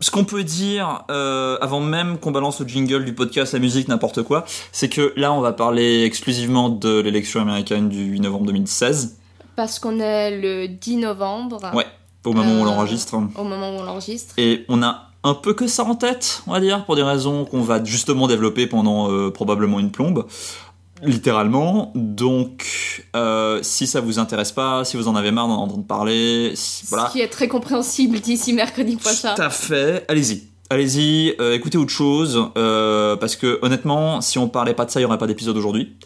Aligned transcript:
ce 0.00 0.10
qu'on 0.10 0.24
peut 0.24 0.44
dire, 0.44 1.04
euh, 1.10 1.58
avant 1.60 1.80
même 1.80 2.18
qu'on 2.18 2.30
balance 2.30 2.60
le 2.60 2.66
jingle 2.66 3.04
du 3.04 3.14
podcast, 3.14 3.52
la 3.52 3.58
musique, 3.58 3.88
n'importe 3.88 4.22
quoi, 4.22 4.44
c'est 4.72 4.88
que 4.88 5.12
là, 5.16 5.32
on 5.32 5.40
va 5.40 5.52
parler 5.52 6.04
exclusivement 6.04 6.68
de 6.70 7.00
l'élection 7.00 7.40
américaine 7.40 7.88
du 7.88 8.04
8 8.04 8.20
novembre 8.20 8.46
2016. 8.46 9.16
Parce 9.56 9.78
qu'on 9.78 10.00
est 10.00 10.38
le 10.40 10.68
10 10.68 10.96
novembre. 10.96 11.60
Ouais, 11.74 11.86
au 12.24 12.32
moment 12.32 12.50
où 12.50 12.60
on 12.60 12.62
Euh, 12.62 12.64
l'enregistre. 12.66 13.14
Au 13.14 13.44
moment 13.44 13.76
où 13.76 13.80
on 13.80 13.82
l'enregistre. 13.82 14.34
Et 14.38 14.64
on 14.68 14.82
a 14.82 15.10
un 15.22 15.34
peu 15.34 15.52
que 15.52 15.66
ça 15.66 15.84
en 15.84 15.94
tête, 15.94 16.42
on 16.46 16.52
va 16.52 16.60
dire, 16.60 16.86
pour 16.86 16.96
des 16.96 17.02
raisons 17.02 17.44
qu'on 17.44 17.60
va 17.60 17.84
justement 17.84 18.26
développer 18.26 18.66
pendant 18.66 19.10
euh, 19.10 19.30
probablement 19.30 19.78
une 19.78 19.90
plombe. 19.90 20.24
Littéralement. 21.02 21.92
Donc, 21.94 23.04
euh, 23.16 23.60
si 23.62 23.86
ça 23.86 24.00
vous 24.00 24.18
intéresse 24.18 24.52
pas, 24.52 24.84
si 24.84 24.96
vous 24.96 25.08
en 25.08 25.16
avez 25.16 25.30
marre 25.30 25.48
d'en 25.48 25.56
entendre 25.62 25.86
parler, 25.86 26.52
si- 26.54 26.86
voilà. 26.88 27.08
Ce 27.08 27.12
qui 27.12 27.20
est 27.20 27.28
très 27.28 27.48
compréhensible 27.48 28.20
d'ici 28.20 28.52
mercredi 28.52 28.96
prochain. 28.96 29.34
Tout 29.34 29.42
à 29.42 29.50
fait. 29.50 30.04
Allez-y. 30.08 30.44
Allez-y, 30.72 31.34
euh, 31.40 31.54
écoutez 31.54 31.78
autre 31.78 31.90
chose, 31.90 32.40
euh, 32.56 33.16
parce 33.16 33.34
que 33.34 33.58
honnêtement, 33.62 34.20
si 34.20 34.38
on 34.38 34.48
parlait 34.48 34.74
pas 34.74 34.84
de 34.84 34.90
ça, 34.90 35.00
il 35.00 35.02
y 35.02 35.06
aurait 35.06 35.18
pas 35.18 35.26
d'épisode 35.26 35.56
aujourd'hui. 35.56 35.96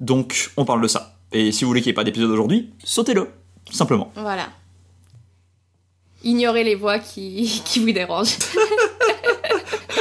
Donc, 0.00 0.50
on 0.56 0.64
parle 0.64 0.80
de 0.80 0.88
ça. 0.88 1.16
Et 1.32 1.52
si 1.52 1.64
vous 1.64 1.68
voulez 1.70 1.82
qu'il 1.82 1.90
n'y 1.90 1.92
ait 1.92 1.94
pas 1.94 2.04
d'épisode 2.04 2.30
aujourd'hui, 2.30 2.70
sautez-le, 2.84 3.28
simplement. 3.70 4.10
Voilà. 4.16 4.44
Ignorez 6.24 6.64
les 6.64 6.74
voix 6.74 6.98
qui, 6.98 7.62
qui 7.64 7.78
vous 7.80 7.92
dérangent. 7.92 8.38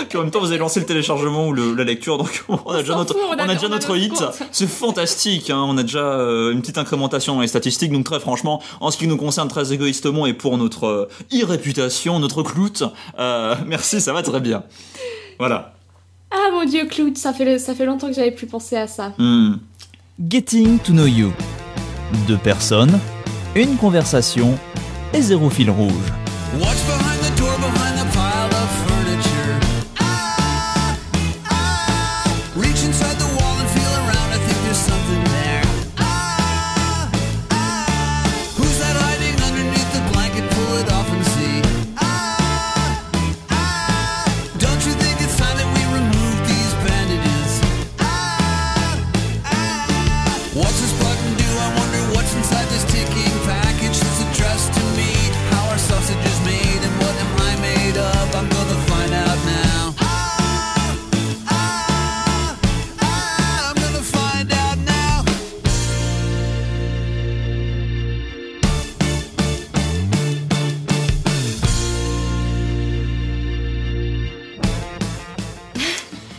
Puis 0.10 0.18
en 0.18 0.22
même 0.24 0.32
temps, 0.32 0.40
vous 0.40 0.48
avez 0.50 0.58
lancé 0.60 0.80
le 0.80 0.86
téléchargement 0.86 1.48
ou 1.48 1.54
le- 1.54 1.74
la 1.74 1.84
lecture, 1.84 2.18
donc 2.20 2.44
on 2.48 2.58
a 2.72 2.82
déjà 2.82 2.96
notre, 2.96 3.14
fout, 3.14 3.22
on 3.30 3.34
on 3.36 3.40
a- 3.40 3.48
déjà 3.48 3.64
on 3.64 3.66
a 3.66 3.70
notre 3.70 3.94
notre 3.94 3.98
hit. 3.98 4.24
C'est 4.52 4.68
fantastique, 4.70 5.50
hein, 5.50 5.64
on 5.68 5.76
a 5.78 5.82
déjà 5.84 6.04
euh, 6.04 6.52
une 6.52 6.62
petite 6.62 6.78
incrémentation 6.78 7.36
dans 7.36 7.42
les 7.42 7.48
statistiques. 7.48 7.92
Donc 7.92 8.06
très 8.06 8.20
franchement, 8.20 8.62
en 8.80 8.92
ce 8.92 8.98
qui 8.98 9.08
nous 9.08 9.18
concerne 9.18 9.48
très 9.48 9.74
égoïstement 9.74 10.26
et 10.28 10.34
pour 10.34 10.58
notre 10.58 10.86
euh, 10.86 11.10
e-réputation, 11.34 12.20
notre 12.20 12.44
clout, 12.44 12.84
euh, 13.18 13.56
merci, 13.66 14.02
ça 14.02 14.14
va 14.14 14.22
très 14.22 14.40
bien. 14.40 14.64
Voilà. 15.40 15.74
Ah 16.32 16.50
mon 16.52 16.66
dieu, 16.66 16.86
Cloud, 16.86 17.18
ça 17.18 17.34
fait, 17.34 17.58
ça 17.60 17.74
fait 17.76 17.86
longtemps 17.86 18.08
que 18.08 18.14
j'avais 18.14 18.32
plus 18.32 18.48
pensé 18.48 18.76
à 18.76 18.88
ça. 18.88 19.14
Hmm. 19.18 19.56
Getting 20.30 20.80
to 20.80 20.92
know 20.92 21.06
you. 21.06 21.32
Deux 22.28 22.38
personnes, 22.38 23.00
une 23.56 23.78
conversation 23.78 24.58
et 25.14 25.22
zéro 25.22 25.50
fil 25.50 25.70
rouge. 25.70 26.14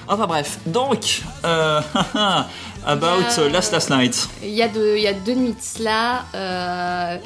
Enfin 0.09 0.27
bref, 0.27 0.59
donc, 0.67 1.23
euh, 1.45 1.81
about 2.87 3.07
Euh, 3.39 3.49
Last 3.51 3.73
Last 3.73 3.91
Night. 3.91 4.29
Il 4.43 4.51
y 4.51 4.63
a 4.63 4.67
y 4.67 5.07
a 5.07 5.13
deux 5.15 5.35
nuits 5.35 5.53
de 5.53 5.61
cela. 5.61 6.25
euh, 6.35 7.17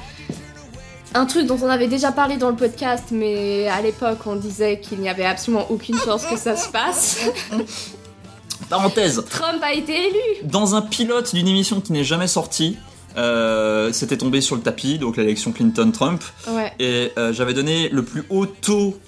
un 1.14 1.24
truc 1.26 1.46
dont 1.46 1.58
on 1.62 1.68
avait 1.70 1.88
déjà 1.88 2.12
parlé 2.12 2.36
dans 2.36 2.50
le 2.50 2.56
podcast, 2.56 3.04
mais 3.10 3.66
à 3.68 3.80
l'époque 3.80 4.18
on 4.26 4.36
disait 4.36 4.78
qu'il 4.78 5.00
n'y 5.00 5.08
avait 5.08 5.24
absolument 5.24 5.66
aucune 5.70 5.98
chance 5.98 6.24
que 6.26 6.36
ça 6.36 6.54
se 6.56 6.68
passe. 6.68 7.18
Parenthèse, 8.68 9.24
Trump 9.30 9.62
a 9.62 9.72
été 9.72 10.08
élu. 10.08 10.18
dans 10.44 10.74
un 10.74 10.82
pilote 10.82 11.34
d'une 11.34 11.48
émission 11.48 11.80
qui 11.80 11.92
n'est 11.92 12.04
jamais 12.04 12.26
sortie, 12.26 12.76
euh, 13.16 13.90
c'était 13.92 14.18
tombé 14.18 14.40
sur 14.42 14.56
le 14.56 14.60
tapis, 14.62 14.98
donc 14.98 15.16
l'élection 15.16 15.52
Clinton-Trump, 15.52 16.22
Ouais. 16.48 16.72
et 16.78 17.10
euh, 17.16 17.32
j'avais 17.32 17.54
donné 17.54 17.88
le 17.88 18.04
plus 18.04 18.24
haut 18.28 18.44
taux. 18.46 18.98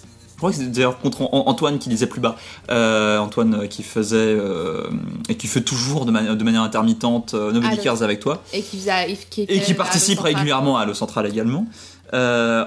Je 0.41 0.43
crois 0.43 0.53
que 0.53 0.57
c'était 0.57 0.71
d'ailleurs 0.71 0.99
contre 0.99 1.21
An- 1.21 1.43
Antoine 1.49 1.79
qui 1.79 1.91
disait 1.91 2.07
plus 2.07 2.23
bas. 2.23 2.35
Euh, 2.71 3.19
Antoine 3.19 3.55
euh, 3.65 3.67
qui 3.67 3.83
faisait 3.83 4.17
euh, 4.17 4.85
et 5.29 5.37
qui 5.37 5.47
fait 5.49 5.61
toujours 5.61 6.07
de, 6.07 6.13
mani- 6.13 6.35
de 6.35 6.45
manière 6.45 6.63
intermittente 6.63 7.35
euh, 7.35 7.53
Nobody 7.53 7.77
Ah, 7.79 7.83
Cares 7.83 8.03
avec 8.03 8.21
toi 8.21 8.43
Et 8.55 8.63
qui, 8.63 8.79
faisait, 8.79 9.19
qui, 9.29 9.43
et 9.43 9.61
qui 9.61 9.75
participe 9.75 10.19
régulièrement 10.21 10.79
à 10.79 10.87
Le 10.87 10.95
Central 10.95 11.27
également. 11.27 11.67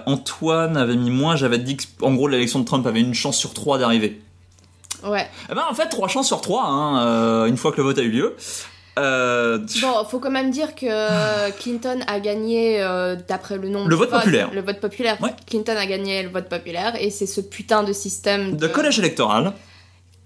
Antoine 0.06 0.78
avait 0.78 0.96
mis 0.96 1.10
moins, 1.10 1.36
j'avais 1.36 1.58
dit 1.58 1.78
que 1.78 1.84
en 2.02 2.14
gros 2.14 2.28
l'élection 2.28 2.60
de 2.60 2.66
Trump 2.66 2.86
avait 2.86 3.02
une 3.02 3.16
chance 3.16 3.38
sur 3.38 3.56
trois 3.56 3.80
d'arriver. 3.80 4.22
Ouais. 5.04 5.28
Eh 5.52 5.56
ben 5.56 5.64
en 5.70 5.74
fait 5.74 5.90
trois 5.90 6.08
chances 6.08 6.28
sur 6.28 6.42
trois, 6.42 6.66
hein, 6.68 7.46
une 7.48 7.58
fois 7.58 7.72
que 7.72 7.78
le 7.78 7.84
vote 7.84 7.98
a 7.98 8.04
eu 8.04 8.10
lieu. 8.12 8.36
Euh, 9.00 9.60
Bon, 9.82 10.04
faut 10.06 10.20
quand 10.20 10.32
même 10.32 10.52
dire 10.52 10.76
que 10.76 11.52
Clinton 11.60 12.00
a 12.08 12.20
gagné, 12.20 12.82
euh, 12.82 13.16
d'après 13.28 13.58
le 13.58 13.70
nombre 13.70 13.90
Le 13.90 13.96
vote 13.96 14.10
populaire. 14.10 14.52
Le 14.54 14.62
vote 14.62 14.80
populaire. 14.80 15.18
Ouais. 15.22 15.32
Clinton 15.48 15.76
a 15.76 15.86
gagné 15.86 16.24
le 16.24 16.30
vote 16.30 16.50
populaire 16.50 16.94
et 17.00 17.10
c'est 17.10 17.26
ce 17.26 17.42
putain 17.42 17.84
de 17.84 17.94
système 17.94 18.56
de 18.58 18.68
collège 18.68 19.00
électoral. 19.00 19.54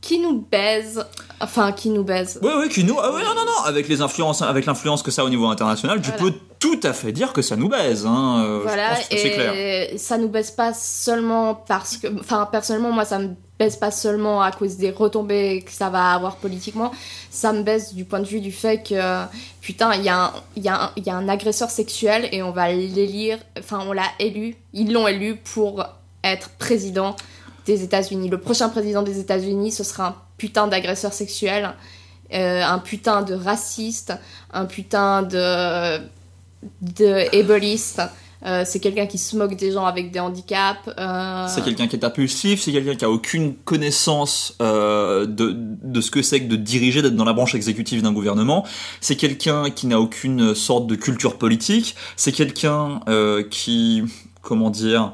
Qui 0.02 0.20
nous 0.20 0.46
baise. 0.52 1.04
Enfin, 1.40 1.72
qui 1.72 1.90
nous 1.90 2.04
baise. 2.04 2.40
Oui, 2.42 2.52
oui, 2.58 2.70
qui 2.70 2.84
nous. 2.84 2.98
Ah 3.00 3.12
oui, 3.14 3.22
non, 3.24 3.36
non, 3.36 3.46
non, 3.46 3.64
avec 3.66 3.88
les 3.88 4.02
influences, 4.02 4.42
avec 4.42 4.66
l'influence 4.66 5.04
que 5.04 5.12
ça 5.12 5.22
a 5.22 5.26
au 5.26 5.30
niveau 5.30 5.46
international, 5.48 6.02
tu 6.02 6.10
Voilà. 6.18 6.32
peux 6.32 6.38
tout 6.60 6.80
à 6.82 6.94
fait 6.94 7.12
dire 7.12 7.32
que 7.34 7.44
ça 7.44 7.56
nous 7.56 7.70
baise. 7.70 8.06
Hein. 8.08 8.44
euh, 8.44 8.60
Voilà, 8.64 8.96
je 8.96 9.00
pense 9.02 9.10
que 9.10 9.18
c'est 9.18 9.30
clair. 9.32 9.54
et 9.54 9.98
ça 10.00 10.18
nous 10.18 10.30
baisse 10.30 10.50
pas 10.50 10.74
seulement 10.74 11.54
parce 11.54 11.98
que. 11.98 12.08
Enfin, 12.20 12.48
personnellement, 12.52 12.92
moi, 12.92 13.06
ça 13.06 13.20
me 13.20 13.30
baisse 13.60 13.76
pas 13.76 13.92
seulement 13.92 14.42
à 14.42 14.52
cause 14.52 14.78
des 14.78 14.90
retombées 14.92 15.62
que 15.64 15.72
ça 15.72 15.90
va 15.92 16.14
avoir 16.14 16.38
politiquement. 16.38 16.92
Ça 17.30 17.54
me 17.54 17.62
baisse 17.62 17.94
du 17.94 18.06
point 18.06 18.20
de 18.20 18.26
vue 18.26 18.40
du 18.42 18.52
fait 18.52 18.82
que, 18.82 19.24
putain, 19.62 19.94
il 19.96 20.02
y, 20.04 20.60
y, 20.60 20.64
y 20.66 21.10
a 21.10 21.16
un 21.16 21.30
agresseur 21.30 21.70
sexuel 21.70 22.30
et 22.32 22.42
on 22.42 22.52
va 22.52 22.72
l'élire. 22.72 23.38
Enfin, 23.60 23.82
on 23.88 23.94
l'a 23.94 24.10
élu. 24.20 24.56
Ils 24.74 24.92
l'ont 24.92 25.08
élu 25.08 25.36
pour 25.36 25.86
être 26.24 26.50
président 26.58 27.16
des 27.68 27.84
États-Unis. 27.84 28.30
Le 28.30 28.40
prochain 28.40 28.70
président 28.70 29.04
des 29.04 29.20
États-Unis, 29.20 29.72
ce 29.72 29.84
sera 29.84 30.08
un 30.08 30.16
putain 30.38 30.66
d'agresseur 30.68 31.14
sexuel. 31.14 31.76
euh, 32.34 32.64
un 32.64 32.80
putain 32.80 33.22
de 33.22 33.34
raciste, 33.34 34.14
un 34.52 34.66
putain 34.66 35.24
de, 35.24 35.98
de 36.82 37.34
ébóliste. 37.36 38.02
Euh, 38.46 38.64
c'est 38.66 38.80
quelqu'un 38.80 39.08
qui 39.08 39.18
se 39.18 39.36
moque 39.36 39.56
des 39.56 39.72
gens 39.72 39.86
avec 39.86 40.12
des 40.12 40.20
handicaps. 40.20 40.88
euh, 41.00 41.48
C'est 41.48 41.64
quelqu'un 41.64 41.88
qui 41.88 41.96
est 41.96 42.06
impulsif, 42.06 42.62
c'est 42.62 42.72
quelqu'un 42.72 42.96
qui 42.96 43.04
a 43.06 43.10
aucune 43.10 43.56
connaissance 43.56 44.56
de, 44.60 45.26
de 45.28 46.02
ce 46.02 46.12
que 46.12 46.22
c'est 46.22 46.42
que 46.42 46.48
de 46.48 46.56
diriger, 46.56 47.02
d'être 47.02 47.16
dans 47.16 47.26
la 47.26 47.34
branche 47.34 47.56
exécutive 47.56 48.02
d'un 48.04 48.14
gouvernement. 48.14 48.66
C'est 49.02 49.16
quelqu'un 49.16 49.70
qui 49.72 49.88
n'a 49.88 50.00
aucune 50.00 50.54
sorte 50.54 50.86
de 50.86 50.96
culture 50.96 51.38
politique. 51.38 51.96
C'est 52.16 52.32
quelqu'un 52.32 53.00
qui, 53.50 54.04
comment 54.42 54.70
dire, 54.70 55.14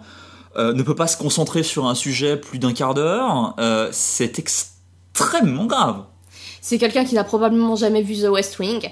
euh, 0.57 0.73
ne 0.73 0.83
peut 0.83 0.95
pas 0.95 1.07
se 1.07 1.17
concentrer 1.17 1.63
sur 1.63 1.85
un 1.87 1.95
sujet 1.95 2.37
plus 2.37 2.59
d'un 2.59 2.73
quart 2.73 2.93
d'heure. 2.93 3.55
Euh, 3.59 3.89
c'est 3.91 4.39
extrêmement 4.39 5.65
grave. 5.65 6.03
C'est 6.61 6.77
quelqu'un 6.77 7.05
qui 7.05 7.15
n'a 7.15 7.23
probablement 7.23 7.75
jamais 7.75 8.01
vu 8.01 8.15
The 8.15 8.29
West 8.29 8.59
Wing. 8.59 8.89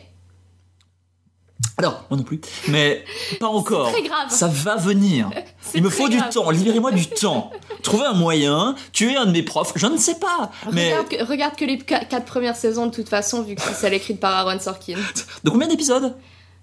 Alors, 1.77 2.03
moi 2.09 2.17
non 2.17 2.23
plus. 2.23 2.41
Mais 2.67 3.03
pas 3.39 3.47
encore. 3.47 3.91
très 3.91 4.01
grave. 4.03 4.27
Ça 4.29 4.47
va 4.47 4.75
venir. 4.75 5.29
Il 5.73 5.81
me 5.83 5.89
faut 5.89 6.09
du 6.09 6.17
temps. 6.33 6.49
Libérez-moi 6.49 6.91
du 6.91 7.07
temps. 7.07 7.51
Trouvez 7.81 8.05
un 8.05 8.13
moyen. 8.13 8.75
Tuer 8.93 9.15
un 9.15 9.25
de 9.25 9.31
mes 9.31 9.41
profs. 9.43 9.73
Je 9.75 9.87
ne 9.87 9.97
sais 9.97 10.15
pas. 10.15 10.51
Mais 10.73 10.91
Regarde, 10.91 11.07
que, 11.09 11.23
regarde 11.23 11.55
que 11.55 11.65
les 11.65 11.77
qu- 11.77 11.85
quatre 12.09 12.25
premières 12.25 12.55
saisons 12.55 12.87
de 12.87 12.91
toute 12.91 13.09
façon, 13.09 13.41
vu 13.41 13.55
que 13.55 13.61
c'est 13.61 13.73
celle 13.73 13.93
écrite 13.93 14.19
par 14.19 14.35
Aaron 14.35 14.59
Sorkin. 14.59 14.97
de 15.43 15.49
combien 15.49 15.67
d'épisodes? 15.67 16.15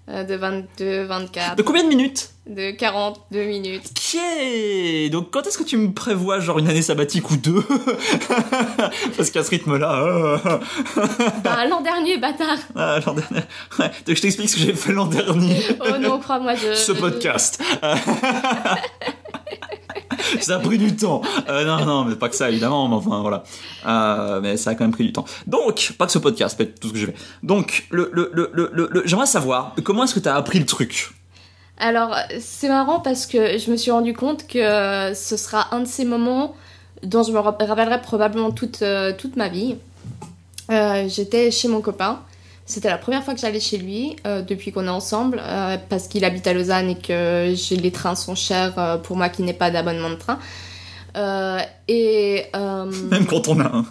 De 0.09 0.35
22, 0.35 1.03
24, 1.03 1.55
De 1.55 1.61
combien 1.61 1.83
de 1.83 1.89
minutes 1.89 2.31
de 2.49 2.71
42 2.71 3.43
minutes. 3.45 3.83
Ok. 3.91 5.11
Donc 5.11 5.29
quand 5.31 5.45
est-ce 5.45 5.57
que 5.57 5.63
tu 5.63 5.77
me 5.77 5.93
prévois 5.93 6.39
genre 6.39 6.57
une 6.57 6.67
année 6.67 6.81
sabbatique 6.81 7.29
ou 7.29 7.37
deux 7.37 7.63
Parce 9.17 9.29
qu'à 9.29 9.43
ce 9.43 9.51
rythme-là. 9.51 10.03
euh, 10.03 10.37
Bah, 11.43 11.65
l'an 11.67 11.81
dernier, 11.81 12.17
bâtard 12.17 12.57
ah, 12.75 12.99
l'an 13.05 13.13
dernier. 13.13 13.45
Ouais, 13.77 13.91
donc 14.07 14.15
je 14.15 14.21
t'explique 14.21 14.49
ce 14.49 14.55
que 14.55 14.61
j'ai 14.61 14.73
fait 14.73 14.93
l'an 14.93 15.05
dernier. 15.05 15.61
Oh 15.79 15.97
non, 15.99 16.19
crois-moi, 16.19 16.55
je... 16.55 16.73
ce 16.73 16.91
podcast. 16.91 17.61
ça 20.41 20.55
a 20.55 20.59
pris 20.59 20.77
du 20.77 20.95
temps. 20.95 21.21
Euh, 21.49 21.65
non, 21.65 21.85
non, 21.85 22.05
mais 22.05 22.15
pas 22.15 22.29
que 22.29 22.35
ça, 22.35 22.49
évidemment, 22.49 22.87
mais 22.87 22.95
enfin, 22.95 23.21
voilà. 23.21 23.43
Euh, 23.87 24.39
mais 24.41 24.57
ça 24.57 24.71
a 24.71 24.75
quand 24.75 24.83
même 24.83 24.91
pris 24.91 25.05
du 25.05 25.13
temps. 25.13 25.25
Donc, 25.47 25.93
pas 25.97 26.05
que 26.05 26.11
ce 26.11 26.19
podcast, 26.19 26.55
mais 26.59 26.67
tout 26.67 26.87
ce 26.89 26.93
que 26.93 26.99
j'ai 26.99 27.05
fait. 27.07 27.15
Donc, 27.43 27.87
le, 27.91 28.11
j'aimerais 29.05 29.25
savoir, 29.25 29.73
comment 29.83 30.03
est-ce 30.03 30.15
que 30.15 30.19
tu 30.19 30.29
as 30.29 30.35
appris 30.35 30.59
le 30.59 30.65
truc? 30.65 31.11
Alors, 31.77 32.15
c'est 32.39 32.67
marrant 32.67 32.99
parce 32.99 33.25
que 33.25 33.57
je 33.57 33.71
me 33.71 33.77
suis 33.77 33.91
rendu 33.91 34.13
compte 34.13 34.47
que 34.47 35.13
ce 35.13 35.37
sera 35.37 35.73
un 35.73 35.79
de 35.81 35.87
ces 35.87 36.03
moments 36.05 36.55
dont 37.03 37.23
je 37.23 37.31
me 37.31 37.39
rap- 37.39 37.61
rappellerai 37.65 38.01
probablement 38.01 38.51
toute, 38.51 38.81
euh, 38.81 39.13
toute 39.17 39.37
ma 39.37 39.47
vie. 39.47 39.75
Euh, 40.69 41.07
J'étais 41.07 41.49
chez 41.51 41.67
mon 41.69 41.79
copain. 41.81 42.19
C'était 42.69 42.89
la 42.89 42.99
première 42.99 43.23
fois 43.23 43.33
que 43.33 43.39
j'allais 43.39 43.59
chez 43.59 43.77
lui 43.79 44.15
euh, 44.27 44.43
depuis 44.43 44.71
qu'on 44.71 44.85
est 44.85 44.89
ensemble, 44.89 45.41
euh, 45.43 45.77
parce 45.89 46.07
qu'il 46.07 46.23
habite 46.23 46.45
à 46.45 46.53
Lausanne 46.53 46.89
et 46.91 46.95
que 46.99 47.51
les 47.75 47.91
trains 47.91 48.13
sont 48.13 48.35
chers 48.35 48.77
euh, 48.77 48.97
pour 48.97 49.17
moi 49.17 49.29
qui 49.29 49.41
n'ai 49.41 49.53
pas 49.55 49.71
d'abonnement 49.71 50.11
de 50.11 50.15
train. 50.15 50.37
Euh, 51.17 51.57
et 51.87 52.45
euh, 52.55 52.85
Même 53.09 53.25
quand 53.25 53.47
on 53.47 53.59
a 53.59 53.63
un. 53.65 53.85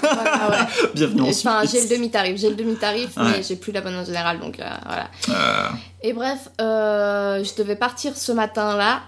voilà, 0.00 0.50
ouais. 0.50 0.88
Bienvenue 0.94 1.22
en 1.22 1.28
Enfin, 1.30 1.62
j'ai 1.68 1.80
le 1.82 1.88
demi-tarif, 1.88 2.36
j'ai 2.38 2.48
le 2.50 2.54
demi-tarif, 2.54 3.16
Ouais. 3.16 3.24
mais 3.38 3.42
j'ai 3.42 3.56
plus 3.56 3.72
l'abonnement 3.72 4.04
général, 4.04 4.38
donc 4.38 4.60
euh, 4.60 4.68
voilà. 4.86 5.72
Et 6.04 6.12
bref, 6.12 6.48
je 6.60 7.56
devais 7.56 7.74
partir 7.76 8.16
ce 8.16 8.30
matin-là. 8.30 9.00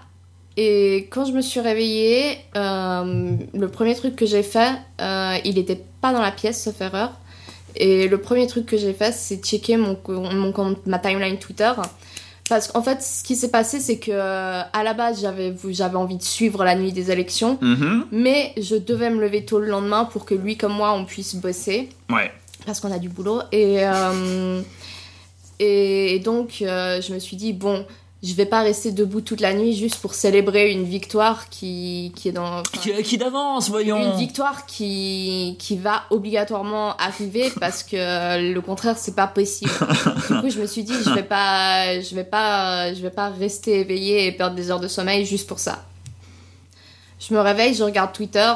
Et 0.57 1.07
quand 1.09 1.23
je 1.23 1.31
me 1.31 1.41
suis 1.41 1.61
réveillée, 1.61 2.37
le 2.53 3.65
premier 3.67 3.95
truc 3.95 4.17
que 4.17 4.25
j'ai 4.25 4.43
fait, 4.43 4.73
il 5.45 5.57
était 5.57 5.81
pas 6.01 6.11
dans 6.11 6.21
la 6.21 6.31
pièce, 6.31 6.61
sauf 6.61 6.81
erreur. 6.81 7.11
Et 7.77 8.07
le 8.07 8.17
premier 8.19 8.47
truc 8.47 8.65
que 8.65 8.77
j'ai 8.77 8.93
fait, 8.93 9.11
c'est 9.11 9.37
checker 9.43 9.77
mon, 9.77 9.97
mon 10.07 10.51
compte, 10.51 10.85
ma 10.85 10.99
timeline 10.99 11.37
Twitter. 11.37 11.71
Parce 12.47 12.67
qu'en 12.67 12.83
fait, 12.83 13.01
ce 13.01 13.23
qui 13.23 13.35
s'est 13.35 13.49
passé, 13.49 13.79
c'est 13.79 13.97
que 13.97 14.11
euh, 14.11 14.61
à 14.71 14.83
la 14.83 14.93
base, 14.93 15.19
j'avais 15.21 15.55
j'avais 15.69 15.95
envie 15.95 16.17
de 16.17 16.23
suivre 16.23 16.63
la 16.63 16.75
nuit 16.75 16.91
des 16.91 17.09
élections, 17.09 17.57
mhm. 17.59 18.05
mais 18.11 18.53
je 18.57 18.75
devais 18.75 19.09
me 19.09 19.19
lever 19.19 19.45
tôt 19.45 19.59
le 19.59 19.67
lendemain 19.67 20.05
pour 20.05 20.25
que 20.25 20.35
lui 20.35 20.55
comme 20.55 20.73
moi, 20.73 20.93
on 20.93 21.05
puisse 21.05 21.35
bosser 21.35 21.89
Ouais. 22.11 22.31
parce 22.65 22.79
qu'on 22.79 22.91
a 22.91 22.99
du 22.99 23.09
boulot. 23.09 23.41
Et, 23.51 23.77
euh, 23.79 24.61
et 25.59 26.19
donc, 26.19 26.61
euh, 26.61 27.01
je 27.01 27.13
me 27.13 27.19
suis 27.19 27.35
dit, 27.35 27.51
bon, 27.51 27.83
je 28.25 28.33
vais 28.33 28.45
pas 28.47 28.61
rester 28.61 28.91
debout 28.91 29.21
toute 29.21 29.39
la 29.39 29.53
nuit 29.53 29.75
juste 29.75 29.97
pour 29.97 30.15
célébrer 30.15 30.71
une 30.71 30.83
victoire 30.83 31.47
qui, 31.49 32.11
qui 32.15 32.29
est 32.29 32.31
dans. 32.31 32.63
qui 32.63 33.17
d'avance, 33.17 33.69
voyons. 33.69 33.97
une 33.97 34.17
victoire 34.17 34.65
qui, 34.65 35.55
qui 35.59 35.77
va 35.77 36.03
obligatoirement 36.09 36.97
arriver 36.97 37.51
parce 37.59 37.83
que 37.83 37.95
euh, 37.95 38.53
le 38.53 38.61
contraire 38.61 38.97
c'est 38.97 39.15
pas 39.15 39.27
possible. 39.27 39.71
du 40.29 40.41
coup 40.41 40.49
je 40.49 40.59
me 40.59 40.65
suis 40.65 40.83
dit 40.83 40.93
je 41.03 41.13
vais 41.13 41.23
pas 41.23 41.99
je 42.01 42.15
vais 42.15 42.23
pas 42.23 42.93
je 42.93 43.01
vais 43.01 43.11
pas 43.11 43.29
rester 43.29 43.81
éveillée 43.81 44.25
et 44.25 44.31
perdre 44.31 44.55
des 44.55 44.71
heures 44.71 44.79
de 44.79 44.87
sommeil 44.87 45.25
juste 45.25 45.47
pour 45.47 45.59
ça. 45.59 45.85
Je 47.19 47.33
me 47.33 47.39
réveille, 47.39 47.75
je 47.75 47.83
regarde 47.83 48.11
Twitter 48.11 48.53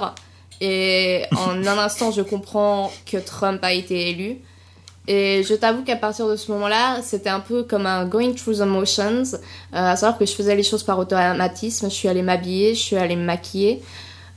et 0.62 1.26
en 1.32 1.66
un 1.66 1.78
instant 1.78 2.12
je 2.12 2.22
comprends 2.22 2.92
que 3.06 3.18
Trump 3.18 3.60
a 3.64 3.74
été 3.74 4.10
élu. 4.10 4.40
Et 5.12 5.42
je 5.42 5.56
t'avoue 5.56 5.82
qu'à 5.82 5.96
partir 5.96 6.30
de 6.30 6.36
ce 6.36 6.52
moment-là, 6.52 7.02
c'était 7.02 7.32
un 7.32 7.40
peu 7.40 7.64
comme 7.64 7.88
un 7.88 8.06
going 8.06 8.34
through 8.34 8.58
the 8.58 8.62
motions, 8.62 9.24
euh, 9.34 9.40
à 9.72 9.96
savoir 9.96 10.20
que 10.20 10.26
je 10.28 10.34
faisais 10.34 10.56
les 10.56 10.62
choses 10.62 10.84
par 10.84 11.00
automatisme. 11.00 11.90
Je 11.90 11.96
suis 11.96 12.08
allée 12.08 12.22
m'habiller, 12.22 12.76
je 12.76 12.80
suis 12.80 12.96
allée 12.96 13.16
me 13.16 13.24
maquiller. 13.24 13.82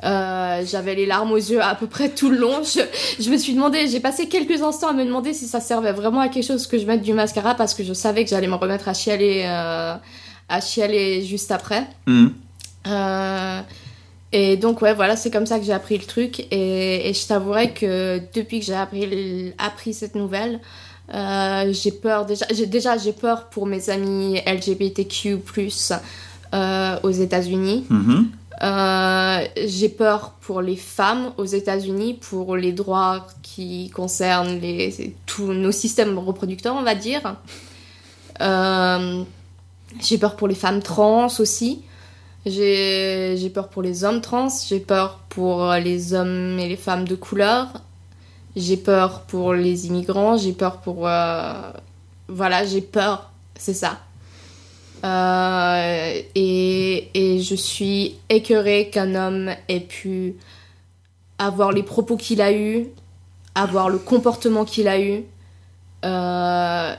Euh, 0.03 0.65
j'avais 0.65 0.95
les 0.95 1.05
larmes 1.05 1.31
aux 1.31 1.37
yeux 1.37 1.63
à 1.63 1.75
peu 1.75 1.87
près 1.87 2.09
tout 2.09 2.31
le 2.31 2.39
long. 2.39 2.63
Je, 2.65 2.81
je 3.23 3.31
me 3.31 3.37
suis 3.37 3.53
demandé, 3.53 3.87
j'ai 3.87 4.01
passé 4.01 4.29
quelques 4.29 4.63
instants 4.63 4.89
à 4.89 4.93
me 4.95 5.05
demander 5.05 5.35
si 5.35 5.47
ça 5.47 5.61
servait 5.61 5.93
vraiment 5.93 6.21
à 6.21 6.29
quelque 6.29 6.47
chose 6.47 6.67
que 6.67 6.79
je 6.79 6.87
mette 6.87 7.03
du 7.03 7.13
mascara 7.13 7.55
parce 7.55 7.75
que 7.75 7.85
je 7.85 7.93
savais 7.93 8.25
que 8.25 8.31
j'allais 8.31 8.49
me 8.49 8.55
remettre 8.55 8.89
à 8.89 8.95
chialer, 8.95 9.45
euh, 9.45 9.95
à 10.49 10.61
chialer 10.63 11.23
juste 11.23 11.51
après. 11.51 11.87
Mhm. 12.07 12.33
Et 14.33 14.57
donc 14.57 14.81
ouais, 14.81 14.95
voilà, 14.95 15.17
c'est 15.17 15.31
comme 15.31 15.47
ça 15.47 15.59
que 15.59 15.65
j'ai 15.65 15.73
appris 15.73 15.99
le 15.99 16.05
truc. 16.05 16.41
Et, 16.51 17.09
et 17.09 17.15
je 17.15 17.27
t'avouerai 17.27 17.73
que 17.73 18.21
depuis 18.35 18.61
que 18.61 18.67
j'ai 18.67 18.75
appris, 18.75 19.53
appris 19.59 19.93
cette 19.93 20.15
nouvelle, 20.15 20.61
euh, 21.15 21.73
j'ai 21.73 21.93
peur 21.93 22.25
déjà. 22.25 22.47
J'ai, 22.51 22.67
déjà, 22.67 22.97
j'ai 22.97 23.13
peur 23.13 23.47
pour 23.47 23.67
mes 23.67 23.91
amis 23.91 24.41
LGBTQ+ 24.47 25.39
euh, 26.55 26.97
aux 27.03 27.11
États-Unis. 27.11 27.85
Mhm. 27.91 28.31
Euh, 28.63 29.45
j'ai 29.67 29.89
peur 29.89 30.35
pour 30.41 30.63
les 30.63 30.77
femmes 30.77 31.33
aux 31.37 31.45
États-Unis, 31.45 32.15
pour 32.15 32.57
les 32.57 32.73
droits 32.73 33.27
qui 33.43 33.91
concernent 33.91 34.61
les, 34.61 35.15
tous 35.27 35.53
nos 35.53 35.73
systèmes 35.73 36.19
reproducteurs, 36.19 36.77
on 36.77 36.83
va 36.83 36.95
dire. 36.95 37.37
J'ai 40.01 40.19
peur 40.19 40.37
pour 40.37 40.49
les 40.49 40.55
femmes 40.55 40.81
trans 40.81 41.29
aussi. 41.39 41.83
J'ai 42.47 43.51
peur 43.55 43.69
pour 43.69 43.83
les 43.83 44.05
hommes 44.05 44.21
trans. 44.21 44.49
J'ai 44.69 44.81
peur 44.81 45.21
pour 45.29 45.73
les 45.75 46.15
hommes 46.15 46.59
et 46.59 46.69
les 46.69 46.77
femmes 46.77 47.07
de 47.07 47.15
couleur. 47.15 47.69
J'ai 48.57 48.77
peur 48.77 49.23
pour 49.27 49.55
les 49.55 49.87
immigrants. 49.89 50.37
J'ai 50.39 50.53
peur 50.53 50.81
pour. 50.81 51.09
euh, 51.09 51.73
Voilà, 52.29 52.65
j'ai 52.67 52.83
peur. 52.83 53.33
C'est 53.57 53.75
ça. 53.75 54.01
Euh, 55.05 56.23
et, 56.37 57.11
et 57.15 57.41
je 57.41 57.55
suis 57.57 58.19
écœurée 58.29 58.89
qu'un 58.91 59.15
homme 59.17 59.51
ait 59.69 59.81
pu 59.81 60.37
avoir 61.39 61.73
les 61.73 61.83
propos 61.83 62.17
qu'il 62.17 62.41
a 62.41 62.53
eus, 62.53 62.89
avoir 63.55 63.89
le 63.91 63.99
comportement 63.99 64.65
qu'il 64.65 64.89
a 64.89 65.01
eu, 65.01 65.25
euh, 66.05 66.95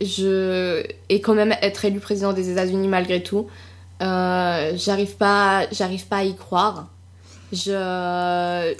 je, 0.00 0.84
et 1.08 1.20
quand 1.20 1.34
même 1.34 1.54
être 1.62 1.84
élu 1.84 2.00
président 2.00 2.32
des 2.32 2.50
États-Unis 2.50 2.88
malgré 2.88 3.22
tout. 3.22 3.48
Euh, 4.02 4.72
j'arrive 4.76 5.16
pas, 5.16 5.66
j'arrive 5.72 6.06
pas 6.06 6.18
à 6.18 6.24
y 6.24 6.34
croire. 6.34 6.88
Je, 7.52 8.74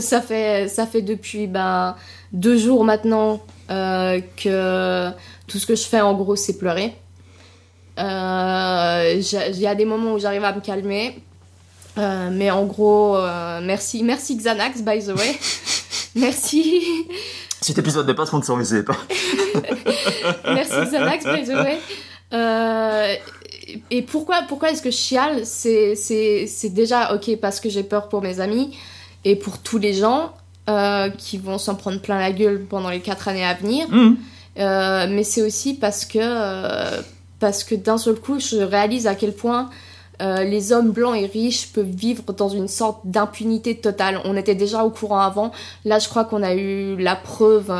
ça 0.00 0.20
fait, 0.20 0.68
ça 0.68 0.86
fait 0.86 1.02
depuis 1.02 1.46
ben 1.46 1.94
deux 2.32 2.58
jours 2.58 2.84
maintenant 2.84 3.40
euh, 3.70 4.20
que 4.36 5.08
tout 5.46 5.58
ce 5.58 5.66
que 5.66 5.76
je 5.76 5.84
fais 5.84 6.00
en 6.00 6.14
gros 6.14 6.34
c'est 6.34 6.58
pleurer. 6.58 6.96
Euh, 8.00 9.22
Il 9.52 9.60
y 9.60 9.68
a 9.68 9.74
des 9.76 9.84
moments 9.84 10.14
où 10.14 10.18
j'arrive 10.18 10.42
à 10.42 10.52
me 10.52 10.60
calmer. 10.60 11.22
Mais 11.96 12.50
en 12.50 12.64
gros, 12.64 13.16
merci, 13.62 14.02
merci 14.02 14.36
Xanax, 14.36 14.82
by 14.82 14.98
the 14.98 15.16
way. 15.16 15.38
merci, 16.16 16.82
Cet 17.60 17.78
épisode 17.78 18.06
n'est 18.06 18.14
pas 18.14 18.26
sponsorisé 18.26 18.82
par. 18.82 19.06
merci 20.44 20.90
Xanax, 20.90 21.24
by 21.24 21.44
the 21.44 21.54
way. 21.54 21.78
Euh, 22.32 23.14
et 23.90 24.02
pourquoi, 24.02 24.42
pourquoi 24.48 24.70
est-ce 24.70 24.82
que 24.82 24.90
je 24.90 24.96
chiale 24.96 25.44
C'est 25.44 26.70
déjà, 26.70 27.14
ok, 27.14 27.36
parce 27.40 27.60
que 27.60 27.68
j'ai 27.68 27.82
peur 27.82 28.08
pour 28.08 28.22
mes 28.22 28.40
amis 28.40 28.76
et 29.24 29.36
pour 29.36 29.58
tous 29.58 29.78
les 29.78 29.92
gens 29.92 30.32
euh, 30.68 31.10
qui 31.10 31.38
vont 31.38 31.58
s'en 31.58 31.74
prendre 31.74 32.00
plein 32.00 32.18
la 32.18 32.32
gueule 32.32 32.64
pendant 32.64 32.90
les 32.90 33.00
quatre 33.00 33.28
années 33.28 33.44
à 33.44 33.54
venir. 33.54 33.88
Mhm. 33.88 34.16
Euh, 34.58 35.06
mais 35.10 35.24
c'est 35.24 35.42
aussi 35.42 35.74
parce 35.74 36.04
que, 36.04 36.18
euh, 36.20 37.02
parce 37.40 37.64
que 37.64 37.74
d'un 37.74 37.98
seul 37.98 38.16
coup, 38.16 38.38
je 38.40 38.56
réalise 38.56 39.06
à 39.06 39.14
quel 39.14 39.32
point 39.32 39.70
les 40.18 40.72
hommes 40.72 40.92
blancs 40.92 41.14
et 41.14 41.26
riches 41.26 41.66
peuvent 41.74 41.84
vivre 41.84 42.22
dans 42.32 42.48
une 42.48 42.68
sorte 42.68 43.00
d'impunité 43.04 43.76
totale. 43.76 44.18
On 44.24 44.34
était 44.34 44.54
déjà 44.54 44.82
au 44.82 44.88
courant 44.88 45.20
avant. 45.20 45.52
Là, 45.84 45.98
je 45.98 46.08
crois 46.08 46.24
qu'on 46.24 46.42
a 46.42 46.54
eu 46.54 46.96
la 46.96 47.16
preuve 47.16 47.70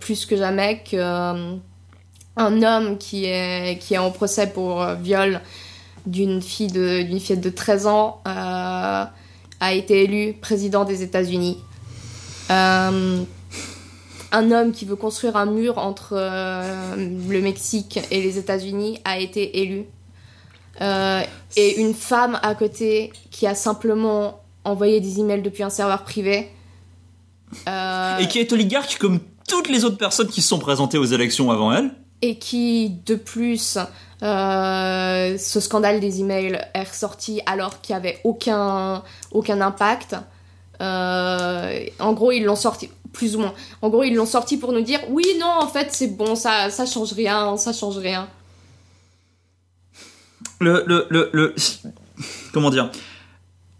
plus 0.00 0.26
que 0.26 0.36
jamais 0.36 0.82
que 0.82 0.96
un 2.36 2.62
homme 2.62 2.98
qui 2.98 3.26
est, 3.26 3.78
qui 3.80 3.94
est 3.94 3.98
en 3.98 4.10
procès 4.10 4.48
pour 4.48 4.82
euh, 4.82 4.94
viol 4.94 5.40
d'une 6.06 6.42
fille 6.42 6.72
de, 6.72 7.02
d'une 7.02 7.40
de 7.40 7.50
13 7.50 7.86
ans 7.86 8.22
euh, 8.26 9.04
a 9.60 9.72
été 9.72 10.04
élu 10.04 10.34
président 10.34 10.84
des 10.84 11.02
États-Unis. 11.02 11.58
Euh, 12.50 13.22
un 14.32 14.50
homme 14.50 14.72
qui 14.72 14.84
veut 14.84 14.96
construire 14.96 15.36
un 15.36 15.46
mur 15.46 15.78
entre 15.78 16.14
le 16.96 17.40
Mexique 17.42 18.00
et 18.10 18.22
les 18.22 18.38
États-Unis 18.38 18.98
a 19.04 19.18
été 19.18 19.60
élu. 19.60 19.84
Et 20.80 21.80
une 21.80 21.92
femme 21.92 22.40
à 22.42 22.54
côté 22.54 23.12
qui 23.30 23.46
a 23.46 23.54
simplement 23.54 24.40
envoyé 24.64 25.00
des 25.00 25.20
emails 25.20 25.42
depuis 25.42 25.62
un 25.62 25.70
serveur 25.70 26.02
privé. 26.02 26.48
Et 27.66 28.26
qui 28.28 28.38
est 28.38 28.50
oligarque 28.52 28.96
comme 28.98 29.20
toutes 29.46 29.68
les 29.68 29.84
autres 29.84 29.98
personnes 29.98 30.28
qui 30.28 30.40
se 30.40 30.48
sont 30.48 30.58
présentées 30.58 30.96
aux 30.96 31.04
élections 31.04 31.50
avant 31.50 31.70
elle. 31.70 31.90
Et 32.22 32.38
qui, 32.38 32.90
de 33.04 33.14
plus, 33.16 33.76
euh, 34.22 35.36
ce 35.38 35.60
scandale 35.60 36.00
des 36.00 36.20
emails 36.20 36.60
est 36.74 36.84
ressorti 36.84 37.40
alors 37.46 37.80
qu'il 37.80 37.94
n'y 37.94 37.98
avait 38.00 38.20
aucun, 38.24 39.02
aucun 39.32 39.60
impact. 39.60 40.16
Euh, 40.80 41.84
en 41.98 42.12
gros, 42.12 42.32
ils 42.32 42.44
l'ont 42.44 42.56
sorti, 42.56 42.88
plus 43.12 43.36
ou 43.36 43.40
moins. 43.40 43.54
En 43.82 43.88
gros, 43.88 44.02
ils 44.04 44.14
l'ont 44.14 44.26
sorti 44.26 44.56
pour 44.56 44.72
nous 44.72 44.80
dire 44.82 45.00
oui, 45.10 45.24
non, 45.40 45.52
en 45.60 45.66
fait, 45.68 45.88
c'est 45.90 46.08
bon, 46.16 46.34
ça, 46.36 46.70
ça 46.70 46.86
change 46.86 47.12
rien, 47.12 47.56
ça 47.56 47.72
change 47.72 47.98
rien. 47.98 48.28
Le, 50.60 50.84
le, 50.86 51.06
le, 51.10 51.30
le- 51.32 51.54
comment 52.52 52.70
dire? 52.70 52.90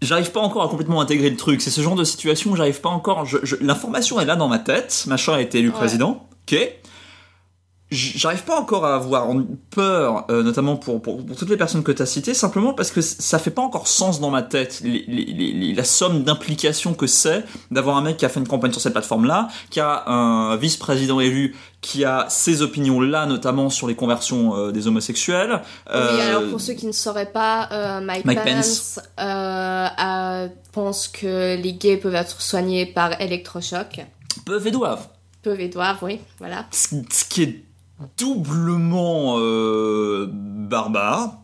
J'arrive 0.00 0.32
pas 0.32 0.40
encore 0.40 0.64
à 0.64 0.68
complètement 0.68 1.00
intégrer 1.00 1.30
le 1.30 1.36
truc. 1.36 1.62
C'est 1.62 1.70
ce 1.70 1.80
genre 1.80 1.94
de 1.94 2.02
situation 2.02 2.50
où 2.50 2.56
j'arrive 2.56 2.80
pas 2.80 2.88
encore. 2.88 3.24
je- 3.24 3.38
je- 3.44 3.54
L'information 3.60 4.18
est 4.20 4.24
là 4.24 4.34
dans 4.34 4.48
ma 4.48 4.58
tête. 4.58 5.04
Machin 5.06 5.34
a 5.34 5.40
été 5.40 5.58
élu 5.60 5.68
Ouais. 5.68 5.74
président. 5.74 6.26
Ok. 6.48 6.58
J'arrive 7.92 8.42
pas 8.44 8.58
encore 8.58 8.84
à 8.86 8.94
avoir 8.94 9.28
peur, 9.70 10.24
euh, 10.30 10.42
notamment 10.42 10.76
pour, 10.76 11.00
pour, 11.02 11.24
pour 11.24 11.36
toutes 11.36 11.50
les 11.50 11.56
personnes 11.56 11.82
que 11.82 11.92
tu 11.92 12.02
as 12.02 12.06
citées, 12.06 12.34
simplement 12.34 12.72
parce 12.74 12.90
que 12.90 13.00
ça 13.00 13.38
fait 13.38 13.50
pas 13.50 13.62
encore 13.62 13.86
sens 13.88 14.20
dans 14.20 14.30
ma 14.30 14.42
tête, 14.42 14.80
les, 14.82 15.04
les, 15.06 15.24
les- 15.24 15.52
les- 15.52 15.74
la 15.74 15.84
somme 15.84 16.24
d'implications 16.24 16.94
que 16.94 17.06
c'est 17.06 17.44
d'avoir 17.70 17.96
un 17.96 18.02
mec 18.02 18.16
qui 18.16 18.24
a 18.24 18.28
fait 18.28 18.40
une 18.40 18.48
campagne 18.48 18.72
sur 18.72 18.80
cette 18.80 18.92
plateforme-là, 18.94 19.48
qui 19.70 19.80
a 19.80 20.08
un 20.08 20.56
vice-président 20.56 21.20
élu 21.20 21.54
qui 21.80 22.04
a 22.04 22.26
ces 22.28 22.62
opinions-là, 22.62 23.26
notamment 23.26 23.68
sur 23.68 23.88
les 23.88 23.96
conversions 23.96 24.56
euh, 24.56 24.70
des 24.72 24.86
homosexuels. 24.86 25.60
Oui, 25.88 25.92
Euh, 25.96 26.28
alors 26.30 26.48
pour 26.50 26.60
ceux 26.60 26.74
qui 26.74 26.86
ne 26.86 26.92
sauraient 26.92 27.32
pas, 27.32 27.68
euh, 27.72 28.00
Mike, 28.00 28.24
Mike 28.24 28.44
Pence, 28.44 29.00
euh, 29.18 30.48
pense 30.72 31.08
que 31.08 31.56
les 31.60 31.72
gays 31.74 31.96
peuvent 31.96 32.14
être 32.14 32.40
soignés 32.40 32.86
par 32.86 33.20
électrochoc. 33.20 34.00
peuvent 34.46 34.66
et 34.66 34.70
doivent. 34.70 35.08
Peuvent 35.42 35.60
et 35.60 35.68
doivent, 35.68 35.98
oui, 36.02 36.20
voilà. 36.38 36.66
Ce 36.70 37.24
qui 37.28 37.42
est 37.42 37.64
doublement 38.18 39.36
euh, 39.38 40.28
barbare. 40.32 41.38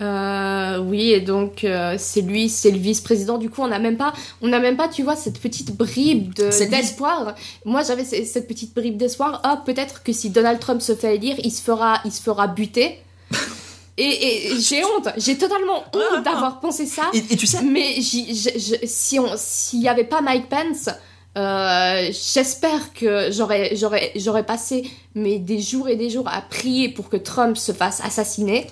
Euh, 0.00 0.78
oui, 0.78 1.10
et 1.10 1.20
donc 1.20 1.62
euh, 1.62 1.96
c'est 1.98 2.22
lui, 2.22 2.48
c'est 2.48 2.70
le 2.70 2.78
vice-président. 2.78 3.36
Du 3.36 3.50
coup, 3.50 3.60
on 3.60 3.68
n'a 3.68 3.78
même 3.78 3.98
pas, 3.98 4.14
on 4.40 4.48
n'a 4.48 4.58
même 4.58 4.76
pas, 4.78 4.88
tu 4.88 5.02
vois, 5.02 5.14
cette 5.14 5.38
petite 5.38 5.76
bribe 5.76 6.32
de- 6.34 6.70
d'espoir. 6.70 7.34
Moi, 7.66 7.82
j'avais 7.82 8.04
ce- 8.06 8.24
cette 8.24 8.48
petite 8.48 8.74
bribe 8.74 8.96
d'espoir. 8.96 9.40
Ah, 9.44 9.62
peut-être 9.64 10.02
que 10.02 10.12
si 10.14 10.30
Donald 10.30 10.58
Trump 10.58 10.80
se 10.80 10.94
fait 10.94 11.16
élire, 11.16 11.36
il 11.44 11.50
se 11.50 11.60
fera, 11.60 12.00
il 12.06 12.12
se 12.12 12.22
fera 12.22 12.46
buter. 12.46 12.98
et 13.98 14.52
j'ai 14.58 14.82
honte, 14.86 15.08
j'ai 15.18 15.36
totalement 15.36 15.84
honte 15.92 15.96
ouais, 16.16 16.22
d'avoir 16.22 16.60
pensé 16.60 16.86
ça. 16.86 17.02
Et, 17.12 17.18
et 17.18 17.36
tu 17.36 17.46
sais, 17.46 17.60
Mais 17.62 18.00
si 18.00 19.18
on, 19.20 19.26
s'il 19.36 19.82
y 19.82 19.88
avait 19.88 20.04
pas 20.04 20.22
Mike 20.22 20.48
Pence, 20.48 20.88
euh, 21.36 22.06
j'espère 22.06 22.92
que 22.92 23.30
j'aurais, 23.30 23.76
j'aurais, 23.76 24.12
j'aurais 24.16 24.44
passé 24.44 24.90
mais 25.14 25.38
des 25.38 25.60
jours 25.60 25.88
et 25.88 25.96
des 25.96 26.10
jours 26.10 26.28
à 26.28 26.40
prier 26.40 26.88
pour 26.88 27.08
que 27.08 27.16
Trump 27.16 27.56
se 27.56 27.72
fasse 27.72 28.00
assassiner. 28.00 28.66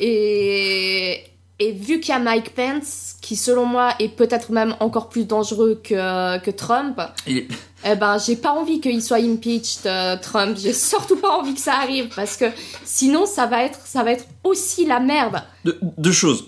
Et, 0.00 1.24
et 1.58 1.72
vu 1.72 2.00
qu'il 2.00 2.12
y 2.14 2.16
a 2.16 2.18
Mike 2.18 2.54
Pence, 2.54 3.16
qui 3.20 3.36
selon 3.36 3.66
moi 3.66 3.94
est 3.98 4.08
peut-être 4.08 4.50
même 4.50 4.74
encore 4.80 5.08
plus 5.08 5.24
dangereux 5.26 5.80
que, 5.82 6.38
que 6.38 6.50
Trump, 6.50 7.00
il 7.26 7.46
eh 7.86 7.96
ben 7.96 8.16
j'ai 8.18 8.36
pas 8.36 8.52
envie 8.52 8.80
qu'il 8.80 9.02
soit 9.02 9.18
impeached, 9.18 9.86
euh, 9.86 10.16
Trump. 10.20 10.56
J'ai 10.58 10.72
surtout 10.72 11.16
pas 11.16 11.38
envie 11.38 11.54
que 11.54 11.60
ça 11.60 11.74
arrive 11.74 12.08
parce 12.16 12.38
que 12.38 12.46
sinon 12.84 13.26
ça 13.26 13.46
va 13.46 13.62
être, 13.62 13.78
ça 13.84 14.02
va 14.02 14.12
être 14.12 14.24
aussi 14.42 14.86
la 14.86 15.00
merde. 15.00 15.42
deux, 15.64 15.78
deux 15.82 16.12
choses. 16.12 16.46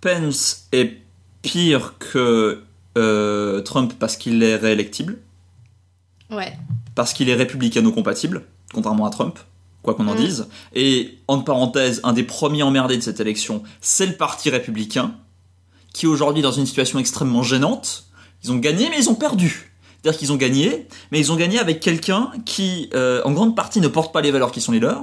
Pence 0.00 0.68
est 0.72 0.92
pire 1.42 1.94
que 1.98 2.62
euh, 2.98 3.60
Trump 3.60 3.94
parce 3.98 4.16
qu'il 4.16 4.42
est 4.42 4.56
réélectible, 4.56 5.18
Ouais. 6.30 6.52
parce 6.94 7.12
qu'il 7.12 7.28
est 7.28 7.34
républicano-compatible, 7.34 8.44
contrairement 8.72 9.06
à 9.06 9.10
Trump, 9.10 9.38
quoi 9.82 9.94
qu'on 9.94 10.06
en 10.08 10.14
Mm. 10.14 10.18
dise. 10.24 10.48
Et, 10.74 11.18
entre 11.28 11.44
parenthèses, 11.44 12.00
un 12.04 12.12
des 12.12 12.22
premiers 12.22 12.62
emmerdés 12.62 12.96
de 12.96 13.02
cette 13.02 13.20
élection, 13.20 13.62
c'est 13.80 14.06
le 14.06 14.12
parti 14.14 14.50
républicain, 14.50 15.14
qui 15.92 16.06
est 16.06 16.08
aujourd'hui 16.08 16.42
dans 16.42 16.52
une 16.52 16.66
situation 16.66 16.98
extrêmement 16.98 17.42
gênante. 17.42 18.04
Ils 18.44 18.52
ont 18.52 18.56
gagné, 18.56 18.88
mais 18.90 18.98
ils 18.98 19.08
ont 19.10 19.14
perdu. 19.14 19.72
C'est-à-dire 20.02 20.18
qu'ils 20.18 20.32
ont 20.32 20.36
gagné, 20.36 20.86
mais 21.10 21.18
ils 21.18 21.30
ont 21.32 21.36
gagné 21.36 21.58
avec 21.58 21.80
quelqu'un 21.80 22.30
qui, 22.46 22.88
euh, 22.94 23.20
en 23.24 23.32
grande 23.32 23.54
partie, 23.56 23.80
ne 23.80 23.88
porte 23.88 24.12
pas 24.12 24.20
les 24.22 24.30
valeurs 24.30 24.50
qui 24.52 24.60
sont 24.60 24.72
les 24.72 24.80
leurs, 24.80 25.02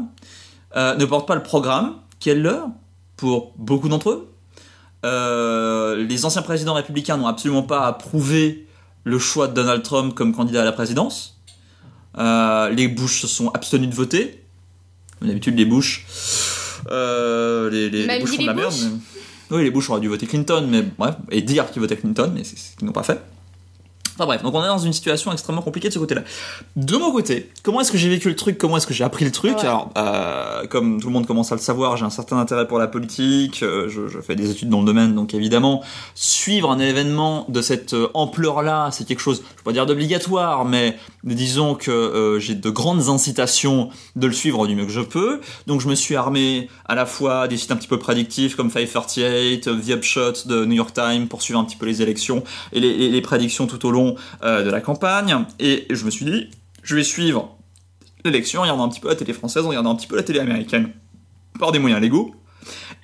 euh, 0.75 0.95
ne 0.95 1.05
porte 1.05 1.27
pas 1.27 1.35
le 1.35 1.43
programme 1.43 1.97
qui 2.19 2.29
est 2.29 2.35
le 2.35 2.41
leur, 2.41 2.67
pour 3.15 3.53
beaucoup 3.57 3.89
d'entre 3.89 4.09
eux. 4.11 4.33
Euh, 5.05 5.95
les 6.07 6.25
anciens 6.25 6.41
présidents 6.41 6.73
républicains 6.73 7.17
n'ont 7.17 7.27
absolument 7.27 7.63
pas 7.63 7.85
approuvé 7.87 8.67
le 9.03 9.19
choix 9.19 9.47
de 9.47 9.53
Donald 9.53 9.83
Trump 9.83 10.13
comme 10.15 10.33
candidat 10.35 10.61
à 10.61 10.65
la 10.65 10.71
présidence. 10.71 11.39
Euh, 12.17 12.69
les 12.69 12.87
Bush 12.87 13.21
se 13.21 13.27
sont 13.27 13.49
abstenus 13.49 13.89
de 13.89 13.95
voter. 13.95 14.43
Comme 15.19 15.27
d'habitude, 15.29 15.55
les 15.57 15.65
Bush. 15.65 16.05
Euh, 16.89 17.69
les, 17.69 17.89
les, 17.89 18.01
les 18.01 18.07
Même 18.07 18.21
Bush 18.21 18.35
font 18.35 18.41
de 18.41 18.47
la 18.47 18.53
merde. 18.53 18.73
Mais- 19.49 19.55
Oui, 19.57 19.63
les 19.63 19.71
Bush 19.71 19.89
auraient 19.89 20.01
dû 20.01 20.07
voter 20.09 20.25
Clinton, 20.27 20.67
mais 20.69 20.83
bref, 20.97 21.15
et 21.31 21.41
dire 21.41 21.69
qu'ils 21.71 21.81
votaient 21.81 21.95
Clinton, 21.95 22.31
mais 22.35 22.43
c'est 22.43 22.57
ce 22.57 22.75
qu'ils 22.75 22.85
n'ont 22.85 22.91
pas 22.93 23.03
fait. 23.03 23.21
Enfin 24.17 24.25
bref, 24.25 24.41
donc 24.43 24.53
on 24.55 24.63
est 24.63 24.67
dans 24.67 24.79
une 24.79 24.93
situation 24.93 25.31
extrêmement 25.31 25.61
compliquée 25.61 25.89
de 25.89 25.93
ce 25.93 25.99
côté-là. 25.99 26.23
De 26.75 26.97
mon 26.97 27.11
côté, 27.11 27.51
comment 27.63 27.81
est-ce 27.81 27.91
que 27.91 27.97
j'ai 27.99 28.09
vécu 28.09 28.29
le 28.29 28.35
truc? 28.35 28.57
Comment 28.57 28.77
est-ce 28.77 28.87
que 28.87 28.93
j'ai 28.93 29.03
appris 29.03 29.25
le 29.25 29.31
truc? 29.31 29.55
Ouais. 29.57 29.61
Alors, 29.61 29.91
euh, 29.97 30.65
comme 30.67 30.99
tout 30.99 31.07
le 31.07 31.13
monde 31.13 31.27
commence 31.27 31.51
à 31.51 31.55
le 31.55 31.61
savoir, 31.61 31.97
j'ai 31.97 32.05
un 32.05 32.09
certain 32.09 32.37
intérêt 32.37 32.67
pour 32.67 32.79
la 32.79 32.87
politique, 32.87 33.61
euh, 33.63 33.87
je, 33.89 34.07
je 34.07 34.19
fais 34.19 34.35
des 34.35 34.49
études 34.49 34.69
dans 34.69 34.79
le 34.79 34.85
domaine, 34.85 35.13
donc 35.13 35.33
évidemment, 35.33 35.83
suivre 36.15 36.71
un 36.71 36.79
événement 36.79 37.45
de 37.49 37.61
cette 37.61 37.93
euh, 37.93 38.07
ampleur-là, 38.13 38.89
c'est 38.91 39.05
quelque 39.07 39.19
chose, 39.19 39.43
je 39.51 39.57
vais 39.57 39.63
pas 39.63 39.71
dire 39.73 39.85
d'obligatoire, 39.85 40.65
mais 40.65 40.97
disons 41.23 41.75
que 41.75 41.91
euh, 41.91 42.39
j'ai 42.39 42.55
de 42.55 42.69
grandes 42.69 43.09
incitations 43.09 43.89
de 44.15 44.27
le 44.27 44.33
suivre 44.33 44.65
du 44.67 44.75
mieux 44.75 44.85
que 44.85 44.91
je 44.91 45.01
peux. 45.01 45.41
Donc 45.67 45.81
je 45.81 45.87
me 45.87 45.95
suis 45.95 46.15
armé 46.15 46.69
à 46.87 46.95
la 46.95 47.05
fois 47.05 47.47
des 47.47 47.57
sites 47.57 47.71
un 47.71 47.75
petit 47.75 47.87
peu 47.87 47.99
prédictifs 47.99 48.55
comme 48.55 48.71
538, 48.71 49.67
euh, 49.67 49.75
The 49.85 49.89
Upshot 49.91 50.33
de 50.47 50.65
New 50.65 50.75
York 50.75 50.93
Times 50.93 51.27
pour 51.27 51.41
suivre 51.41 51.59
un 51.59 51.65
petit 51.65 51.75
peu 51.75 51.85
les 51.85 52.01
élections 52.01 52.43
et 52.73 52.79
les, 52.79 52.93
les- 52.95 53.09
les 53.09 53.21
prédictions 53.21 53.67
tout 53.67 53.85
au 53.85 53.91
long 53.91 54.06
euh, 54.43 54.63
de 54.63 54.69
la 54.69 54.81
campagne. 54.81 55.45
Et 55.59 55.85
je 55.89 56.05
me 56.05 56.11
suis 56.11 56.25
dit, 56.25 56.49
je 56.83 56.95
vais 56.95 57.03
suivre 57.03 57.57
l'élection 58.25 58.59
en 58.59 58.63
regardant 58.63 58.85
un 58.85 58.89
petit 58.89 58.99
peu 58.99 59.09
la 59.09 59.15
télé 59.15 59.33
française, 59.33 59.65
en 59.65 59.69
regardant 59.69 59.91
un 59.91 59.95
petit 59.95 60.07
peu 60.07 60.15
la 60.15 60.23
télé 60.23 60.39
américaine 60.39 60.91
par 61.59 61.71
des 61.71 61.79
moyens 61.79 62.01
légaux 62.01 62.35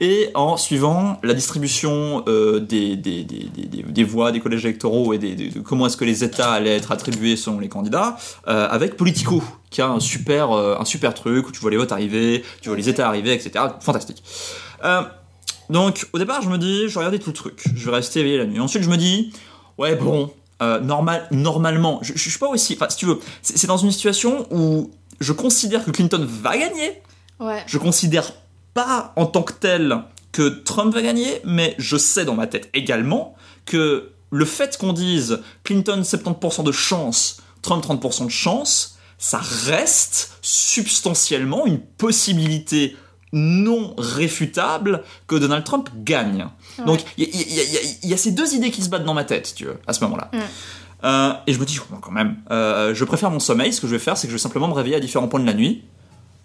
et 0.02 0.30
en 0.34 0.58
suivant 0.58 1.20
la 1.24 1.34
distribution 1.34 2.24
euh, 2.28 2.60
des, 2.60 2.98
des, 2.98 3.24
des, 3.24 3.48
des, 3.48 4.04
voix 4.04 4.32
des 4.32 4.40
collèges 4.40 4.66
électoraux 4.66 5.14
et 5.14 5.18
de 5.18 5.60
comment 5.62 5.86
est-ce 5.86 5.96
que 5.96 6.04
les 6.04 6.24
États 6.24 6.52
allaient 6.52 6.76
être 6.76 6.92
attribués 6.92 7.38
selon 7.38 7.60
les 7.60 7.70
candidats, 7.70 8.18
euh, 8.48 8.68
avec 8.70 8.98
Politico, 8.98 9.42
qui 9.70 9.82
a 9.82 9.88
un 9.88 10.00
super, 10.00 10.52
un 10.52 10.84
super 10.86 11.14
truc 11.14 11.48
où 11.48 11.52
tu 11.52 11.60
vois 11.60 11.72
les 11.72 11.78
votes 11.78 11.92
arriver, 11.92 12.44
tu 12.62 12.70
vois 12.70 12.78
les 12.78 12.90
États 12.90 13.08
arriver, 13.08 13.34
etc. 13.34 13.66
Fantastique. 13.80 14.24
Donc 15.70 16.08
au 16.14 16.20
départ, 16.20 16.42
je 16.42 16.50
me 16.50 16.58
dis, 16.58 16.88
je 16.88 16.94
vais 16.94 17.00
regarder 17.00 17.20
tout 17.20 17.30
le 17.30 17.36
truc, 17.36 17.64
je 17.76 17.86
vais 17.86 17.96
rester 17.96 18.20
éveillé 18.20 18.38
la 18.38 18.46
nuit. 18.46 18.60
Ensuite, 18.60 18.84
je 18.84 18.90
me 18.90 18.98
dis, 18.98 19.34
ouais 19.78 19.96
bon, 19.96 20.32
euh, 20.64 20.80
normal, 20.80 21.28
normalement, 21.32 22.00
je, 22.02 22.14
je 22.16 22.30
suis 22.30 22.40
pas 22.40 22.48
aussi, 22.48 22.74
enfin 22.76 22.90
si 22.90 22.98
tu 22.98 23.06
veux, 23.06 23.20
c'est 23.42 23.58
c'est 23.58 23.68
dans 23.68 23.78
une 23.78 23.92
situation 23.92 24.48
où 24.52 24.92
je 25.20 25.34
considère 25.34 25.84
que 25.86 25.92
Clinton 25.92 26.26
va 26.28 26.58
gagner, 26.58 27.02
Ouais. 27.40 27.64
je 27.68 27.78
considère 27.78 28.32
pas 28.74 29.12
en 29.16 29.26
tant 29.26 29.44
que 29.44 29.54
tel 29.54 29.98
que 30.32 30.48
Trump 30.50 30.94
va 30.94 31.02
gagner, 31.02 31.42
mais 31.44 31.76
je 31.78 31.98
sais 31.98 32.26
dans 32.26 32.36
ma 32.36 32.48
tête 32.48 32.70
également 32.74 33.36
que 33.66 34.12
le 34.32 34.46
fait 34.46 34.78
qu'on 34.78 34.94
dise 34.94 35.42
Clinton 35.64 36.02
70% 36.04 36.64
de 36.64 36.72
chance, 36.72 37.38
Trump 37.62 37.84
30% 37.86 38.26
de 38.26 38.30
chance, 38.32 38.98
ça 39.18 39.40
reste 39.66 40.32
substantiellement 40.42 41.66
une 41.66 41.80
possibilité 41.80 42.96
non 43.32 43.94
réfutable 43.98 45.04
que 45.28 45.36
Donald 45.36 45.64
Trump 45.64 45.90
gagne. 46.04 46.48
Ouais. 46.80 46.86
Donc 46.86 47.00
il 47.18 47.24
y, 47.24 47.60
a- 47.60 47.64
y 47.64 48.08
y 48.10 48.14
y 48.14 48.18
ces 48.18 48.32
deux 48.32 48.54
idées 48.54 48.72
qui 48.72 48.82
se 48.82 48.90
battent 48.90 49.06
dans 49.06 49.14
ma 49.14 49.24
tête, 49.24 49.54
tu 49.56 49.66
veux, 49.66 49.78
à 49.88 49.94
ce 49.94 50.04
moment-là. 50.06 50.30
Euh, 51.04 51.34
et 51.48 51.54
je 51.54 51.60
me 51.60 51.66
dis, 51.66 51.78
quand 52.02 52.12
même, 52.12 52.38
euh, 52.52 52.94
je 52.96 53.04
préfère 53.04 53.30
mon 53.30 53.40
sommeil. 53.40 53.74
Ce 53.74 53.82
que 53.82 53.88
je 53.88 53.92
vais 53.92 54.00
faire, 54.00 54.18
c'est 54.18 54.28
que 54.28 54.32
je 54.32 54.38
vais 54.38 54.42
simplement 54.42 54.68
me 54.70 54.74
réveiller 54.74 54.96
à 54.96 55.00
différents 55.02 55.28
points 55.28 55.40
de 55.42 55.46
la 55.46 55.54
nuit. 55.54 55.84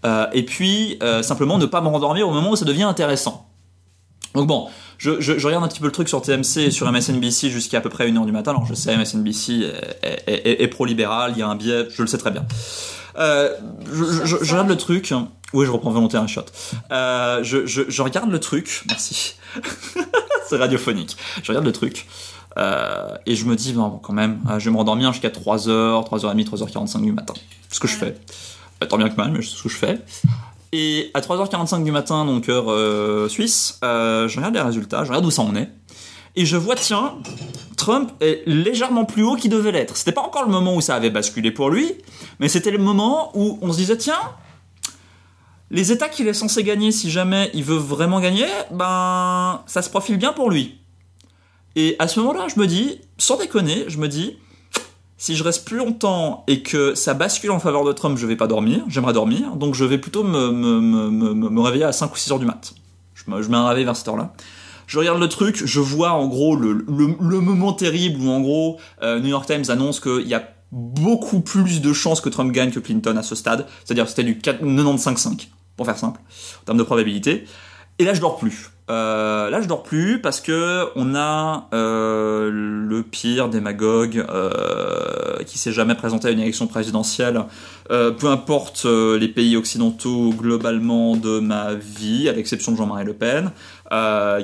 Euh, 0.05 0.27
et 0.33 0.45
puis, 0.45 0.99
simplement 1.23 1.59
ne 1.59 1.67
pas 1.67 1.81
me 1.81 1.89
rendormir 1.89 2.29
au 2.29 2.33
moment 2.33 2.51
où 2.51 2.57
ça 2.57 2.65
devient 2.65 2.83
intéressant. 2.85 3.47
Donc 4.35 4.47
bon, 4.47 4.69
je, 4.99 5.21
je- 5.21 5.39
je 5.39 5.47
regarde 5.47 5.65
un 5.65 5.69
petit 5.69 5.81
peu 5.81 5.87
le 5.87 5.93
truc 5.93 6.09
sur 6.09 6.21
TMC 6.21 6.59
et 6.67 6.71
sur 6.71 6.87
MSNBC 6.91 7.51
jusqu'à 7.51 7.79
à 7.79 7.81
peu 7.81 7.89
près 7.89 8.07
1h 8.11 8.27
du 8.27 8.33
matin. 8.33 8.51
Alors 8.51 8.67
je 8.67 8.75
sais, 8.75 8.95
MSNBC 8.97 9.53
est, 10.03 10.23
est- 10.27 10.47
est- 10.47 10.63
est 10.63 10.69
pro-libéral, 10.69 11.33
il 11.35 11.39
y 11.39 11.43
a 11.43 11.49
un 11.49 11.55
biais, 11.57 11.87
je 11.91 12.03
le 12.03 12.09
sais 12.09 12.19
très 12.19 12.31
bien. 12.31 12.45
Je- 13.17 14.25
je 14.43 14.51
regarde 14.53 14.69
le 14.69 14.77
truc. 14.77 15.13
Oui, 15.55 15.65
je 15.65 15.71
reprends 15.71 15.91
volontaire 15.91 16.23
un 16.23 16.27
shot. 16.27 16.43
Euh, 16.93 17.43
je, 17.43 17.67
je- 17.67 17.89
je 17.89 18.03
regarde 18.03 18.31
le 18.31 18.39
truc. 18.41 18.83
Merci. 18.89 19.35
C'est 20.49 20.57
radiophonique. 20.57 21.17
Je 21.43 21.49
regarde 21.49 21.65
le 21.65 21.73
truc. 21.73 22.07
euh, 22.59 23.15
et 23.27 23.35
je 23.35 23.45
me 23.47 23.57
dis, 23.57 23.73
non, 23.73 23.99
quand 24.03 24.13
même, 24.13 24.41
euh, 24.51 24.59
je 24.59 24.67
vais 24.67 24.71
me 24.73 24.77
rendormir 24.77 25.13
jusqu'à 25.13 25.29
3h, 25.31 25.69
3h30, 26.09 26.45
3h45 26.49 27.01
du 27.03 27.13
matin. 27.13 27.35
C'est 27.69 27.77
ce 27.77 27.81
que 27.81 27.89
je 27.89 27.95
fais. 27.97 28.15
Euh, 28.83 28.87
Tant 28.87 28.97
bien 28.99 29.09
que 29.09 29.17
mal, 29.17 29.31
mais 29.33 29.43
c'est 29.43 29.57
ce 29.57 29.63
que 29.63 29.69
je 29.69 29.77
fais. 29.77 30.01
Et 30.73 31.11
à 31.15 31.21
3h45 31.21 31.83
du 31.83 31.93
matin, 31.93 32.25
donc 32.27 32.49
heure 32.51 33.31
suisse, 33.31 33.79
je 33.83 34.37
regarde 34.37 34.55
les 34.55 34.61
résultats, 34.61 35.03
je 35.05 35.09
regarde 35.09 35.25
où 35.25 35.31
ça 35.31 35.43
en 35.43 35.55
est. 35.57 35.71
Et 36.37 36.45
je 36.45 36.57
vois, 36.59 36.75
tiens, 36.77 37.15
Trump 37.77 38.13
est 38.21 38.43
légèrement 38.47 39.05
plus 39.07 39.23
haut 39.25 39.35
qu'il 39.35 39.51
devait 39.51 39.73
l'être. 39.73 39.97
C'était 39.97 40.13
pas 40.13 40.21
encore 40.21 40.45
le 40.45 40.51
moment 40.51 40.75
où 40.77 40.81
ça 40.83 40.95
avait 40.95 41.11
basculé 41.11 41.51
pour 41.51 41.71
lui, 41.71 41.95
mais 42.39 42.49
c'était 42.49 42.71
le 42.71 42.79
moment 42.79 43.31
où 43.35 43.59
on 43.63 43.73
se 43.73 43.79
disait, 43.79 43.97
tiens, 43.97 44.21
les 45.71 45.93
États 45.93 46.09
qu'il 46.09 46.27
est 46.29 46.35
censé 46.35 46.63
gagner 46.63 46.93
si 46.93 47.11
jamais 47.11 47.51
il 47.55 47.65
veut 47.65 47.77
vraiment 47.77 48.21
gagner, 48.21 48.47
ben, 48.71 49.63
ça 49.67 49.83
se 49.83 49.91
profile 49.91 50.17
bien 50.17 50.33
pour 50.33 50.51
lui. 50.51 50.79
Et 51.77 51.97
à 51.99 52.09
ce 52.09 52.21
moment-là, 52.21 52.47
je 52.55 52.59
me 52.59 52.67
dis, 52.67 53.01
sans 53.19 53.37
déconner, 53.37 53.85
je 53.89 53.99
me 53.99 54.09
dis, 54.09 54.37
si 55.19 55.37
je 55.37 55.45
reste 55.45 55.67
plus 55.67 55.77
longtemps 55.77 56.45
et 56.47 56.63
que 56.63 56.95
ça 56.95 57.13
bascule 57.13 57.51
en 57.51 57.59
faveur 57.59 57.85
de 57.85 57.93
Trump, 57.93 58.17
je 58.17 58.27
vais 58.27 58.37
pas 58.37 58.47
dormir, 58.47 58.85
j'aimerais 58.89 59.13
dormir, 59.13 59.57
donc 59.57 59.75
je 59.75 59.85
vais 59.85 59.99
plutôt 59.99 60.25
me, 60.25 61.61
réveiller 61.61 61.85
à 61.85 61.93
5 61.93 62.13
ou 62.13 62.17
6 62.17 62.33
heures 62.33 62.39
du 62.39 62.47
mat. 62.47 62.75
Je 63.15 63.25
je 63.25 63.49
mets 63.51 63.57
un 63.57 63.75
vers 63.75 63.97
cette 63.97 64.09
heure-là. 64.09 64.33
Je 64.87 64.99
regarde 64.99 65.21
le 65.21 65.29
truc, 65.29 65.63
je 65.67 65.81
vois 65.81 66.13
en 66.13 66.29
gros 66.29 66.57
le, 66.57 66.83
moment 67.41 67.75
terrible 67.75 68.23
où 68.23 68.31
en 68.31 68.41
gros 68.41 68.79
euh, 69.03 69.21
New 69.21 69.29
York 69.29 69.47
Times 69.47 69.65
annonce 69.69 70.01
qu'il 70.01 70.27
y 70.27 70.35
a 70.35 70.49
beaucoup 70.73 71.41
plus 71.41 71.81
de 71.83 71.93
chances 71.93 72.21
que 72.21 72.29
Trump 72.29 72.53
gagne 72.53 72.71
que 72.71 72.81
Clinton 72.81 73.17
à 73.17 73.23
ce 73.23 73.35
stade. 73.35 73.67
C'est-à-dire 73.85 74.09
c'était 74.09 74.25
du 74.25 74.39
4 74.39 74.65
95-5, 74.65 75.49
pour 75.79 75.87
faire 75.87 75.97
simple, 75.97 76.21
en 76.61 76.65
termes 76.67 76.77
de 76.77 76.83
probabilité. 76.83 77.47
Et 77.99 78.05
là, 78.05 78.13
je 78.13 78.21
dors 78.21 78.37
plus. 78.37 78.71
Euh, 78.91 79.51
là, 79.51 79.61
je 79.61 79.69
dors 79.69 79.83
plus 79.83 80.21
parce 80.21 80.41
que 80.41 80.87
on 80.97 81.15
a 81.15 81.69
euh, 81.75 82.51
le 82.51 83.03
pire 83.03 83.49
démagogue 83.49 84.25
euh, 84.29 85.43
qui 85.45 85.59
s'est 85.59 85.73
jamais 85.73 85.95
présenté 85.95 86.29
à 86.29 86.31
une 86.31 86.41
élection 86.41 86.67
présidentielle, 86.67 87.45
euh, 87.91 88.11
peu 88.11 88.29
importe 88.29 88.85
les 88.85 89.29
pays 89.29 89.57
occidentaux 89.57 90.31
globalement 90.31 91.17
de 91.17 91.39
ma 91.39 91.75
vie, 91.75 92.29
à 92.29 92.33
l'exception 92.33 92.73
de 92.73 92.77
Jean-Marie 92.77 93.05
Le 93.05 93.15
Pen, 93.15 93.51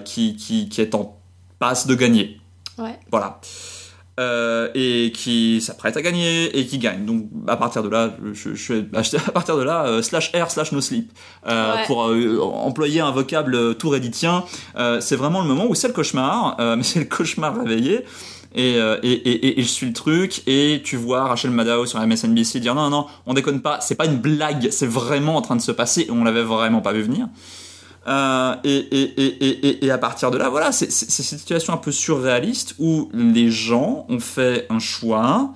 qui, 0.04 0.36
qui, 0.36 0.68
qui 0.68 0.80
est 0.80 0.94
en 0.94 1.18
passe 1.58 1.86
de 1.86 1.94
gagner. 1.94 2.40
Ouais. 2.78 2.98
Voilà. 3.10 3.40
Euh, 4.20 4.68
et 4.76 5.10
qui 5.12 5.60
s'apprête 5.60 5.96
à 5.96 6.02
gagner 6.02 6.56
et 6.56 6.66
qui 6.66 6.78
gagne. 6.78 7.04
Donc 7.04 7.24
à 7.48 7.56
partir 7.56 7.82
de 7.82 7.88
là, 7.88 8.14
je, 8.32 8.54
je 8.54 8.74
à 9.26 9.32
partir 9.32 9.56
de 9.56 9.62
là 9.64 9.86
euh, 9.86 10.02
slash 10.02 10.30
R 10.36 10.48
slash 10.52 10.70
no 10.70 10.80
sleep 10.80 11.10
euh, 11.48 11.74
Ouais. 11.74 11.82
pour 11.88 12.04
euh, 12.06 12.38
employer 12.40 13.00
un 13.00 13.10
vocable 13.10 13.56
euh, 13.56 13.74
tout 13.74 13.88
redditien. 13.88 14.44
Euh, 14.76 15.00
c'est 15.00 15.16
vraiment 15.16 15.40
le 15.42 15.48
moment 15.48 15.66
où 15.68 15.74
c'est 15.74 15.88
le 15.88 15.94
cauchemar, 15.94 16.54
euh, 16.60 16.76
mais 16.76 16.84
c'est 16.84 17.00
le 17.00 17.06
cauchemar 17.06 17.56
réveillé. 17.58 18.04
Et, 18.56 18.74
et, 18.76 18.78
et, 19.02 19.30
et- 19.48 19.58
et 19.58 19.62
je 19.64 19.66
suis 19.68 19.88
le 19.88 19.92
truc 19.92 20.42
et 20.46 20.80
tu 20.84 20.94
vois 20.96 21.24
Rachel 21.24 21.50
Maddow 21.50 21.86
sur 21.86 21.98
MSNBC 21.98 22.60
dire 22.60 22.76
non 22.76 22.88
non 22.88 23.06
on 23.26 23.34
déconne 23.34 23.60
pas 23.62 23.80
c'est 23.80 23.96
pas 23.96 24.06
une 24.06 24.18
blague 24.18 24.68
c'est 24.70 24.86
vraiment 24.86 25.34
en 25.34 25.42
train 25.42 25.56
de 25.56 25.60
se 25.60 25.72
passer 25.72 26.02
et 26.02 26.10
on 26.12 26.22
l'avait 26.22 26.44
vraiment 26.44 26.80
pas 26.80 26.92
vu 26.92 27.02
venir 27.02 27.26
euh, 28.06 28.54
et, 28.64 28.76
et, 28.76 29.24
et, 29.24 29.84
et, 29.86 29.90
à 29.90 29.98
partir 29.98 30.30
de 30.30 30.36
là, 30.38 30.48
voilà, 30.50 30.72
c'est 30.72 30.90
cette 30.90 31.10
situation 31.38 31.72
un 31.72 31.78
peu 31.78 31.92
surréaliste 31.92 32.74
où 32.78 33.08
les 33.14 33.50
gens 33.50 34.04
ont 34.08 34.20
fait 34.20 34.66
un 34.70 34.78
choix 34.78 35.54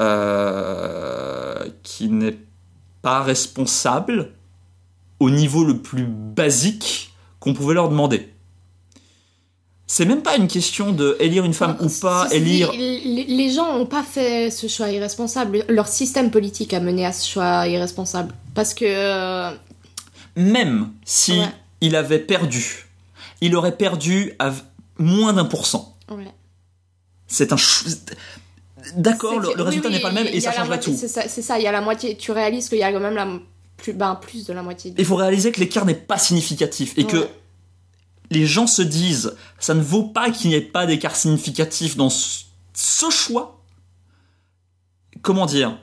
euh, 0.00 1.64
qui 1.82 2.08
n'est 2.08 2.38
pas 3.02 3.22
responsable 3.22 4.32
au 5.20 5.30
niveau 5.30 5.64
le 5.64 5.78
plus 5.78 6.06
basique 6.06 7.12
qu'on 7.40 7.54
pouvait 7.54 7.74
leur 7.74 7.88
demander. 7.88 8.32
C'est 9.86 10.04
même 10.04 10.22
pas 10.22 10.36
une 10.36 10.48
question 10.48 10.90
de 10.90 11.16
élire 11.20 11.44
une 11.44 11.54
femme 11.54 11.76
ou 11.80 11.88
pas, 11.88 12.26
élire. 12.32 12.72
Les, 12.72 13.24
les 13.24 13.50
gens 13.50 13.78
n'ont 13.78 13.86
pas 13.86 14.02
fait 14.02 14.50
ce 14.50 14.66
choix 14.66 14.88
irresponsable. 14.90 15.64
Leur 15.68 15.86
système 15.86 16.32
politique 16.32 16.74
a 16.74 16.80
mené 16.80 17.06
à 17.06 17.12
ce 17.12 17.28
choix 17.30 17.68
irresponsable. 17.68 18.34
Parce 18.54 18.74
que. 18.74 18.84
euh, 18.84 19.52
Même 20.34 20.90
si 21.04 21.38
Ouais. 21.38 21.46
Il 21.80 21.96
avait 21.96 22.18
perdu, 22.18 22.86
il 23.40 23.54
aurait 23.56 23.76
perdu 23.76 24.32
à 24.38 24.52
moins 24.98 25.32
d'un 25.32 25.44
pour 25.44 25.66
cent. 25.66 25.96
ouais. 26.10 26.32
C'est 27.28 27.52
un. 27.52 27.56
D'accord, 28.94 29.40
le, 29.40 29.48
résultat 29.62 29.88
oui, 29.88 29.94
n'est 29.94 30.00
pas 30.00 30.10
le 30.10 30.14
même 30.14 30.28
et 30.28 30.40
ça 30.40 30.52
changerait 30.52 30.78
tout. 30.78 30.94
C'est 30.96 31.08
ça, 31.08 31.58
il 31.58 31.64
y 31.64 31.66
a 31.66 31.72
la 31.72 31.80
moitié. 31.80 32.16
Tu 32.16 32.30
réalises 32.30 32.68
qu'il 32.68 32.78
y 32.78 32.84
a 32.84 32.92
quand 32.92 33.00
même 33.00 33.16
la, 33.16 33.26
plus, 33.76 33.92
ben, 33.92 34.14
plus 34.14 34.46
de 34.46 34.52
la 34.52 34.62
moitié. 34.62 34.94
Il 34.96 35.04
faut 35.04 35.16
réaliser 35.16 35.50
que 35.50 35.58
l'écart 35.58 35.84
n'est 35.84 35.94
pas 35.94 36.18
significatif 36.18 36.94
et 36.96 37.04
que 37.04 37.26
les 38.30 38.46
gens 38.46 38.66
se 38.66 38.82
disent 38.82 39.34
ça 39.58 39.74
ne 39.74 39.82
vaut 39.82 40.04
pas 40.04 40.30
qu'il 40.30 40.50
n'y 40.50 40.56
ait 40.56 40.60
pas 40.60 40.86
d'écart 40.86 41.16
significatif 41.16 41.96
dans 41.96 42.10
ce, 42.10 42.44
ce 42.74 43.10
choix. 43.10 43.60
Comment 45.22 45.46
dire? 45.46 45.78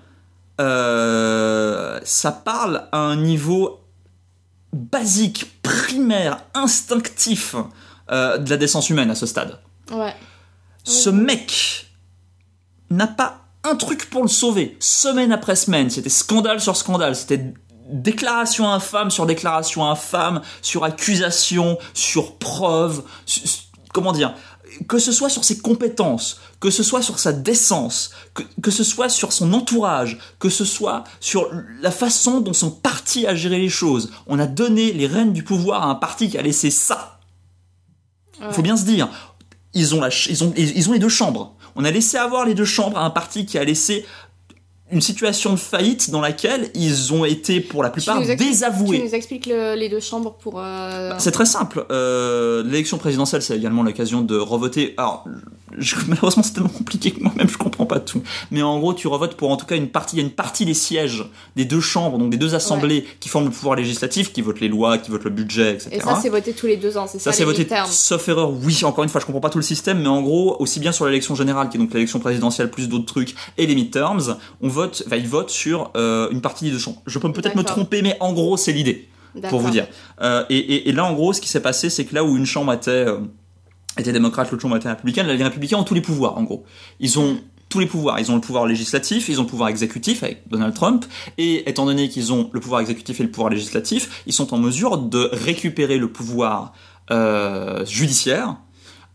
Euh, 0.61 1.99
Ça 2.05 2.31
parle 2.31 2.87
à 2.91 2.99
un 2.99 3.17
niveau 3.17 3.82
basique, 4.73 5.61
primaire, 5.61 6.43
instinctif 6.53 7.55
euh, 8.11 8.37
de 8.37 8.49
la 8.49 8.57
décence 8.57 8.89
humaine 8.89 9.09
à 9.09 9.15
ce 9.15 9.25
stade. 9.25 9.59
Ouais. 9.91 10.13
Ce 10.83 11.09
mec 11.09 11.87
n'a 12.89 13.07
pas 13.07 13.43
un 13.63 13.75
truc 13.75 14.09
pour 14.09 14.23
le 14.23 14.27
sauver. 14.27 14.75
Semaine 14.79 15.31
après 15.31 15.55
semaine, 15.55 15.89
c'était 15.89 16.09
scandale 16.09 16.59
sur 16.59 16.75
scandale, 16.75 17.15
c'était 17.15 17.53
déclaration 17.89 18.69
infâme 18.69 19.11
sur 19.11 19.25
déclaration 19.25 19.89
infâme, 19.89 20.41
sur 20.61 20.83
accusation, 20.83 21.77
sur 21.93 22.37
preuve, 22.37 23.03
comment 23.93 24.11
dire 24.11 24.33
que 24.87 24.99
ce 24.99 25.11
soit 25.11 25.29
sur 25.29 25.43
ses 25.43 25.59
compétences, 25.59 26.39
que 26.59 26.69
ce 26.69 26.83
soit 26.83 27.01
sur 27.01 27.19
sa 27.19 27.33
décence, 27.33 28.11
que, 28.33 28.43
que 28.61 28.71
ce 28.71 28.83
soit 28.83 29.09
sur 29.09 29.33
son 29.33 29.53
entourage, 29.53 30.17
que 30.39 30.49
ce 30.49 30.65
soit 30.65 31.03
sur 31.19 31.49
la 31.81 31.91
façon 31.91 32.41
dont 32.41 32.53
son 32.53 32.71
parti 32.71 33.25
a 33.27 33.35
géré 33.35 33.59
les 33.59 33.69
choses. 33.69 34.11
On 34.27 34.39
a 34.39 34.47
donné 34.47 34.93
les 34.93 35.07
rênes 35.07 35.33
du 35.33 35.43
pouvoir 35.43 35.83
à 35.83 35.87
un 35.87 35.95
parti 35.95 36.29
qui 36.29 36.37
a 36.37 36.41
laissé 36.41 36.69
ça. 36.69 37.19
Il 38.41 38.53
faut 38.53 38.61
bien 38.61 38.77
se 38.77 38.85
dire, 38.85 39.09
ils 39.73 39.95
ont, 39.95 40.01
la 40.01 40.09
ils, 40.29 40.43
ont, 40.43 40.53
ils 40.55 40.89
ont 40.89 40.93
les 40.93 40.99
deux 40.99 41.09
chambres. 41.09 41.55
On 41.75 41.85
a 41.85 41.91
laissé 41.91 42.17
avoir 42.17 42.45
les 42.45 42.53
deux 42.53 42.65
chambres 42.65 42.97
à 42.97 43.05
un 43.05 43.09
parti 43.09 43.45
qui 43.45 43.57
a 43.57 43.63
laissé 43.63 44.05
une 44.93 45.01
situation 45.01 45.51
de 45.51 45.57
faillite 45.59 46.09
dans 46.11 46.21
laquelle 46.21 46.69
ils 46.75 47.11
ont 47.13 47.25
été 47.25 47.59
pour 47.59 47.83
la 47.83 47.89
plupart 47.89 48.19
expliques- 48.21 48.37
désavoués. 48.39 48.99
Tu 48.99 49.05
nous 49.07 49.15
expliques 49.15 49.45
le- 49.47 49.75
les 49.75 49.89
deux 49.89 49.99
chambres 49.99 50.33
pour. 50.39 50.59
euh, 50.59 51.11
C'est 51.17 51.31
très 51.31 51.45
simple. 51.45 51.85
Euh, 51.91 52.63
L'élection 52.63 52.97
présidentielle, 52.97 53.41
c'est 53.41 53.55
également 53.57 53.83
l'occasion 53.83 54.21
de 54.21 54.37
revoter. 54.37 54.93
Alors, 54.97 55.25
je- 55.77 55.95
malheureusement, 56.07 56.43
c'est 56.43 56.53
tellement 56.53 56.69
compliqué 56.69 57.11
que 57.11 57.19
moi-même 57.21 57.49
je 57.49 57.57
comprends 57.57 57.85
pas 57.85 57.99
tout. 57.99 58.21
Mais 58.51 58.61
en 58.61 58.79
gros, 58.79 58.93
tu 58.93 59.07
revotes 59.07 59.35
pour 59.35 59.49
en 59.51 59.57
tout 59.57 59.65
cas 59.65 59.75
une 59.75 59.89
partie. 59.89 60.15
Il 60.15 60.19
y 60.19 60.21
a 60.21 60.25
une 60.25 60.31
partie 60.33 60.65
des 60.65 60.73
sièges 60.75 61.25
des 61.55 61.65
deux 61.65 61.81
chambres, 61.81 62.17
donc 62.17 62.29
des 62.29 62.37
deux 62.37 62.53
assemblées 62.55 63.05
qui 63.19 63.29
forment 63.29 63.45
le 63.45 63.51
pouvoir 63.51 63.75
législatif, 63.75 64.31
qui 64.31 64.41
votent 64.41 64.59
les 64.59 64.67
lois, 64.67 64.97
qui 64.99 65.09
votent 65.11 65.23
le 65.23 65.29
budget, 65.31 65.73
etc. 65.73 65.89
Et 65.93 65.99
ça, 65.99 66.19
c'est 66.21 66.29
voté 66.29 66.53
tous 66.53 66.67
les 66.67 66.77
deux 66.77 66.97
ans, 66.97 67.07
c'est 67.07 67.17
ça, 67.19 67.31
Ça, 67.31 67.37
c'est 67.37 67.43
voté, 67.45 67.67
sauf 67.87 68.27
erreur, 68.29 68.51
oui, 68.51 68.83
encore 68.83 69.03
une 69.03 69.09
fois, 69.09 69.19
je 69.21 69.25
comprends 69.25 69.41
pas 69.41 69.49
tout 69.49 69.57
le 69.57 69.63
système, 69.63 70.01
mais 70.01 70.07
en 70.07 70.21
gros, 70.21 70.55
aussi 70.59 70.79
bien 70.79 70.91
sur 70.91 71.05
l'élection 71.05 71.33
générale, 71.35 71.69
qui 71.69 71.77
est 71.77 71.79
donc 71.79 71.93
l'élection 71.93 72.19
présidentielle 72.19 72.69
plus 72.69 72.87
d'autres 72.87 73.05
trucs, 73.05 73.33
et 73.57 73.65
les 73.65 73.75
midterms, 73.75 74.37
on 74.61 74.67
vote, 74.67 74.82
enfin, 75.05 75.15
ils 75.17 75.27
votent 75.27 75.49
sur 75.49 75.91
euh, 75.95 76.29
une 76.31 76.41
partie 76.41 76.65
des 76.65 76.71
deux 76.71 76.79
chambres. 76.79 77.01
Je 77.05 77.19
peux 77.19 77.27
peut-être 77.33 77.55
me 77.55 77.61
tromper, 77.73 78.01
mais 78.01 78.17
en 78.19 78.33
gros, 78.33 78.57
c'est 78.57 78.71
l'idée, 78.73 79.07
pour 79.49 79.59
vous 79.59 79.69
dire. 79.71 79.87
Euh, 80.21 80.43
et, 80.49 80.57
et- 80.57 80.89
et 80.89 80.91
là, 80.91 81.05
en 81.05 81.13
gros, 81.13 81.33
ce 81.33 81.41
qui 81.41 81.49
s'est 81.49 81.61
passé, 81.61 81.89
c'est 81.89 82.05
que 82.05 82.13
là 82.15 82.23
où 82.23 82.35
une 82.37 82.45
chambre 82.45 82.71
était, 82.73 82.91
euh, 82.91 83.19
était 83.97 84.11
démocrate, 84.11 84.51
l'autre 84.51 84.61
chambre 84.61 84.75
était 84.77 84.89
républicaine, 84.89 85.27
là, 85.27 85.33
les 85.33 85.43
républicains 85.43 85.77
ont 85.77 85.83
tous 85.83 85.93
les 85.95 86.01
pouvoirs, 86.01 86.37
en 86.37 86.43
gros. 86.43 86.63
Ils 86.99 87.17
ont 87.19 87.37
tous 87.69 87.79
les 87.79 87.85
pouvoirs. 87.87 88.19
Ils 88.19 88.31
ont 88.31 88.35
le 88.35 88.41
pouvoir 88.41 88.67
législatif, 88.67 89.29
ils 89.29 89.39
ont 89.39 89.43
le 89.43 89.49
pouvoir 89.49 89.69
exécutif 89.69 90.21
avec 90.23 90.47
Donald 90.47 90.75
Trump, 90.75 91.05
et 91.39 91.67
étant 91.67 91.85
donné 91.87 92.07
qu'ils 92.09 92.31
ont 92.31 92.49
le 92.53 92.59
pouvoir 92.59 92.81
exécutif 92.81 93.19
et 93.19 93.23
le 93.23 93.31
pouvoir 93.31 93.49
législatif, 93.49 94.21
ils 94.27 94.33
sont 94.33 94.53
en 94.53 94.57
mesure 94.59 94.97
de 94.99 95.29
récupérer 95.33 95.97
le 95.97 96.07
pouvoir 96.11 96.73
judiciaire 97.85 98.55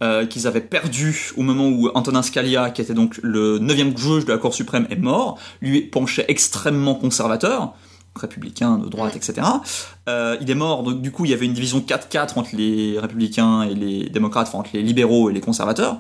euh, 0.03 0.27
qu'ils 0.27 0.47
avaient 0.47 0.61
perdu 0.61 1.33
au 1.37 1.43
moment 1.43 1.69
où 1.69 1.89
Antonin 1.95 2.23
Scalia, 2.23 2.71
qui 2.71 2.81
était 2.83 2.95
donc 2.95 3.19
le 3.23 3.59
neuvième 3.59 3.97
juge 3.97 4.25
de 4.25 4.33
la 4.33 4.39
Cour 4.39 4.55
suprême, 4.55 4.87
est 4.91 4.97
mort, 4.97 5.39
lui 5.61 5.83
penchait 5.83 6.25
extrêmement 6.29 6.95
conservateur, 6.95 7.75
républicain, 8.17 8.79
de 8.79 8.89
droite, 8.89 9.15
etc. 9.15 9.47
Euh, 10.09 10.37
il 10.41 10.51
est 10.51 10.55
mort, 10.57 10.83
donc 10.83 11.01
du 11.03 11.13
coup 11.13 11.25
il 11.25 11.31
y 11.31 11.35
avait 11.35 11.47
une 11.47 11.53
division 11.53 11.79
4-4 11.81 12.37
entre 12.37 12.51
les 12.57 12.99
républicains 12.99 13.63
et 13.63 13.75
les 13.75 14.09
démocrates, 14.09 14.49
enfin 14.49 14.59
entre 14.59 14.71
les 14.75 14.83
libéraux 14.83 15.31
et 15.31 15.33
les 15.33 15.41
conservateurs. 15.41 15.99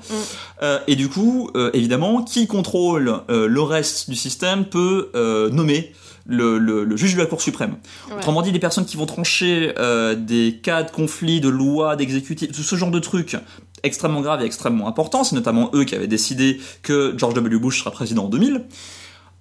Euh, 0.62 0.78
et 0.88 0.96
du 0.96 1.08
coup, 1.08 1.50
euh, 1.54 1.70
évidemment, 1.74 2.22
qui 2.24 2.46
contrôle 2.48 3.20
le 3.28 3.60
reste 3.62 4.10
du 4.10 4.16
système 4.16 4.64
peut 4.64 5.10
nommer 5.52 5.92
le, 6.26 6.58
le- 6.58 6.84
le 6.84 6.96
juge 6.96 7.14
de 7.14 7.20
la 7.20 7.26
Cour 7.26 7.40
suprême. 7.40 7.76
Ouais. 8.10 8.16
Autrement 8.16 8.42
dit, 8.42 8.50
les 8.52 8.58
personnes 8.58 8.84
qui 8.84 8.96
vont 8.96 9.06
trancher 9.06 9.72
des 10.18 10.58
cas 10.62 10.82
de 10.82 10.90
conflit, 10.90 11.40
de 11.40 11.48
loi, 11.48 11.94
d'exécutif, 11.96 12.50
tout 12.52 12.62
ce 12.62 12.74
genre 12.76 12.90
de 12.90 12.98
trucs 12.98 13.36
extrêmement 13.82 14.20
graves 14.20 14.42
et 14.42 14.44
extrêmement 14.44 14.88
importants, 14.88 15.24
c'est 15.24 15.36
notamment 15.36 15.70
eux 15.74 15.84
qui 15.84 15.94
avaient 15.94 16.06
décidé 16.06 16.60
que 16.82 17.14
George 17.16 17.34
W. 17.34 17.58
Bush 17.58 17.80
sera 17.80 17.90
président 17.90 18.24
en 18.24 18.28
2000, 18.28 18.66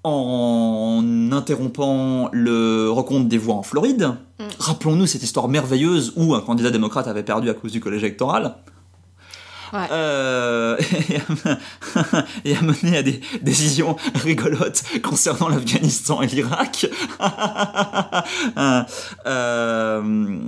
en 0.04 1.04
interrompant 1.32 2.30
le 2.32 2.90
recompte 2.90 3.28
des 3.28 3.38
voix 3.38 3.56
en 3.56 3.64
Floride. 3.64 4.16
Mm. 4.40 4.44
Rappelons-nous 4.60 5.08
cette 5.08 5.24
histoire 5.24 5.48
merveilleuse 5.48 6.14
où 6.16 6.36
un 6.36 6.42
candidat 6.42 6.72
démocrate 6.72 7.08
avait 7.08 7.24
perdu 7.24 7.50
à 7.50 7.54
cause 7.54 7.72
du 7.72 7.80
collège 7.80 8.04
électoral. 8.04 8.56
Ouais. 9.74 9.88
Euh, 9.92 10.78
et 12.46 12.56
a 12.56 12.62
mené 12.62 12.98
à 12.98 13.04
des 13.04 13.20
décisions 13.42 13.98
rigolotes 14.16 14.84
concernant 15.04 15.50
l'Afghanistan 15.50 16.22
et 16.22 16.28
l'Irak. 16.28 16.88
Euh, 19.26 20.40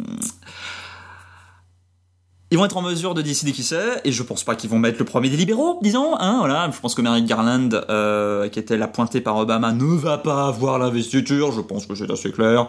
ils 2.52 2.58
vont 2.58 2.66
être 2.66 2.78
en 2.78 2.82
mesure 2.82 3.14
de 3.14 3.22
décider 3.22 3.52
qui 3.52 3.62
c'est, 3.64 4.02
et 4.06 4.12
je 4.12 4.24
pense 4.24 4.44
pas 4.44 4.56
qu'ils 4.56 4.70
vont 4.72 4.80
mettre 4.80 4.98
le 4.98 5.06
premier 5.06 5.30
des 5.30 5.38
libéraux, 5.38 5.78
disons. 5.84 6.16
Hein, 6.20 6.38
voilà. 6.40 6.70
Je 6.74 6.80
pense 6.80 6.96
que 6.96 7.02
Merrick 7.02 7.26
Garland, 7.28 7.70
euh, 7.90 8.50
qui 8.50 8.58
était 8.58 8.76
la 8.78 8.88
pointée 8.88 9.22
par 9.22 9.38
Obama, 9.38 9.72
ne 9.72 9.84
va 9.96 10.18
pas 10.18 10.48
avoir 10.48 10.80
l'investiture. 10.80 11.52
Je 11.52 11.62
pense 11.62 11.86
que 11.86 11.94
c'est 11.94 12.10
assez 12.10 12.32
clair 12.32 12.66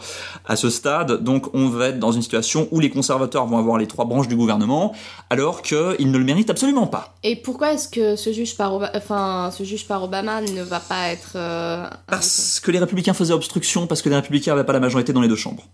à 0.46 0.56
ce 0.56 0.68
stade. 0.68 1.22
Donc, 1.24 1.54
on 1.54 1.68
va 1.68 1.88
être 1.88 1.98
dans 1.98 2.12
une 2.12 2.20
situation 2.20 2.68
où 2.72 2.80
les 2.80 2.90
conservateurs 2.90 3.46
vont 3.46 3.56
avoir 3.56 3.78
les 3.78 3.86
trois 3.86 4.04
branches 4.04 4.28
du 4.28 4.36
gouvernement, 4.36 4.94
alors 5.30 5.62
qu'ils 5.62 6.10
ne 6.10 6.18
le 6.18 6.24
méritent 6.24 6.50
absolument 6.50 6.86
pas. 6.86 7.14
Et 7.22 7.36
pourquoi 7.36 7.72
est-ce 7.72 7.88
que 7.88 8.16
ce 8.16 8.32
juge 8.32 8.56
par, 8.56 8.74
Oba- 8.74 8.90
enfin, 8.94 9.50
ce 9.56 9.64
juge 9.64 9.86
par 9.86 10.02
Obama 10.04 10.42
ne 10.42 10.62
va 10.62 10.80
pas 10.80 11.08
être. 11.08 11.32
euh, 11.36 11.86
Parce 12.06 12.60
que 12.60 12.70
les 12.70 12.78
républicains 12.80 13.14
faisaient 13.14 13.32
obstruction, 13.32 13.86
parce 13.86 14.02
que 14.02 14.10
les 14.10 14.16
républicains 14.16 14.52
n'avaient 14.52 14.66
pas 14.66 14.74
la 14.74 14.80
majorité 14.80 15.14
dans 15.14 15.22
les 15.22 15.28
deux 15.28 15.36
chambres. 15.36 15.64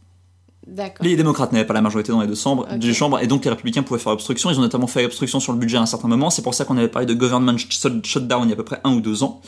Les 1.00 1.16
démocrates 1.16 1.52
n'avaient 1.52 1.66
pas 1.66 1.74
la 1.74 1.80
majorité 1.82 2.12
dans 2.12 2.20
les 2.20 2.26
deux 2.26 2.34
chambres, 2.34 2.66
Ok. 2.70 2.78
deux 2.78 2.92
chambres, 2.92 3.18
et 3.20 3.26
donc 3.26 3.44
les 3.44 3.50
républicains 3.50 3.82
pouvaient 3.82 4.00
faire 4.00 4.12
obstruction. 4.12 4.50
Ils 4.50 4.58
ont 4.58 4.62
notamment 4.62 4.86
fait 4.86 5.04
obstruction 5.04 5.40
sur 5.40 5.52
le 5.52 5.58
budget 5.58 5.76
à 5.78 5.82
un 5.82 5.86
certain 5.86 6.08
moment. 6.08 6.30
C'est 6.30 6.42
pour 6.42 6.54
ça 6.54 6.64
qu'on 6.64 6.76
avait 6.76 6.88
parlé 6.88 7.06
de 7.06 7.14
government 7.14 7.56
shut- 7.58 8.04
shutdown 8.04 8.44
il 8.44 8.48
y 8.48 8.52
a 8.52 8.54
à 8.54 8.56
peu 8.56 8.64
près 8.64 8.80
un 8.84 8.92
ou 8.92 9.00
deux 9.00 9.22
ans. 9.22 9.40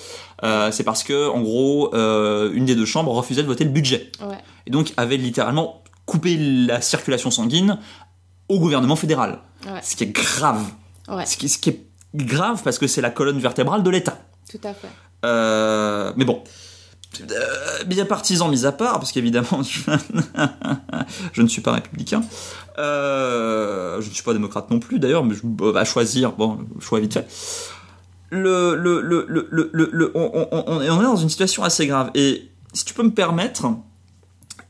Euh, 0.44 0.70
c'est 0.72 0.84
parce 0.84 1.02
que, 1.04 1.28
en 1.30 1.40
gros, 1.40 1.94
euh, 1.94 2.50
une 2.52 2.64
des 2.64 2.74
deux 2.74 2.86
chambres 2.86 3.12
refusait 3.12 3.42
de 3.42 3.46
voter 3.48 3.64
le 3.64 3.70
budget. 3.70 4.10
Ouais. 4.20 4.38
Et 4.66 4.70
donc 4.70 4.92
avait 4.96 5.16
littéralement 5.16 5.82
coupé 6.06 6.36
la 6.38 6.80
circulation 6.80 7.30
sanguine 7.30 7.78
au 8.48 8.58
gouvernement 8.58 8.96
fédéral. 8.96 9.40
Ouais. 9.66 9.80
Ce 9.82 9.96
qui 9.96 10.04
est 10.04 10.12
grave. 10.12 10.64
Ouais. 11.08 11.26
Ce, 11.26 11.36
qui, 11.36 11.48
ce 11.48 11.58
qui 11.58 11.70
est 11.70 11.86
grave 12.14 12.62
parce 12.62 12.78
que 12.78 12.86
c'est 12.86 13.00
la 13.02 13.10
colonne 13.10 13.38
vertébrale 13.38 13.82
de 13.82 13.90
l'État. 13.90 14.18
Tout 14.50 14.60
à 14.64 14.72
fait. 14.72 14.88
Euh, 15.26 16.12
mais 16.16 16.24
bon. 16.24 16.42
Euh, 17.30 17.84
bien 17.84 18.04
partisans 18.04 18.50
mis 18.50 18.64
à 18.66 18.72
part, 18.72 18.98
parce 19.00 19.12
qu'évidemment, 19.12 19.62
je... 21.32 21.42
ne 21.42 21.48
suis 21.48 21.62
pas 21.62 21.72
républicain. 21.72 22.22
Euh, 22.78 24.00
je 24.00 24.08
ne 24.08 24.14
suis 24.14 24.22
pas 24.22 24.32
démocrate 24.32 24.70
non 24.70 24.78
plus, 24.78 24.98
d'ailleurs, 24.98 25.24
mais 25.24 25.34
je 25.34 25.40
bah, 25.44 25.84
choisir. 25.84 26.32
Bon, 26.32 26.58
choix 26.80 27.00
vite 27.00 27.14
fait. 27.14 27.26
On, 28.30 28.36
est 31.00 31.02
dans 31.02 31.16
une 31.16 31.28
situation 31.30 31.64
assez 31.64 31.86
grave. 31.86 32.10
Et 32.14 32.48
si 32.72 32.84
tu 32.84 32.94
peux 32.94 33.02
me 33.02 33.10
permettre, 33.10 33.66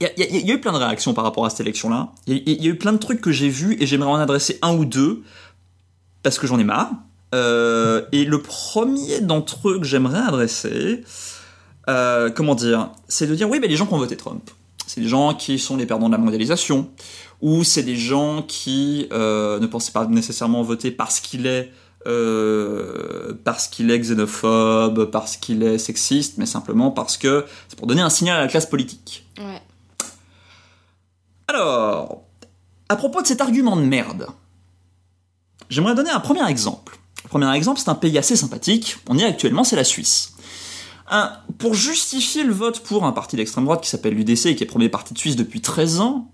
il 0.00 0.08
y, 0.16 0.50
a- 0.50 0.54
eu 0.54 0.60
plein 0.60 0.72
de 0.72 0.78
réactions 0.78 1.12
par 1.12 1.24
rapport 1.24 1.44
à 1.44 1.50
cette 1.50 1.60
élection-là. 1.60 2.12
Il 2.26 2.34
y, 2.34 2.38
a- 2.38 2.42
il 2.46 2.64
y 2.64 2.68
a 2.68 2.70
eu 2.70 2.78
plein 2.78 2.92
de 2.92 2.98
trucs 2.98 3.20
que 3.20 3.32
j'ai 3.32 3.48
vus 3.48 3.76
et 3.80 3.86
j'aimerais 3.86 4.10
en 4.10 4.16
adresser 4.16 4.58
un 4.62 4.74
ou 4.74 4.84
deux 4.84 5.22
parce 6.22 6.38
que 6.38 6.46
j'en 6.46 6.58
ai 6.58 6.64
marre. 6.64 6.90
Euh, 7.34 8.02
et 8.12 8.24
le 8.24 8.40
premier 8.40 9.20
d'entre 9.20 9.68
eux 9.68 9.78
que 9.80 9.84
j'aimerais 9.84 10.20
adresser, 10.20 11.02
euh, 11.88 12.30
comment 12.30 12.54
dire, 12.54 12.90
c'est 13.08 13.26
de 13.26 13.34
dire 13.34 13.48
oui, 13.48 13.58
mais 13.60 13.68
les 13.68 13.76
gens 13.76 13.86
qui 13.86 13.94
ont 13.94 13.98
voté 13.98 14.16
Trump, 14.16 14.50
c'est 14.86 15.00
des 15.00 15.08
gens 15.08 15.34
qui 15.34 15.58
sont 15.58 15.76
les 15.76 15.86
perdants 15.86 16.08
de 16.08 16.12
la 16.12 16.18
mondialisation, 16.18 16.90
ou 17.40 17.64
c'est 17.64 17.82
des 17.82 17.96
gens 17.96 18.42
qui 18.42 19.08
euh, 19.12 19.58
ne 19.58 19.66
pensaient 19.66 19.92
pas 19.92 20.06
nécessairement 20.06 20.62
voter 20.62 20.90
parce 20.90 21.20
qu'il 21.20 21.46
est 21.46 21.72
euh, 22.06 23.34
parce 23.44 23.68
qu'il 23.68 23.90
est 23.90 23.98
xénophobe, 23.98 25.10
parce 25.10 25.36
qu'il 25.36 25.62
est 25.62 25.78
sexiste, 25.78 26.38
mais 26.38 26.46
simplement 26.46 26.90
parce 26.90 27.16
que 27.16 27.44
c'est 27.68 27.78
pour 27.78 27.86
donner 27.86 28.02
un 28.02 28.10
signal 28.10 28.38
à 28.38 28.40
la 28.42 28.48
classe 28.48 28.66
politique. 28.66 29.26
Ouais. 29.38 29.60
Alors, 31.48 32.22
à 32.88 32.96
propos 32.96 33.22
de 33.22 33.26
cet 33.26 33.40
argument 33.40 33.76
de 33.76 33.82
merde, 33.82 34.26
j'aimerais 35.70 35.94
donner 35.94 36.10
un 36.10 36.20
premier 36.20 36.48
exemple. 36.48 36.98
Le 37.24 37.28
premier 37.28 37.54
exemple, 37.54 37.80
c'est 37.80 37.90
un 37.90 37.94
pays 37.94 38.16
assez 38.16 38.36
sympathique. 38.36 38.98
On 39.08 39.18
y 39.18 39.22
est 39.22 39.26
actuellement, 39.26 39.64
c'est 39.64 39.76
la 39.76 39.84
Suisse. 39.84 40.34
Un- 41.10 41.32
pour 41.58 41.74
justifier 41.74 42.44
le 42.44 42.52
vote 42.52 42.80
pour 42.80 43.04
un 43.04 43.12
parti 43.12 43.36
d'extrême 43.36 43.64
droite 43.64 43.82
qui 43.82 43.88
s'appelle 43.88 44.14
l'UDC 44.14 44.46
et 44.46 44.56
qui 44.56 44.62
est 44.62 44.66
premier 44.66 44.88
parti 44.88 45.14
de 45.14 45.18
Suisse 45.18 45.36
depuis 45.36 45.60
13 45.60 46.00
ans, 46.00 46.30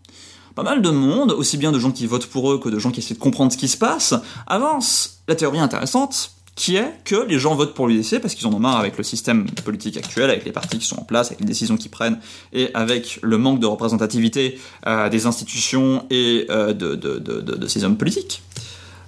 pas 0.55 0.63
mal 0.63 0.83
de 0.83 0.91
monde, 0.91 1.33
aussi 1.33 1.57
bien 1.57 1.73
de 1.73 1.79
gens 1.79 1.91
qui 1.91 2.07
votent 2.07 2.27
pour 2.27 2.53
eux 2.53 2.59
que 2.59 2.69
de 2.69 2.79
gens 2.79 2.91
qui 2.91 3.01
essaient 3.01 3.15
de 3.15 3.19
comprendre 3.19 3.53
ce 3.53 3.57
qui 3.57 3.69
se 3.69 3.77
passe, 3.77 4.15
avance 4.47 5.23
la 5.29 5.35
théorie 5.35 5.59
intéressante 5.59 6.35
qui 6.57 6.77
est 6.77 7.01
que 7.05 7.17
les 7.17 7.39
gens 7.39 7.55
votent 7.55 7.75
pour 7.75 7.89
l'UDC 7.89 8.21
parce 8.21 8.35
qu'ils 8.35 8.47
en 8.47 8.53
ont 8.53 8.61
marre 8.61 8.79
avec 8.79 8.97
le 8.97 9.03
système 9.03 9.47
politique 9.65 9.97
actuel, 9.97 10.31
avec 10.31 10.45
les 10.45 10.53
partis 10.53 10.79
qui 10.79 10.87
sont 10.87 11.01
en 11.01 11.05
place, 11.05 11.29
avec 11.29 11.41
les 11.41 11.47
décisions 11.47 11.77
qu'ils 11.77 11.91
prennent 11.91 12.21
et 12.53 12.71
avec 12.75 13.19
le 13.23 13.39
manque 13.39 13.59
de 13.59 13.67
représentativité 13.67 14.59
euh, 14.87 15.09
des 15.09 15.27
institutions 15.27 16.07
et 16.11 16.47
euh, 16.51 16.73
de, 16.73 17.67
ces 17.67 17.83
hommes 17.85 17.97
politiques. 17.97 18.43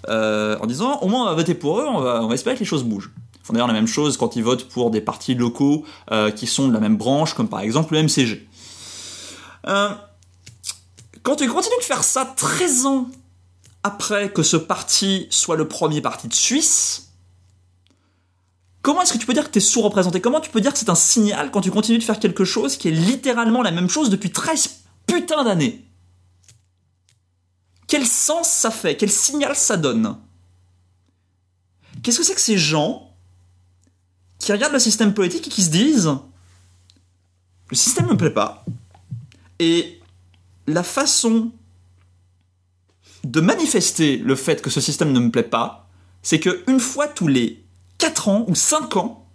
Euh, 0.09 0.57
en 0.61 0.67
disant 0.67 1.01
au 1.03 1.09
moins 1.09 1.23
on 1.23 1.27
va 1.27 1.35
voter 1.35 1.55
pour 1.55 1.81
eux, 1.81 1.85
on 1.87 1.99
on 1.99 2.29
va 2.29 2.35
espérer 2.35 2.55
que 2.55 2.61
les 2.61 2.67
choses 2.67 2.85
bougent. 2.85 3.11
Font 3.47 3.53
d'ailleurs 3.53 3.69
la 3.69 3.75
même 3.75 3.87
chose 3.87 4.17
quand 4.17 4.35
ils 4.35 4.43
votent 4.43 4.69
pour 4.69 4.91
des 4.91 5.01
partis 5.01 5.37
locaux 5.37 5.85
euh, 6.11 6.33
qui 6.33 6.49
sont 6.49 6.67
de 6.67 6.73
la 6.73 6.81
même 6.81 6.97
branche, 6.97 7.35
comme 7.35 7.49
par 7.49 7.61
exemple 7.61 7.95
le 7.95 8.03
MCG. 8.03 8.45
Euh, 9.69 9.91
quand 11.23 11.37
tu 11.37 11.47
continues 11.47 11.79
de 11.79 11.85
faire 11.85 12.03
ça 12.03 12.25
13 12.25 12.87
ans 12.87 13.07
après 13.85 14.33
que 14.33 14.43
ce 14.43 14.57
parti 14.57 15.29
soit 15.31 15.55
le 15.55 15.69
premier 15.69 16.01
parti 16.01 16.27
de 16.27 16.35
Suisse, 16.35 17.13
comment 18.83 19.03
est-ce 19.03 19.13
que 19.13 19.19
tu 19.19 19.27
peux 19.27 19.33
dire 19.33 19.45
que 19.45 19.53
tu 19.53 19.59
es 19.59 19.63
sous-représenté? 19.63 20.21
Comment 20.21 20.41
tu 20.41 20.51
peux 20.51 20.61
dire 20.61 20.73
que 20.73 20.79
c'est 20.81 20.91
un 20.91 20.97
signal 20.97 21.53
quand 21.53 21.61
tu 21.61 21.71
continues 21.71 21.99
de 21.99 22.05
faire 22.05 22.19
quelque 22.19 22.45
chose 22.45 22.77
qui 22.77 22.89
est 22.89 22.93
littéralement 22.93 23.63
la 23.63 23.71
même 23.71 23.89
chose 23.89 24.11
depuis 24.11 24.33
13 24.33 24.71
putains 25.07 25.45
d'années? 25.45 25.85
Quel 27.87 28.09
sens 28.09 28.49
ça 28.49 28.73
fait? 28.73 28.97
Quel 28.97 29.13
signal 29.13 29.55
ça 29.55 29.77
donne? 29.77 30.19
Qu'est-ce 32.03 32.19
que 32.19 32.25
c'est 32.25 32.35
que 32.35 32.41
ces 32.41 32.59
gens 32.59 33.07
qui 34.47 34.53
regardent 34.53 34.75
le 34.75 34.79
système 34.79 35.13
politique 35.13 35.49
et 35.49 35.51
qui 35.51 35.65
se 35.65 35.71
disent 35.71 36.17
le 37.69 37.77
système 37.77 38.07
ne 38.07 38.13
me 38.13 38.17
plaît 38.17 38.31
pas 38.31 38.65
et 39.59 40.01
la 40.69 40.85
façon 40.85 41.51
de 43.25 43.41
manifester 43.41 44.19
le 44.19 44.37
fait 44.37 44.63
que 44.63 44.71
ce 44.71 44.81
système 44.81 45.11
ne 45.11 45.19
me 45.19 45.33
plaît 45.33 45.43
pas, 45.43 45.89
c'est 46.23 46.39
que 46.39 46.63
une 46.69 46.79
fois 46.79 47.09
tous 47.09 47.27
les 47.27 47.65
4 47.99 48.29
ans 48.29 48.45
ou 48.47 48.55
5 48.55 48.97
ans, 48.97 49.27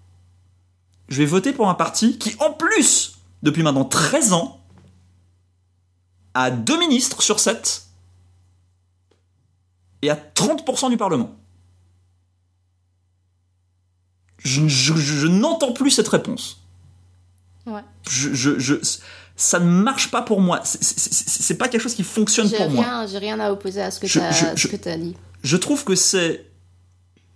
je 1.10 1.18
vais 1.18 1.26
voter 1.26 1.52
pour 1.52 1.68
un 1.68 1.74
parti 1.74 2.18
qui, 2.18 2.34
en 2.40 2.54
plus, 2.54 3.18
depuis 3.44 3.64
maintenant 3.64 3.84
13 3.84 4.32
ans, 4.32 4.64
a 6.34 6.52
deux 6.52 6.80
ministres 6.80 7.22
sur 7.22 7.42
7 7.42 7.86
et 10.04 10.10
a 10.10 10.16
30% 10.16 10.90
du 10.90 10.96
Parlement. 10.96 11.36
Je, 14.44 14.68
je- 14.68 14.96
je- 14.96 15.16
je 15.18 15.28
n'entends 15.28 15.72
plus 15.72 15.92
cette 15.92 16.08
réponse. 16.08 16.62
Ouais. 17.66 17.82
Je, 18.10 18.34
je, 18.34 18.58
je- 18.60 18.76
ça 19.36 19.60
ne 19.60 19.66
marche 19.70 20.10
pas 20.12 20.22
pour 20.24 20.42
moi. 20.42 20.62
C'est- 20.64 21.54
pas 21.56 21.68
quelque 21.68 21.82
chose 21.82 21.94
qui 21.96 22.04
fonctionne 22.04 22.50
pour 22.58 22.70
moi. 22.72 23.06
j'ai 23.08 23.18
rien 23.20 23.40
à 23.40 23.52
opposer 23.52 23.82
à 23.82 23.92
ce 23.92 24.00
que 24.00 24.08
tu 24.08 24.20
as, 24.90 24.98
dit. 24.98 25.16
Je 25.44 25.58
trouve 25.58 25.84
que 25.84 25.96
c'est 25.96 26.46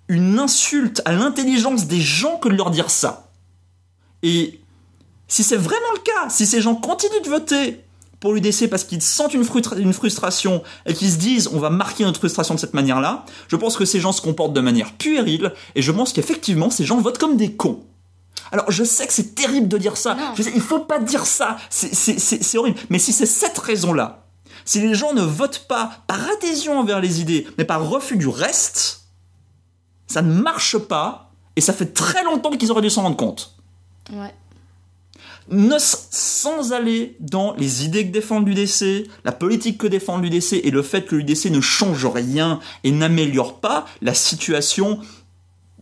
une 0.07 0.37
insulte 0.39 1.01
à 1.05 1.13
l'intelligence 1.13 1.87
des 1.87 2.01
gens 2.01 2.37
que 2.37 2.49
de 2.49 2.55
leur 2.55 2.69
dire 2.71 2.89
ça. 2.91 3.31
Et 4.23 4.59
si 5.27 5.43
c'est 5.43 5.57
vraiment 5.57 5.91
le 5.95 5.99
cas, 6.01 6.29
si 6.29 6.45
ces 6.45 6.61
gens 6.61 6.75
continuent 6.75 7.23
de 7.23 7.29
voter 7.29 7.83
pour 8.25 8.33
l'UDC 8.33 8.67
parce 8.71 8.83
qu'ils 8.83 9.03
sentent 9.03 9.35
une, 9.35 9.43
frustra- 9.43 9.77
une 9.77 9.93
frustration 9.93 10.63
et 10.87 10.95
qu'ils 10.95 11.11
se 11.11 11.17
disent 11.17 11.47
on 11.53 11.59
va 11.59 11.69
marquer 11.69 12.03
notre 12.05 12.17
frustration 12.19 12.55
de 12.55 12.59
cette 12.59 12.73
manière-là, 12.73 13.23
je 13.47 13.55
pense 13.55 13.77
que 13.77 13.85
ces 13.85 13.99
gens 13.99 14.11
se 14.11 14.21
comportent 14.21 14.53
de 14.53 14.61
manière 14.61 14.93
puérile 14.93 15.53
et 15.75 15.83
je 15.83 15.91
pense 15.91 16.11
qu'effectivement 16.11 16.71
ces 16.71 16.85
gens 16.85 16.97
votent 16.99 17.19
comme 17.19 17.37
des 17.37 17.51
cons. 17.53 17.83
Alors 18.51 18.71
je 18.71 18.83
sais 18.83 19.05
que 19.05 19.13
c'est 19.13 19.35
terrible 19.35 19.67
de 19.67 19.77
dire 19.77 19.95
ça, 19.95 20.17
je 20.35 20.41
sais, 20.41 20.51
il 20.55 20.61
faut 20.61 20.79
pas 20.79 20.97
dire 20.97 21.23
ça, 21.27 21.57
c'est- 21.69 22.57
horrible, 22.57 22.79
mais 22.89 22.97
si 22.97 23.13
c'est 23.13 23.27
cette 23.27 23.59
raison-là, 23.59 24.25
si 24.65 24.81
les 24.81 24.95
gens 24.95 25.13
ne 25.13 25.21
votent 25.21 25.65
pas 25.69 25.91
par 26.07 26.19
adhésion 26.37 26.79
envers 26.79 26.99
les 27.01 27.21
idées, 27.21 27.45
mais 27.59 27.63
par 27.65 27.87
refus 27.87 28.17
du 28.17 28.27
reste, 28.27 29.01
ça 30.07 30.23
ne 30.23 30.33
marche 30.33 30.79
pas, 30.79 31.31
et 31.55 31.61
ça 31.61 31.73
fait 31.73 31.93
très 31.93 32.23
longtemps 32.23 32.49
qu'ils 32.49 32.71
auraient 32.71 32.81
dû 32.81 32.89
s'en 32.89 33.03
rendre 33.03 33.17
compte. 33.17 33.55
Ouais. 34.11 34.33
Ne, 35.51 35.77
sans 35.79 36.73
aller 36.73 37.17
dans 37.19 37.53
les 37.55 37.85
idées 37.85 38.07
que 38.07 38.11
défend 38.11 38.39
l'UDC, 38.39 39.07
la 39.23 39.31
politique 39.31 39.77
que 39.77 39.85
défend 39.85 40.17
l'UDC, 40.17 40.53
et 40.63 40.71
le 40.71 40.81
fait 40.81 41.05
que 41.05 41.15
l'UDC 41.15 41.51
ne 41.51 41.61
change 41.61 42.05
rien 42.05 42.59
et 42.83 42.91
n'améliore 42.91 43.59
pas 43.59 43.85
la 44.01 44.15
situation 44.15 44.99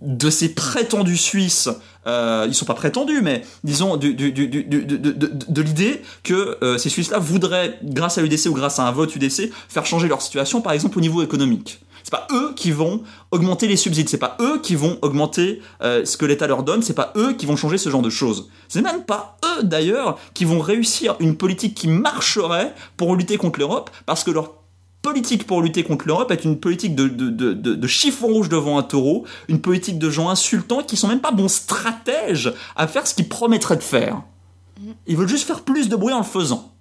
de 0.02 0.30
ces 0.30 0.54
prétendus 0.54 1.18
Suisses, 1.18 1.70
euh, 2.08 2.46
ils 2.48 2.54
sont 2.54 2.66
pas 2.66 2.74
prétendus, 2.74 3.22
mais 3.22 3.44
disons 3.64 3.96
de 3.96 5.62
l'idée 5.62 6.02
que 6.24 6.58
euh, 6.62 6.78
ces 6.78 6.90
Suisses-là 6.90 7.20
voudraient, 7.20 7.80
grâce 7.84 8.18
à 8.18 8.22
l'UDC 8.22 8.48
ou 8.48 8.54
grâce 8.54 8.80
à 8.80 8.88
un 8.88 8.92
vote 8.92 9.16
UDC, 9.16 9.52
faire 9.70 9.86
changer 9.86 10.10
leur 10.10 10.22
situation, 10.22 10.60
par 10.62 10.74
exemple 10.74 10.98
au 10.98 11.02
niveau 11.02 11.24
économique. 11.24 11.80
C'est 12.14 12.20
pas 12.20 12.28
eux 12.32 12.54
qui 12.56 12.70
vont 12.70 13.02
augmenter 13.32 13.68
les 13.68 13.76
subsides, 13.76 14.08
c'est 14.08 14.20
pas 14.20 14.38
eux 14.40 14.60
qui 14.62 14.76
vont 14.76 15.00
augmenter 15.02 15.64
euh, 15.82 16.06
ce 16.06 16.16
que 16.16 16.28
l'État 16.28 16.46
leur 16.46 16.62
donne, 16.62 16.84
c'est 16.84 16.94
pas 16.94 17.12
eux 17.16 17.34
qui 17.34 17.48
vont 17.48 17.56
changer 17.56 17.80
ce 17.80 17.90
genre 17.90 18.04
de 18.04 18.12
choses. 18.12 18.50
C'est 18.68 18.84
même 18.84 19.04
pas 19.04 19.40
eux 19.44 19.64
d'ailleurs 19.64 20.20
qui 20.36 20.46
vont 20.46 20.60
réussir 20.60 21.16
une 21.20 21.36
politique 21.36 21.74
qui 21.74 21.88
marcherait 21.88 22.76
pour 22.98 23.16
lutter 23.16 23.38
contre 23.38 23.58
l'Europe, 23.58 23.90
parce 24.06 24.24
que 24.24 24.30
leur 24.30 24.52
politique 25.02 25.48
pour 25.48 25.64
lutter 25.64 25.84
contre 25.84 26.06
l'Europe 26.06 26.30
est 26.30 26.46
une 26.46 26.60
politique 26.60 26.94
de, 26.94 27.08
de, 27.08 27.32
de, 27.32 27.54
de, 27.54 27.74
de 27.74 27.88
chiffon 27.88 28.28
rouge 28.28 28.48
devant 28.48 28.78
un 28.78 28.84
taureau, 28.84 29.26
une 29.48 29.60
politique 29.60 29.98
de 29.98 30.12
gens 30.12 30.30
insultants 30.30 30.84
qui 30.84 30.98
sont 30.98 31.08
même 31.08 31.20
pas 31.20 31.32
bons 31.32 31.48
stratèges 31.48 32.54
à 32.76 32.86
faire 32.86 33.08
ce 33.08 33.16
qu'ils 33.16 33.28
promettraient 33.28 33.78
de 33.78 33.82
faire. 33.82 34.22
Ils 35.08 35.18
veulent 35.18 35.28
juste 35.28 35.48
faire 35.48 35.62
plus 35.62 35.90
de 35.90 35.96
bruit 35.96 36.14
en 36.14 36.20
le 36.20 36.24
faisant. 36.24 36.73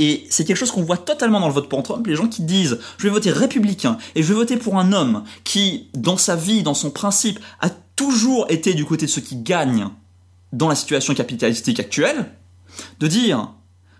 Et 0.00 0.26
c'est 0.30 0.46
quelque 0.46 0.56
chose 0.56 0.70
qu'on 0.70 0.82
voit 0.82 0.96
totalement 0.96 1.40
dans 1.40 1.48
le 1.48 1.52
vote 1.52 1.68
pour 1.68 1.82
Trump, 1.82 2.06
les 2.06 2.16
gens 2.16 2.26
qui 2.26 2.40
disent 2.40 2.78
je 2.96 3.04
vais 3.04 3.10
voter 3.10 3.30
républicain 3.30 3.98
et 4.14 4.22
je 4.22 4.28
vais 4.28 4.34
voter 4.34 4.56
pour 4.56 4.78
un 4.78 4.94
homme 4.94 5.24
qui, 5.44 5.90
dans 5.92 6.16
sa 6.16 6.36
vie, 6.36 6.62
dans 6.62 6.72
son 6.72 6.90
principe, 6.90 7.38
a 7.60 7.68
toujours 7.96 8.46
été 8.48 8.72
du 8.72 8.86
côté 8.86 9.04
de 9.04 9.10
ceux 9.10 9.20
qui 9.20 9.36
gagnent 9.36 9.88
dans 10.54 10.68
la 10.68 10.74
situation 10.74 11.12
capitalistique 11.12 11.80
actuelle, 11.80 12.30
de 12.98 13.06
dire 13.08 13.52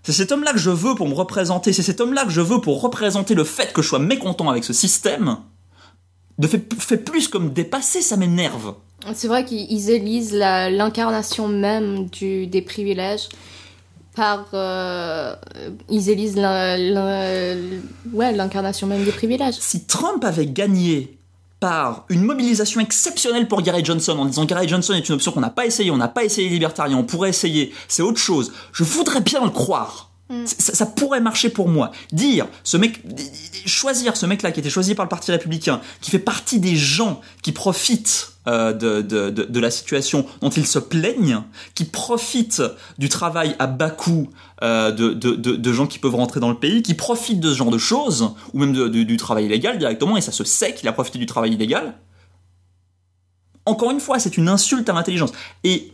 c'est 0.02 0.14
cet 0.14 0.32
homme-là 0.32 0.54
que 0.54 0.58
je 0.58 0.70
veux 0.70 0.94
pour 0.94 1.06
me 1.06 1.12
représenter, 1.12 1.74
c'est 1.74 1.82
cet 1.82 2.00
homme-là 2.00 2.24
que 2.24 2.30
je 2.30 2.40
veux 2.40 2.62
pour 2.62 2.80
représenter 2.80 3.34
le 3.34 3.44
fait 3.44 3.74
que 3.74 3.82
je 3.82 3.88
sois 3.88 3.98
mécontent 3.98 4.48
avec 4.48 4.64
ce 4.64 4.72
système, 4.72 5.36
de 6.38 6.46
fait, 6.46 6.66
fait 6.78 6.96
plus 6.96 7.28
comme 7.28 7.52
dépasser, 7.52 8.00
ça 8.00 8.16
m'énerve. 8.16 8.72
C'est 9.14 9.28
vrai 9.28 9.44
qu'ils 9.44 9.90
élisent 9.90 10.32
l'incarnation 10.32 11.46
même 11.46 12.08
des 12.08 12.62
privilèges. 12.66 13.28
Par. 14.14 14.46
euh, 14.54 15.34
ils 15.88 16.10
élisent 16.10 16.36
l'incarnation 16.36 18.86
même 18.86 19.04
des 19.04 19.12
privilèges. 19.12 19.56
Si 19.58 19.84
Trump 19.84 20.24
avait 20.24 20.46
gagné 20.46 21.16
par 21.60 22.06
une 22.08 22.22
mobilisation 22.22 22.80
exceptionnelle 22.80 23.46
pour 23.46 23.62
Gary 23.62 23.84
Johnson, 23.84 24.18
en 24.18 24.24
disant 24.24 24.46
Gary 24.46 24.66
Johnson 24.66 24.94
est 24.94 25.08
une 25.08 25.14
option 25.14 25.30
qu'on 25.30 25.40
n'a 25.40 25.50
pas 25.50 25.66
essayé, 25.66 25.90
on 25.90 25.98
n'a 25.98 26.08
pas 26.08 26.24
essayé 26.24 26.48
les 26.48 26.54
libertariens, 26.54 26.96
on 26.96 27.04
pourrait 27.04 27.28
essayer, 27.28 27.72
c'est 27.86 28.02
autre 28.02 28.18
chose, 28.18 28.50
je 28.72 28.82
voudrais 28.82 29.20
bien 29.20 29.44
le 29.44 29.50
croire. 29.50 30.09
Ça, 30.46 30.74
ça 30.74 30.86
pourrait 30.86 31.20
marcher 31.20 31.50
pour 31.50 31.68
moi. 31.68 31.90
Dire, 32.12 32.46
ce 32.62 32.76
mec, 32.76 33.02
choisir 33.66 34.16
ce 34.16 34.26
mec-là 34.26 34.52
qui 34.52 34.60
été 34.60 34.70
choisi 34.70 34.94
par 34.94 35.04
le 35.04 35.08
Parti 35.08 35.32
républicain, 35.32 35.80
qui 36.00 36.10
fait 36.10 36.20
partie 36.20 36.60
des 36.60 36.76
gens 36.76 37.20
qui 37.42 37.52
profitent 37.52 38.32
euh, 38.46 38.72
de, 38.72 39.60
la 39.60 39.70
situation 39.70 40.24
dont 40.40 40.50
ils 40.50 40.66
se 40.66 40.78
plaignent, 40.78 41.42
qui 41.74 41.84
profitent 41.84 42.62
du 42.98 43.08
travail 43.08 43.56
à 43.58 43.66
bas 43.66 43.90
coût 43.90 44.30
euh, 44.62 44.90
de, 44.92 45.12
de, 45.12 45.72
gens 45.72 45.86
qui 45.86 45.98
peuvent 45.98 46.14
rentrer 46.14 46.40
dans 46.40 46.48
le 46.48 46.58
pays, 46.58 46.82
qui 46.82 46.94
profitent 46.94 47.40
de 47.40 47.50
ce 47.50 47.56
genre 47.56 47.70
de 47.70 47.78
choses, 47.78 48.34
ou 48.52 48.58
même 48.58 48.72
du 48.88 49.16
travail 49.16 49.46
illégal 49.46 49.78
directement, 49.78 50.16
et 50.16 50.20
ça 50.20 50.32
se 50.32 50.44
sait 50.44 50.74
qu'il 50.74 50.88
a 50.88 50.92
profité 50.92 51.18
du 51.18 51.26
travail 51.26 51.52
illégal. 51.52 51.94
Encore 53.66 53.90
une 53.90 54.00
fois, 54.00 54.18
c'est 54.18 54.36
une 54.36 54.48
insulte 54.48 54.88
à 54.88 54.92
l'intelligence. 54.92 55.32
Et 55.64 55.92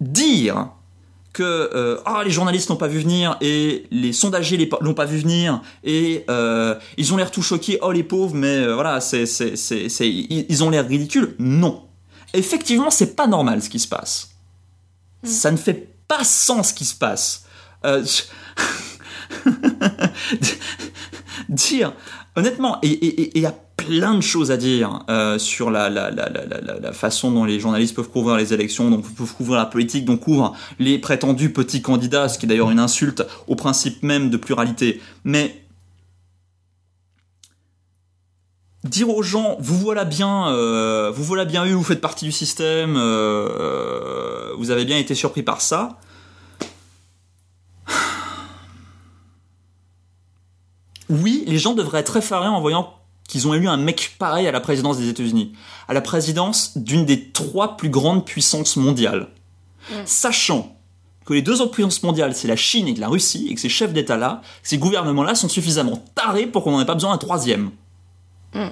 dire 0.00 0.70
que 1.32 1.42
euh, 1.42 1.98
ah, 2.04 2.22
les 2.24 2.30
journalistes 2.30 2.68
n'ont 2.70 2.76
pas 2.76 2.88
vu 2.88 3.00
venir 3.00 3.36
et 3.40 3.86
les 3.90 4.12
pa- 4.66 4.78
l'ont 4.80 4.94
pas 4.94 5.04
vu 5.04 5.18
venir 5.18 5.60
et 5.84 6.24
euh, 6.30 6.74
ils 6.96 7.12
ont 7.12 7.16
l'air 7.16 7.30
tout 7.30 7.42
choqués. 7.42 7.78
Oh 7.82 7.92
les 7.92 8.02
pauvres 8.02 8.34
mais 8.34 8.56
euh, 8.56 8.74
voilà 8.74 9.00
c'est 9.00 9.26
c'est 9.26 9.56
c'est 9.56 9.88
c'est- 9.88 10.08
ils 10.10 10.64
ont 10.64 10.70
l'air 10.70 10.86
ridicules. 10.86 11.34
Non. 11.38 11.84
Effectivement 12.34 12.90
c'est 12.90 13.14
pas 13.14 13.26
normal 13.26 13.62
ce 13.62 13.68
qui 13.70 13.78
se 13.78 13.88
passe. 13.88 14.30
Ça 15.22 15.50
ne 15.50 15.56
fait 15.56 15.88
pas 16.08 16.24
sens 16.24 16.68
ce 16.70 16.74
qui 16.74 16.84
se 16.84 16.94
passe. 16.94 17.44
Je- 17.84 18.22
dire 21.48 21.92
honnêtement 22.38 22.78
il 22.82 23.38
y 23.38 23.46
a 23.46 23.54
plein 23.76 24.14
de 24.14 24.20
choses 24.20 24.50
à 24.50 24.56
dire 24.56 25.04
euh, 25.08 25.38
sur 25.38 25.70
la, 25.70 25.90
façon 26.92 27.30
dont 27.30 27.44
les 27.44 27.58
journalistes 27.58 27.94
peuvent 27.94 28.10
couvrir 28.10 28.36
les 28.36 28.52
élections, 28.52 28.90
dont 28.90 29.00
peuvent 29.00 29.34
couvrir 29.34 29.58
la 29.58 29.66
politique, 29.66 30.04
dont 30.04 30.16
couvrent 30.16 30.54
les 30.78 30.98
prétendus 30.98 31.52
petits 31.52 31.82
candidats, 31.82 32.28
ce 32.28 32.38
qui 32.38 32.46
est 32.46 32.48
d'ailleurs 32.48 32.70
une 32.70 32.80
insulte 32.80 33.24
au 33.46 33.56
principe 33.56 34.02
même 34.02 34.30
de 34.30 34.36
pluralité. 34.36 35.00
Mais 35.24 35.64
dire 38.84 39.08
aux 39.08 39.22
gens, 39.22 39.56
vous 39.60 39.78
voilà 39.78 40.04
bien, 40.04 40.48
euh, 40.48 41.10
vous 41.14 41.24
voilà 41.24 41.44
bien 41.44 41.64
eu, 41.64 41.72
vous 41.72 41.84
faites 41.84 42.00
partie 42.00 42.24
du 42.24 42.32
système, 42.32 42.94
euh, 42.96 44.52
vous 44.58 44.70
avez 44.70 44.84
bien 44.84 44.98
été 44.98 45.14
surpris 45.14 45.42
par 45.42 45.60
ça. 45.60 45.98
Oui, 51.10 51.44
les 51.46 51.58
gens 51.58 51.74
devraient 51.74 52.00
être 52.00 52.16
effarés 52.16 52.48
en 52.48 52.60
voyant 52.60 52.94
qu'ils 53.28 53.46
ont 53.46 53.54
élu 53.54 53.68
un 53.68 53.76
mec 53.76 54.16
pareil 54.18 54.46
à 54.46 54.52
la 54.52 54.60
présidence 54.60 54.98
des 54.98 55.08
États-Unis, 55.08 55.52
à 55.86 55.94
la 55.94 56.00
présidence 56.00 56.76
d'une 56.78 57.04
des 57.04 57.30
trois 57.30 57.76
plus 57.76 57.90
grandes 57.90 58.24
puissances 58.24 58.76
mondiales. 58.76 59.28
Sachant 60.04 60.74
que 61.24 61.34
les 61.34 61.42
deux 61.42 61.60
autres 61.60 61.72
puissances 61.72 62.02
mondiales, 62.02 62.34
c'est 62.34 62.48
la 62.48 62.56
Chine 62.56 62.88
et 62.88 62.94
la 62.94 63.08
Russie, 63.08 63.48
et 63.50 63.54
que 63.54 63.60
ces 63.60 63.68
chefs 63.68 63.92
d'État-là, 63.92 64.40
ces 64.62 64.78
gouvernements-là 64.78 65.34
sont 65.34 65.48
suffisamment 65.48 66.02
tarés 66.14 66.46
pour 66.46 66.64
qu'on 66.64 66.72
n'en 66.72 66.80
ait 66.80 66.86
pas 66.86 66.94
besoin 66.94 67.12
d'un 67.12 67.18
troisième. 67.18 67.70
Je 68.54 68.70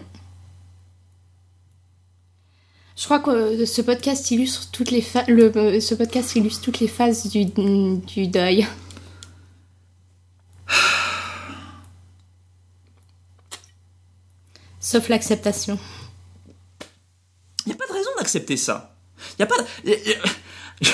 crois 3.04 3.18
que 3.18 3.66
ce 3.66 3.82
podcast 3.82 4.30
illustre 4.30 4.70
toutes 4.72 4.90
les 4.90 5.02
pha- 5.02 5.24
le, 5.28 5.54
euh, 5.54 5.80
ce 5.80 5.94
podcast 5.94 6.34
illustre 6.34 6.62
toutes 6.64 6.80
les 6.80 6.88
phases 6.88 7.28
du, 7.28 7.44
du 7.44 8.26
deuil. 8.26 8.66
Sauf 14.86 15.08
l'acceptation. 15.08 15.80
Il 17.64 17.70
n'y 17.70 17.72
a 17.72 17.76
pas 17.76 17.88
de 17.88 17.92
raison 17.92 18.10
d'accepter 18.18 18.56
ça. 18.56 18.94
Il 19.36 19.40
y 19.40 19.42
a 19.42 19.46
pas 19.46 19.56
de... 19.60 20.86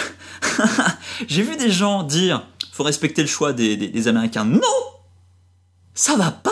J'ai 1.29 1.43
vu 1.43 1.57
des 1.59 1.71
gens 1.71 2.03
dire 2.03 2.47
faut 2.73 2.85
respecter 2.85 3.21
le 3.21 3.29
choix 3.29 3.53
des, 3.53 3.77
des- 3.77 3.89
des 3.89 4.09
Américains. 4.09 4.47
Non 4.47 4.61
Ça 5.93 6.17
va 6.17 6.31
pas 6.31 6.51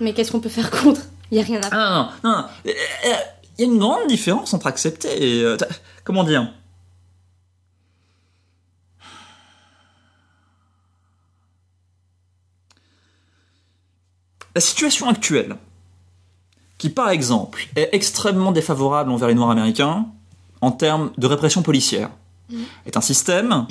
Mais 0.00 0.14
qu'est-ce 0.14 0.32
qu'on 0.32 0.40
peut 0.40 0.48
faire 0.48 0.70
contre? 0.70 1.02
Il 1.30 1.36
y 1.36 1.40
a 1.40 1.44
rien 1.44 1.58
à 1.58 1.62
faire. 1.62 1.70
Ah 1.74 2.12
non, 2.24 2.30
non, 2.30 2.36
non. 2.38 2.44
Euh, 2.66 2.70
euh, 2.70 3.14
Il 3.58 3.66
y 3.66 3.68
a 3.68 3.70
une 3.70 3.78
grande 3.78 4.06
différence 4.08 4.54
entre 4.54 4.66
accepter 4.66 5.40
et... 5.40 5.44
euh, 5.44 5.58
comment 6.04 6.24
dire? 6.24 6.50
La 14.54 14.60
situation 14.60 15.08
actuelle, 15.08 15.56
qui 16.78 16.90
par 16.90 17.10
exemple 17.10 17.68
est 17.76 17.88
extrêmement 17.92 18.52
défavorable 18.52 19.10
envers 19.10 19.28
les 19.28 19.34
Noirs 19.34 19.50
américains 19.50 20.06
en 20.60 20.72
termes 20.72 21.12
de 21.16 21.26
répression 21.26 21.62
policière, 21.62 22.10
est 22.86 22.96
un 22.96 23.00
système 23.00 23.66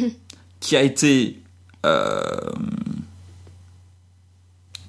qui 0.60 0.76
a 0.76 0.82
été 0.82 1.42
euh, 1.86 2.22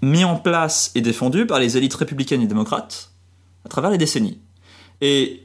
mis 0.03 0.25
en 0.25 0.37
place 0.37 0.91
et 0.95 1.01
défendu 1.01 1.47
par 1.47 1.59
les 1.59 1.77
élites 1.77 1.95
républicaines 1.95 2.43
et 2.43 2.47
démocrates 2.47 3.11
à 3.65 3.69
travers 3.69 3.91
les 3.91 3.99
décennies. 3.99 4.39
Et 5.01 5.45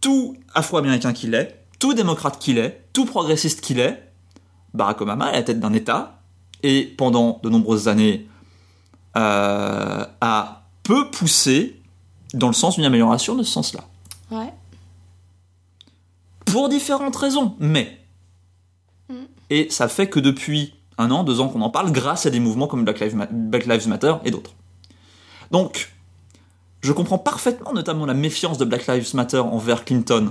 tout 0.00 0.36
afro-américain 0.54 1.12
qu'il 1.12 1.34
est, 1.34 1.64
tout 1.78 1.94
démocrate 1.94 2.38
qu'il 2.38 2.58
est, 2.58 2.84
tout 2.92 3.06
progressiste 3.06 3.60
qu'il 3.60 3.80
est, 3.80 4.10
Barack 4.74 5.00
Obama 5.00 5.26
est 5.26 5.34
à 5.34 5.36
la 5.36 5.42
tête 5.42 5.60
d'un 5.60 5.72
État 5.72 6.20
et 6.62 6.82
pendant 6.84 7.40
de 7.42 7.48
nombreuses 7.48 7.88
années 7.88 8.26
euh, 9.16 10.04
a 10.20 10.62
peu 10.82 11.10
poussé 11.10 11.80
dans 12.32 12.48
le 12.48 12.52
sens 12.52 12.74
d'une 12.76 12.84
amélioration 12.84 13.34
de 13.34 13.42
ce 13.42 13.50
sens-là. 13.52 13.84
Ouais. 14.30 14.52
Pour 16.44 16.68
différentes 16.68 17.16
raisons, 17.16 17.56
mais. 17.58 18.00
Et 19.50 19.68
ça 19.70 19.88
fait 19.88 20.08
que 20.08 20.20
depuis 20.20 20.74
un 20.98 21.10
an, 21.10 21.22
deux 21.24 21.40
ans 21.40 21.48
qu'on 21.48 21.60
en 21.62 21.70
parle, 21.70 21.92
grâce 21.92 22.26
à 22.26 22.30
des 22.30 22.40
mouvements 22.40 22.66
comme 22.66 22.84
Black 22.84 23.00
Lives, 23.00 23.14
Ma- 23.16 23.26
Black 23.30 23.66
Lives 23.66 23.88
Matter 23.88 24.14
et 24.24 24.30
d'autres. 24.30 24.52
Donc, 25.50 25.92
je 26.80 26.92
comprends 26.92 27.18
parfaitement 27.18 27.72
notamment 27.72 28.06
la 28.06 28.14
méfiance 28.14 28.58
de 28.58 28.64
Black 28.64 28.86
Lives 28.86 29.14
Matter 29.14 29.38
envers 29.38 29.84
Clinton, 29.84 30.30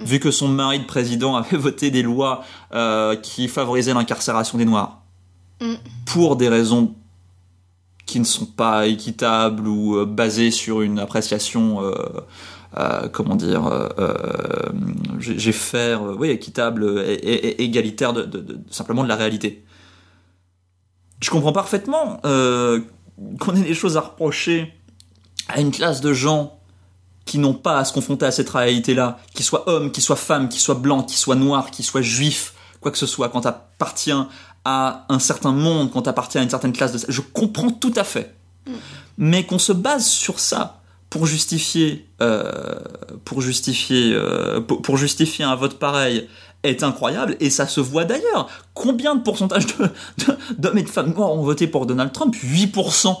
vu 0.00 0.20
que 0.20 0.30
son 0.30 0.48
mari 0.48 0.78
de 0.80 0.84
président 0.84 1.36
avait 1.36 1.56
voté 1.56 1.90
des 1.90 2.02
lois 2.02 2.44
euh, 2.72 3.16
qui 3.16 3.48
favorisaient 3.48 3.94
l'incarcération 3.94 4.56
des 4.58 4.64
Noirs. 4.64 5.00
Pour 6.06 6.36
des 6.36 6.48
raisons 6.48 6.94
qui 8.06 8.20
ne 8.20 8.24
sont 8.24 8.46
pas 8.46 8.86
équitables 8.86 9.66
ou 9.66 9.96
euh, 9.96 10.04
basées 10.04 10.50
sur 10.50 10.82
une 10.82 10.98
appréciation, 10.98 11.82
euh, 11.82 11.94
euh, 12.78 13.08
comment 13.08 13.34
dire, 13.34 13.70
j'ai 15.18 15.52
fait, 15.52 15.94
oui, 15.94 16.28
équitable 16.30 17.04
et, 17.06 17.62
égalitaire 17.62 18.12
de, 18.12 18.60
simplement 18.70 19.04
de 19.04 19.08
la 19.08 19.16
réalité. 19.16 19.64
Je 21.20 21.30
comprends 21.30 21.52
parfaitement 21.52 22.20
qu'on 22.22 23.54
ait 23.54 23.62
des 23.62 23.74
choses 23.74 23.96
à 23.96 24.00
reprocher 24.00 24.74
à 25.48 25.60
une 25.60 25.70
classe 25.70 26.00
de 26.00 26.12
gens 26.12 26.58
qui 27.24 27.38
n'ont 27.38 27.54
pas 27.54 27.78
à 27.78 27.84
se 27.84 27.92
confronter 27.92 28.26
à 28.26 28.30
cette 28.30 28.50
réalité-là, 28.50 29.18
qu'ils 29.34 29.44
soient 29.44 29.68
hommes, 29.68 29.92
qu'ils 29.92 30.02
soient 30.02 30.16
femmes, 30.16 30.48
qu'ils 30.48 30.60
soient 30.60 30.74
blancs, 30.74 31.06
qu'ils 31.06 31.16
soient 31.16 31.36
noirs, 31.36 31.70
qu'ils 31.70 31.84
soient 31.84 32.02
juifs, 32.02 32.54
quoi 32.80 32.90
que 32.90 32.98
ce 32.98 33.06
soit, 33.06 33.30
quand 33.30 33.42
t'appartiens 33.42 34.28
à 34.64 35.04
un 35.08 35.18
certain 35.18 35.52
monde, 35.52 35.90
quand 35.92 36.02
t'appartiens 36.02 36.40
à 36.40 36.44
une 36.44 36.50
certaine 36.50 36.72
classe 36.72 36.92
de... 36.92 37.00
Je 37.12 37.20
comprends 37.20 37.70
tout 37.70 37.92
à 37.96 38.04
fait. 38.04 38.34
Mais 39.18 39.44
qu'on 39.44 39.58
se 39.58 39.72
base 39.72 40.06
sur 40.06 40.40
ça 40.40 40.80
pour 41.10 41.26
justifier, 41.26 42.08
euh, 42.22 42.74
pour 43.24 43.40
justifier, 43.42 44.12
euh, 44.14 44.60
pour, 44.60 44.80
pour 44.82 44.96
justifier 44.96 45.44
un 45.44 45.54
vote 45.54 45.78
pareil 45.78 46.28
est 46.62 46.82
incroyable 46.82 47.36
et 47.40 47.50
ça 47.50 47.68
se 47.68 47.80
voit 47.80 48.04
d'ailleurs. 48.06 48.48
Combien 48.72 49.14
de 49.14 49.22
pourcentage 49.22 49.66
de- 49.76 49.84
de- 49.84 50.36
d'hommes 50.58 50.78
et 50.78 50.82
de 50.82 50.88
femmes 50.88 51.12
noirs 51.12 51.30
ont 51.32 51.42
voté 51.42 51.66
pour 51.66 51.84
Donald 51.84 52.10
Trump? 52.12 52.34
8%. 52.34 53.14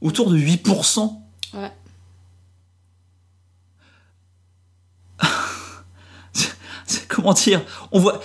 Autour 0.00 0.30
de 0.30 0.38
8%. 0.38 1.20
Ouais. 1.54 1.72
Comment 7.08 7.32
dire? 7.32 7.62
On 7.92 7.98
voit 7.98 8.20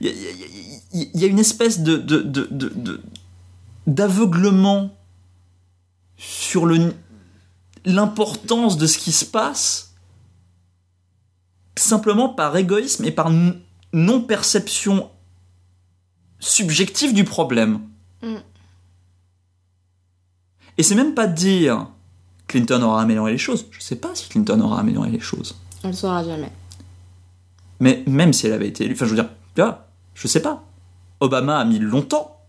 y, 0.00 0.08
y 0.08 0.10
y 0.10 0.75
il 0.92 1.10
y 1.20 1.24
a 1.24 1.26
une 1.28 1.38
espèce 1.38 1.80
de 1.80 1.96
de- 1.96 2.22
de- 2.22 3.00
d'aveuglement 3.86 4.90
sur 6.16 6.66
le 6.66 6.94
l'importance 7.84 8.76
de 8.78 8.86
ce 8.86 8.98
qui 8.98 9.12
se 9.12 9.24
passe 9.24 9.94
simplement 11.76 12.28
par 12.30 12.56
égoïsme 12.56 13.04
et 13.04 13.12
par 13.12 13.28
n- 13.28 13.60
non 13.92 14.20
perception 14.22 15.10
subjective 16.40 17.12
du 17.14 17.24
problème 17.24 17.80
Mm. 18.22 18.36
et 20.78 20.82
c'est 20.82 20.94
même 20.94 21.14
pas 21.14 21.26
de 21.26 21.34
dire 21.34 21.88
Clinton 22.48 22.82
aura 22.82 23.02
amélioré 23.02 23.32
les 23.32 23.38
choses 23.38 23.66
je 23.70 23.80
sais 23.80 23.96
pas 23.96 24.14
si 24.14 24.28
Clinton 24.28 24.60
aura 24.62 24.80
amélioré 24.80 25.10
les 25.10 25.20
choses 25.20 25.54
On 25.84 25.88
le 25.88 25.94
saura 25.94 26.24
jamais. 26.24 26.50
Mais 27.78 28.02
même 28.06 28.32
si 28.32 28.46
elle 28.46 28.54
avait 28.54 28.68
été 28.68 28.84
élue, 28.84 28.94
enfin 28.94 29.04
je 29.04 29.10
veux 29.14 29.22
dire, 29.22 29.78
je 30.14 30.26
sais 30.28 30.40
pas. 30.40 30.64
Obama 31.20 31.58
a 31.58 31.64
mis 31.64 31.78
longtemps 31.78 32.40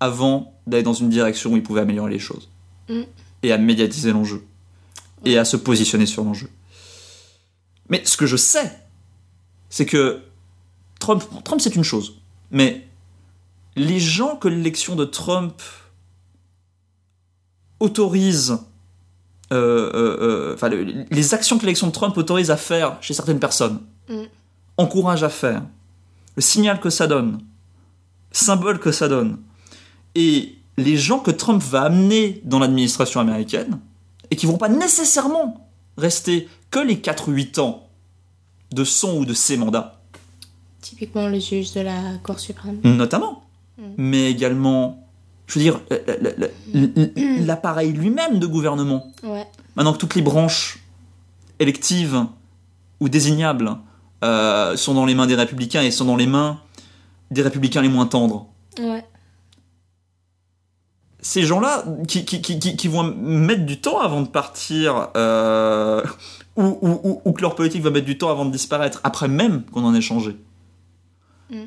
avant 0.00 0.54
d'aller 0.66 0.82
dans 0.82 0.92
une 0.94 1.08
direction 1.08 1.52
où 1.52 1.56
il 1.56 1.62
pouvait 1.62 1.80
améliorer 1.82 2.10
les 2.12 2.18
choses. 2.18 2.48
Mm. 2.88 3.02
Et 3.42 3.52
à 3.52 3.58
médiatiser 3.58 4.12
l'enjeu. 4.12 4.44
Et 5.24 5.38
à 5.38 5.44
se 5.44 5.56
positionner 5.56 6.06
sur 6.06 6.24
l'enjeu. 6.24 6.48
Mais 7.88 8.02
ce 8.04 8.16
que 8.16 8.26
je 8.26 8.36
sais, 8.36 8.70
c'est 9.70 9.86
que 9.86 10.20
Trump, 11.00 11.22
Trump 11.44 11.60
c'est 11.60 11.74
une 11.76 11.84
chose. 11.84 12.20
Mais 12.50 12.86
les 13.76 14.00
gens 14.00 14.36
que 14.36 14.48
l'élection 14.48 14.96
de 14.96 15.04
Trump 15.04 15.60
autorise, 17.80 18.58
euh, 19.52 19.90
euh, 19.94 20.16
euh, 20.20 20.54
enfin 20.54 20.68
le- 20.68 21.04
les 21.10 21.34
actions 21.34 21.56
que 21.58 21.62
l'élection 21.62 21.86
de 21.86 21.92
Trump 21.92 22.16
autorise 22.16 22.50
à 22.50 22.56
faire 22.56 22.98
chez 23.00 23.14
certaines 23.14 23.38
personnes, 23.40 23.80
Mm. 24.08 24.22
encourage 24.78 25.22
à 25.22 25.28
faire, 25.28 25.62
le 26.36 26.42
signal 26.42 26.80
que 26.80 26.90
ça 26.90 27.06
donne, 27.06 27.40
symbole 28.32 28.78
que 28.78 28.92
ça 28.92 29.08
donne, 29.08 29.38
et 30.14 30.54
les 30.76 30.96
gens 30.96 31.18
que 31.18 31.30
Trump 31.30 31.62
va 31.62 31.82
amener 31.82 32.40
dans 32.44 32.58
l'administration 32.58 33.20
américaine, 33.20 33.78
et 34.30 34.36
qui 34.36 34.46
vont 34.46 34.58
pas 34.58 34.68
nécessairement 34.68 35.68
rester 35.96 36.48
que 36.70 36.78
les 36.78 36.96
4-8 36.96 37.60
ans 37.60 37.88
de 38.72 38.84
son 38.84 39.18
ou 39.18 39.24
de 39.24 39.34
ses 39.34 39.56
mandats, 39.56 39.94
Typiquement 40.80 41.28
le 41.28 41.38
juge 41.40 41.72
de 41.74 41.80
la 41.80 42.00
Cour 42.22 42.38
suprême. 42.38 42.78
notamment, 42.84 43.42
mais 43.96 44.30
également, 44.30 45.06
je 45.46 45.58
veux 45.58 45.62
dire, 45.64 45.80
la- 45.90 46.48
l'appareil 47.44 47.92
lui-même 47.92 48.38
de 48.38 48.46
gouvernement. 48.46 49.12
Ouais. 49.22 49.46
Maintenant 49.76 49.92
que 49.92 49.98
toutes 49.98 50.14
les 50.14 50.22
branches 50.22 50.78
électives 51.58 52.24
ou 53.00 53.08
désignables 53.08 53.76
euh, 54.24 54.76
sont 54.76 54.94
dans 54.94 55.04
les 55.04 55.14
mains 55.14 55.26
des 55.26 55.34
républicains 55.34 55.82
et 55.82 55.90
sont 55.90 56.04
dans 56.04 56.16
les 56.16 56.26
mains 56.26 56.60
des 57.30 57.42
républicains 57.42 57.82
les 57.82 57.88
moins 57.88 58.06
tendres, 58.06 58.46
Ouais. 58.78 59.04
ces 61.20 61.42
gens-là 61.42 61.84
qui, 62.06 62.24
qui, 62.24 62.40
qui, 62.60 62.88
vont 62.88 63.02
mettre 63.02 63.66
du 63.66 63.80
temps 63.80 63.98
avant 64.00 64.22
de 64.22 64.28
partir, 64.28 65.08
euh, 65.16 66.02
ou, 66.56 66.78
ou, 66.80 67.00
ou- 67.02 67.22
ou 67.24 67.32
que 67.32 67.42
leur 67.42 67.54
politique 67.54 67.82
va 67.82 67.90
mettre 67.90 68.06
du 68.06 68.16
temps 68.18 68.30
avant 68.30 68.44
de 68.44 68.50
disparaître, 68.52 69.00
après 69.04 69.28
même 69.28 69.64
qu'on 69.64 69.84
en 69.84 69.94
ait 69.94 70.00
changé. 70.00 70.36
Mm. 71.50 71.64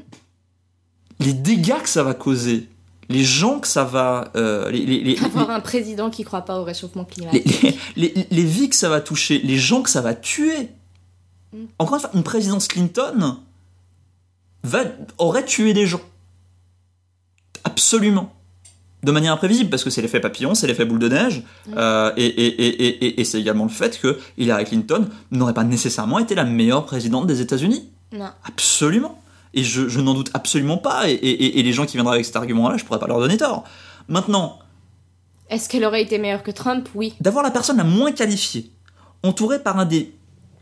Les 1.19 1.33
dégâts 1.33 1.81
que 1.83 1.89
ça 1.89 2.03
va 2.03 2.13
causer, 2.13 2.69
les 3.09 3.23
gens 3.23 3.59
que 3.59 3.67
ça 3.67 3.83
va... 3.83 4.31
euh, 4.35 4.71
les, 4.71 4.85
les- 4.85 5.03
les- 5.03 5.23
Avoir 5.23 5.49
un 5.51 5.59
président 5.59 6.09
qui 6.09 6.23
croit 6.23 6.41
pas 6.43 6.59
au 6.59 6.63
réchauffement 6.63 7.03
climatique. 7.05 7.77
les 7.97 8.43
vies 8.45 8.69
que 8.69 8.75
ça 8.75 8.89
va 8.89 9.01
toucher, 9.01 9.39
les 9.39 9.57
gens 9.57 9.81
que 9.83 9.89
ça 9.89 10.01
va 10.01 10.13
tuer. 10.15 10.69
Mm. 11.53 11.57
Encore 11.77 11.95
une 11.95 12.01
fois, 12.01 12.09
une 12.13 12.23
présidence 12.23 12.67
Clinton 12.69 13.37
va, 14.63 14.83
aurait 15.17 15.45
tué 15.45 15.73
des 15.73 15.85
gens. 15.85 16.01
Absolument. 17.63 18.33
De 19.03 19.11
manière 19.11 19.33
imprévisible, 19.33 19.69
parce 19.69 19.83
que 19.83 19.89
c'est 19.89 20.01
l'effet 20.01 20.19
papillon, 20.19 20.53
c'est 20.53 20.67
l'effet 20.67 20.85
boule 20.85 20.99
de 20.99 21.09
neige, 21.09 21.43
euh, 21.75 22.11
et, 22.17 22.25
et, 22.25 22.47
et, 22.47 23.19
et, 23.19 23.23
c'est 23.23 23.39
également 23.39 23.63
le 23.63 23.71
fait 23.71 23.99
que 23.99 24.19
Hillary 24.37 24.65
Clinton 24.65 25.07
n'aurait 25.31 25.55
pas 25.55 25.63
nécessairement 25.63 26.19
été 26.19 26.35
la 26.35 26.43
meilleure 26.43 26.85
présidente 26.85 27.25
des 27.25 27.41
États-Unis. 27.41 27.89
Non. 28.11 28.29
Absolument. 28.47 29.19
Et 29.55 29.63
je, 29.63 29.89
je 29.89 29.99
n'en 29.99 30.13
doute 30.13 30.29
absolument 30.35 30.77
pas, 30.77 31.09
et, 31.09 31.63
les 31.63 31.73
gens 31.73 31.87
qui 31.87 31.97
viendraient 31.97 32.13
avec 32.13 32.25
cet 32.25 32.35
argument-là, 32.35 32.77
je 32.77 32.85
pourrais 32.85 32.99
pas 32.99 33.07
leur 33.07 33.19
donner 33.19 33.37
tort. 33.37 33.63
Maintenant, 34.07 34.59
Est-ce 35.49 35.67
qu'elle 35.67 35.83
aurait 35.83 36.03
été 36.03 36.19
meilleure 36.19 36.43
que 36.43 36.51
Trump? 36.51 36.87
Oui. 36.93 37.15
d'avoir 37.19 37.43
la 37.43 37.51
personne 37.51 37.77
la 37.77 37.83
moins 37.83 38.11
qualifiée, 38.11 38.71
entourée 39.23 39.63
par 39.63 39.79
un 39.79 39.85
des 39.85 40.13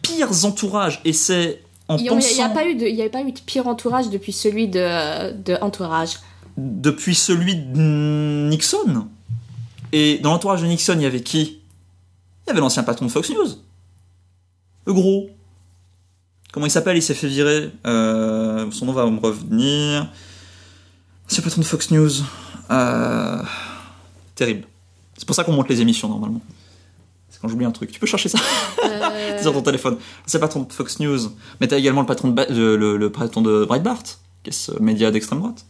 pires 0.02 0.46
entourages, 0.46 1.02
et 1.04 1.12
c'est 1.12 1.62
Il 1.98 2.04
n'y 2.04 2.10
pensant 2.10 2.44
a 2.44 2.50
pas 2.50 2.68
eu 2.68 2.76
de, 2.76 2.86
il 2.86 2.96
y 2.96 3.02
a 3.02 3.10
pas 3.10 3.22
eu 3.22 3.32
de 3.32 3.40
pire 3.40 3.68
entourage 3.68 4.10
depuis 4.10 4.32
celui 4.32 4.68
de, 4.68 5.32
de 5.32 5.58
entourage. 5.62 6.20
depuis 6.58 7.16
celui 7.16 7.56
de 7.56 8.48
Nixon. 8.50 9.08
Et 9.92 10.20
dans 10.20 10.32
l'entourage 10.32 10.62
de 10.62 10.68
Nixon, 10.68 10.94
il 10.96 11.02
y 11.02 11.06
avait 11.06 11.22
qui? 11.24 11.62
Il 12.46 12.50
y 12.50 12.52
avait 12.52 12.60
l'ancien 12.60 12.84
patron 12.84 13.06
de 13.06 13.12
Fox 13.12 13.30
News. 13.30 13.48
Le 14.86 14.94
gros. 14.94 15.30
Comment 16.52 16.66
il 16.66 16.72
s'appelle? 16.72 16.98
Il 16.98 17.04
s'est 17.04 17.14
fait 17.14 17.28
virer. 17.28 17.72
Euh, 17.86 18.70
son 18.72 18.86
nom 18.86 18.94
va 18.94 19.06
me 19.10 19.20
revenir. 19.20 20.12
L'ancien 21.28 21.44
patron 21.44 21.62
de 21.62 21.66
Fox 21.66 21.92
News. 21.92 22.12
Euh, 22.72 23.42
terrible. 24.36 24.68
C'est 25.18 25.26
pour 25.26 25.36
ça 25.36 25.44
qu'on 25.44 25.54
monte 25.54 25.70
les 25.70 25.82
émissions 25.82 26.08
normalement. 26.08 26.42
C'est 27.40 27.42
quand 27.42 27.48
j'oublie 27.48 27.66
un 27.66 27.72
truc. 27.72 27.92
Tu 27.92 28.00
peux 28.00 28.08
chercher 28.08 28.28
ça 28.28 28.38
Euh, 28.84 29.00
C'est 29.38 29.44
sur 29.44 29.54
ton 29.54 29.62
téléphone. 29.62 29.98
C'est 30.26 30.38
le 30.38 30.42
patron 30.42 30.64
de 30.64 30.74
Fox 30.74 31.00
News. 31.00 31.20
Mais 31.62 31.68
t'as 31.68 31.78
également 31.78 32.02
le 32.02 32.08
patron 32.08 32.28
de, 32.28 32.34
Ba- 32.34 32.48
le, 32.50 32.76
le- 32.76 32.98
le 32.98 33.10
patron 33.12 33.42
de 33.42 33.64
Breitbart, 33.66 34.04
qui 34.44 34.50
est 34.50 34.52
ce 34.52 34.72
média 34.82 35.10
d'extrême 35.12 35.40
droite. 35.40 35.66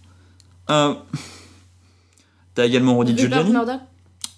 Euh, 0.72 0.94
t'as 2.56 2.66
également 2.66 2.98
Rudy 2.98 3.16
Giuliani. 3.18 3.52
Murdoch 3.52 3.80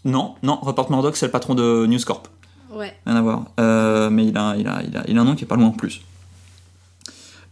Non, 0.06 0.36
non, 0.44 0.60
Rupert 0.62 0.90
Murdoch, 0.92 1.16
c'est 1.16 1.28
le 1.28 1.32
patron 1.32 1.56
de 1.56 1.86
News 1.88 2.00
Corp. 2.06 2.28
Ouais. 2.74 2.94
Rien 3.06 3.16
à 3.16 3.22
voir. 3.22 3.46
Euh, 3.60 4.10
mais 4.10 4.26
il 4.28 4.38
a, 4.38 4.56
il, 4.58 4.68
a, 4.68 4.82
il, 4.84 4.98
a, 4.98 5.04
il 5.08 5.18
a 5.18 5.22
un 5.22 5.26
nom 5.26 5.36
qui 5.36 5.44
est 5.44 5.48
pas 5.48 5.56
loin 5.56 5.68
en 5.68 5.72
plus. 5.72 6.02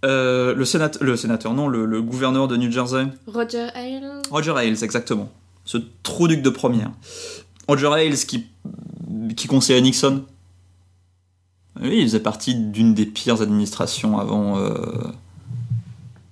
Euh, 0.06 0.56
le, 0.56 0.64
sénat, 0.66 0.92
le 1.02 1.18
sénateur, 1.18 1.54
non, 1.54 1.68
le, 1.68 1.86
le 1.86 2.02
gouverneur 2.02 2.48
de 2.48 2.56
New 2.56 2.72
Jersey. 2.72 3.06
Roger 3.28 3.68
Ailes 3.76 4.10
Roger 4.32 4.54
Ailes, 4.58 4.82
exactement. 4.84 5.30
Ce 5.66 5.78
trou 6.04 6.28
duc 6.30 6.42
de 6.42 6.50
première. 6.50 6.90
Roger 7.68 7.90
Ailes 7.98 8.16
qui, 8.18 8.48
qui 9.36 9.48
conseillait 9.48 9.82
Nixon. 9.82 10.24
Oui, 11.82 11.98
il 12.00 12.04
faisait 12.04 12.20
partie 12.20 12.56
d'une 12.56 12.94
des 12.94 13.06
pires 13.06 13.42
administrations 13.42 14.20
avant, 14.20 14.58
euh, 14.58 14.74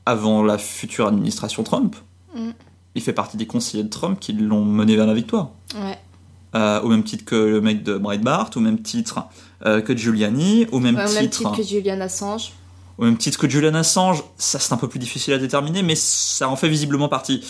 avant 0.06 0.44
la 0.44 0.58
future 0.58 1.08
administration 1.08 1.64
Trump. 1.64 1.96
Mm. 2.36 2.50
Il 2.96 3.02
fait 3.02 3.14
partie 3.14 3.38
des 3.38 3.46
conseillers 3.46 3.84
de 3.84 3.90
Trump 3.90 4.20
qui 4.20 4.34
l'ont 4.34 4.66
mené 4.66 4.96
vers 4.96 5.08
la 5.08 5.14
victoire. 5.14 5.52
Ouais. 5.76 5.98
Euh, 6.56 6.82
au 6.82 6.90
même 6.90 7.04
titre 7.04 7.26
que 7.26 7.36
le 7.36 7.62
mec 7.62 7.84
de 7.84 7.98
Breitbart, 7.98 8.50
au 8.56 8.60
même 8.60 8.82
titre 8.82 9.26
euh, 9.66 9.82
que 9.82 9.96
Giuliani, 9.96 10.66
au 10.72 10.80
même, 10.80 10.96
Ouais, 10.96 11.04
au 11.04 11.08
titre, 11.08 11.22
même 11.22 11.30
titre 11.30 11.58
que 11.58 11.64
Julian 11.64 12.02
Assange. 12.02 12.54
au 12.98 13.06
même 13.06 13.18
titre 13.18 13.38
que 13.38 13.50
Julian 13.50 13.76
Assange, 13.76 14.24
ça 14.38 14.58
c'est 14.58 14.74
un 14.74 14.78
peu 14.78 14.88
plus 14.88 15.00
difficile 15.00 15.34
à 15.34 15.38
déterminer, 15.38 15.84
mais 15.84 15.96
ça 15.96 16.50
en 16.50 16.56
fait 16.56 16.70
visiblement 16.70 17.10
partie. 17.10 17.44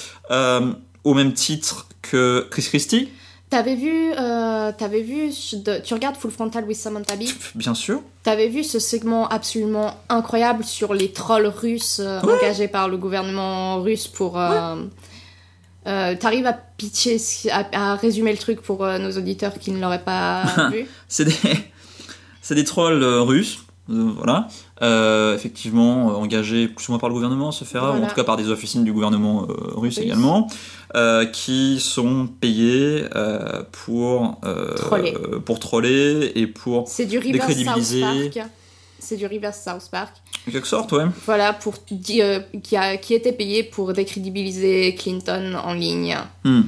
Au 1.03 1.13
même 1.13 1.31
titre 1.31 1.87
que 2.01 2.47
Chris 2.51 2.63
Christie, 2.63 3.09
T'avais 3.49 3.75
vu, 3.75 4.11
euh, 4.19 4.73
t'avais 4.77 5.01
vu, 5.01 5.29
de- 5.53 5.79
tu 5.81 5.93
regardes 5.93 6.17
Full 6.17 6.31
Frontal 6.31 6.65
with 6.65 6.75
Samantha 6.75 7.15
Bee, 7.15 7.33
bien 7.55 7.73
sûr. 7.73 8.01
t'avais 8.23 8.49
vu 8.49 8.61
ce 8.63 8.77
segment 8.77 9.25
absolument 9.29 9.93
incroyable 10.09 10.65
sur 10.65 10.93
les 10.93 11.13
trolls 11.13 11.47
russes 11.47 12.01
euh, 12.03 12.19
Ouais. 12.23 12.33
engagés 12.33 12.67
par 12.67 12.89
le 12.89 12.97
gouvernement 12.97 13.81
russe 13.81 14.07
pour. 14.07 14.37
euh, 14.37 14.75
T'arrives 15.85 16.45
à 16.45 16.51
pitcher, 16.51 17.17
à, 17.49 17.91
à 17.93 17.95
résumer 17.95 18.33
le 18.33 18.37
truc 18.37 18.61
pour 18.61 18.85
nos 18.85 19.11
auditeurs 19.17 19.53
qui 19.57 19.71
ne 19.71 19.79
l'auraient 19.79 20.03
pas 20.03 20.43
vu? 20.73 20.85
C'est 21.07 21.23
des, 22.53 22.63
trolls 22.65 23.01
russes, 23.03 23.59
voilà, 23.89 24.47
Euh, 24.81 25.33
effectivement 25.35 26.09
euh, 26.11 26.13
engagés 26.15 26.67
plus 26.67 26.87
ou 26.89 26.91
moins 26.91 26.99
par 26.99 27.09
le 27.09 27.15
gouvernement, 27.15 27.51
se 27.51 27.63
fera, 27.63 27.87
ou 27.87 27.93
en 27.93 27.97
Voilà. 27.97 28.07
tout 28.09 28.15
cas 28.15 28.23
par 28.23 28.37
des 28.37 28.49
officines 28.49 28.83
du 28.83 28.91
gouvernement 28.93 29.47
euh, 29.49 29.53
russe 29.75 29.97
également, 29.97 30.47
euh, 30.95 31.25
qui 31.25 31.79
sont 31.79 32.27
payés 32.27 33.05
euh, 33.15 33.63
pour 33.85 34.39
euh, 34.43 34.73
Troller. 34.75 35.13
pour 35.45 35.59
troller 35.59 36.31
et 36.35 36.47
pour 36.47 36.87
C'est 36.87 37.05
du 37.05 37.17
reverse 37.17 37.47
South 37.47 37.47
Décrédibiliser. 37.57 38.01
Park. 38.01 38.49
C'est 38.99 39.15
du 39.17 39.25
reverse 39.27 39.61
South 39.63 39.89
Park. 39.91 40.13
en 40.47 40.51
quelque 40.51 40.67
sorte, 40.67 40.91
ouais. 40.91 41.05
Voilà, 41.25 41.53
pour 41.53 41.75
euh, 41.75 42.39
qui, 42.63 42.75
a, 42.77 42.97
qui 42.97 43.13
était 43.13 43.31
payé 43.31 43.63
pour 43.63 43.93
décrédibiliser 43.93 44.95
Clinton 44.95 45.53
en 45.63 45.73
ligne 45.73 46.17
Hmm. 46.43 46.61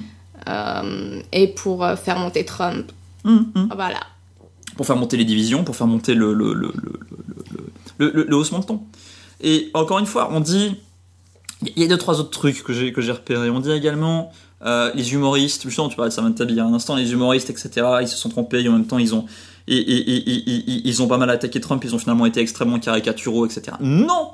euh, 0.47 1.21
et 1.31 1.47
pour 1.47 1.83
euh, 1.83 1.95
faire 1.95 2.17
monter 2.17 2.45
Trump. 2.45 2.91
Hum, 3.25 3.51
hum. 3.55 3.69
Voilà. 3.75 3.99
Pour 4.79 4.87
faire 4.87 4.95
monter 4.95 5.17
les 5.17 5.25
divisions, 5.25 5.65
pour 5.65 5.75
faire 5.75 5.87
monter 5.87 6.15
le, 6.15 6.33
le, 6.33 6.53
le, 6.53 6.71
le, 7.97 8.35
haussement 8.37 8.59
de 8.59 8.63
ton. 8.63 8.79
Et 9.41 9.69
encore 9.73 9.99
une 9.99 10.05
fois, 10.05 10.29
on 10.31 10.39
dit. 10.39 10.73
Il 11.75 11.81
y 11.81 11.83
a 11.83 11.87
deux, 11.89 11.97
trois 11.97 12.21
autres 12.21 12.29
trucs 12.29 12.63
que 12.63 12.71
j'ai, 12.71 12.93
que 12.93 13.01
j'ai 13.01 13.11
repérés. 13.11 13.49
On 13.49 13.59
dit 13.59 13.71
également 13.71 14.31
euh, 14.65 14.89
les 14.95 15.11
humoristes, 15.13 15.63
justement, 15.63 15.89
tu 15.89 15.97
parlais 15.97 16.11
de 16.11 16.13
Samantha 16.15 16.45
Bee 16.45 16.53
il 16.53 16.55
y 16.55 16.59
a 16.61 16.65
un 16.65 16.73
instant, 16.73 16.95
les 16.95 17.11
humoristes, 17.11 17.49
etc., 17.49 17.69
ils 17.99 18.07
se 18.07 18.15
sont 18.15 18.29
trompés, 18.29 18.61
et 18.61 18.69
en 18.69 18.71
même 18.71 18.87
temps, 18.87 18.99
ils 18.99 19.13
ont, 19.13 19.25
et- 19.67 19.75
et- 19.77 20.87
ils 20.87 21.01
ont 21.01 21.07
pas 21.09 21.17
mal 21.17 21.29
attaqué 21.29 21.59
Trump, 21.59 21.83
ils 21.83 21.93
ont 21.93 21.99
finalement 21.99 22.25
été 22.25 22.39
extrêmement 22.39 22.79
caricaturaux, 22.79 23.45
etc. 23.45 23.75
Non 23.81 24.29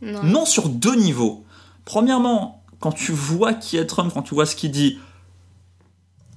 Non. 0.00 0.22
Non 0.22 0.46
sur 0.46 0.70
deux 0.70 0.94
niveaux. 0.96 1.44
Premièrement, 1.84 2.62
quand 2.80 2.92
tu 2.92 3.12
vois 3.12 3.52
qui 3.52 3.76
est 3.76 3.84
Trump, 3.84 4.10
quand 4.14 4.22
tu 4.22 4.34
vois 4.34 4.46
ce 4.46 4.56
qu'il 4.56 4.70
dit, 4.70 4.98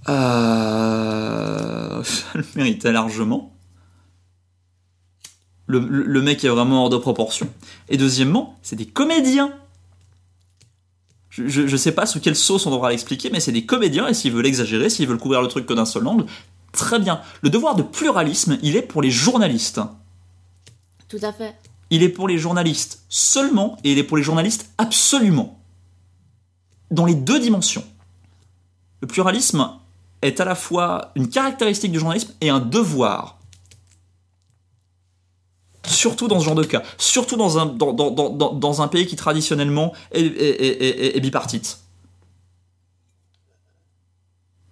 euh, 0.09 2.03
ça 2.03 2.25
le 2.35 2.45
méritait 2.55 2.91
largement. 2.91 3.51
Le, 5.67 5.79
le- 5.79 6.03
le 6.03 6.21
mec 6.21 6.43
est 6.43 6.49
vraiment 6.49 6.83
hors 6.83 6.89
de 6.89 6.97
proportion. 6.97 7.47
Et 7.89 7.97
deuxièmement, 7.97 8.57
c'est 8.61 8.75
des 8.75 8.85
comédiens. 8.85 9.51
Je, 11.29 11.47
je, 11.47 11.67
je 11.67 11.77
sais 11.77 11.91
pas 11.91 12.05
sous 12.05 12.19
quelle 12.19 12.35
sauce 12.35 12.65
on 12.65 12.71
devra 12.71 12.91
l'expliquer, 12.91 13.29
mais 13.31 13.39
c'est 13.39 13.51
des 13.51 13.65
comédiens, 13.65 14.07
et 14.07 14.13
s'ils 14.13 14.31
veulent 14.31 14.45
exagérer, 14.45 14.89
s'ils 14.89 15.07
veulent 15.07 15.17
couvrir 15.17 15.41
le 15.41 15.47
truc 15.47 15.65
que 15.65 15.73
d'un 15.73 15.85
seul 15.85 16.07
angle, 16.07 16.25
très 16.71 16.99
bien. 16.99 17.19
Le 17.41 17.49
devoir 17.49 17.75
de 17.75 17.81
pluralisme, 17.83 18.57
il 18.61 18.75
est 18.75 18.81
pour 18.83 19.01
les 19.01 19.11
journalistes. 19.11 19.81
Tout 21.09 21.19
à 21.23 21.33
fait. 21.33 21.55
Il 21.89 22.03
est 22.03 22.09
pour 22.09 22.27
les 22.27 22.37
journalistes 22.37 23.03
seulement 23.09 23.77
et 23.83 23.91
il 23.91 23.97
est 23.97 24.03
pour 24.03 24.17
les 24.17 24.23
journalistes 24.23 24.69
absolument. 24.77 25.59
Dans 26.91 27.05
les 27.05 27.15
deux 27.15 27.39
dimensions. 27.39 27.83
Le 29.01 29.07
pluralisme 29.07 29.69
est 30.27 30.39
à 30.39 30.45
la 30.45 30.55
fois 30.55 31.11
une 31.15 31.29
caractéristique 31.29 31.91
du 31.91 31.99
journalisme 31.99 32.33
et 32.41 32.49
un 32.49 32.59
devoir. 32.59 33.39
Surtout 35.87 36.27
dans 36.27 36.39
ce 36.39 36.45
genre 36.45 36.55
de 36.55 36.63
cas. 36.63 36.81
Surtout 36.97 37.37
dans 37.37 37.57
un, 37.59 37.65
dans, 37.67 37.93
dans- 37.93 38.09
dans- 38.09 38.53
dans- 38.53 38.81
un 38.81 38.87
pays 38.87 39.05
qui 39.05 39.15
traditionnellement 39.15 39.93
est, 40.11 40.21
est- 40.21 40.63
est- 40.65 40.83
est- 40.83 41.17
est 41.17 41.19
bipartite. 41.19 41.79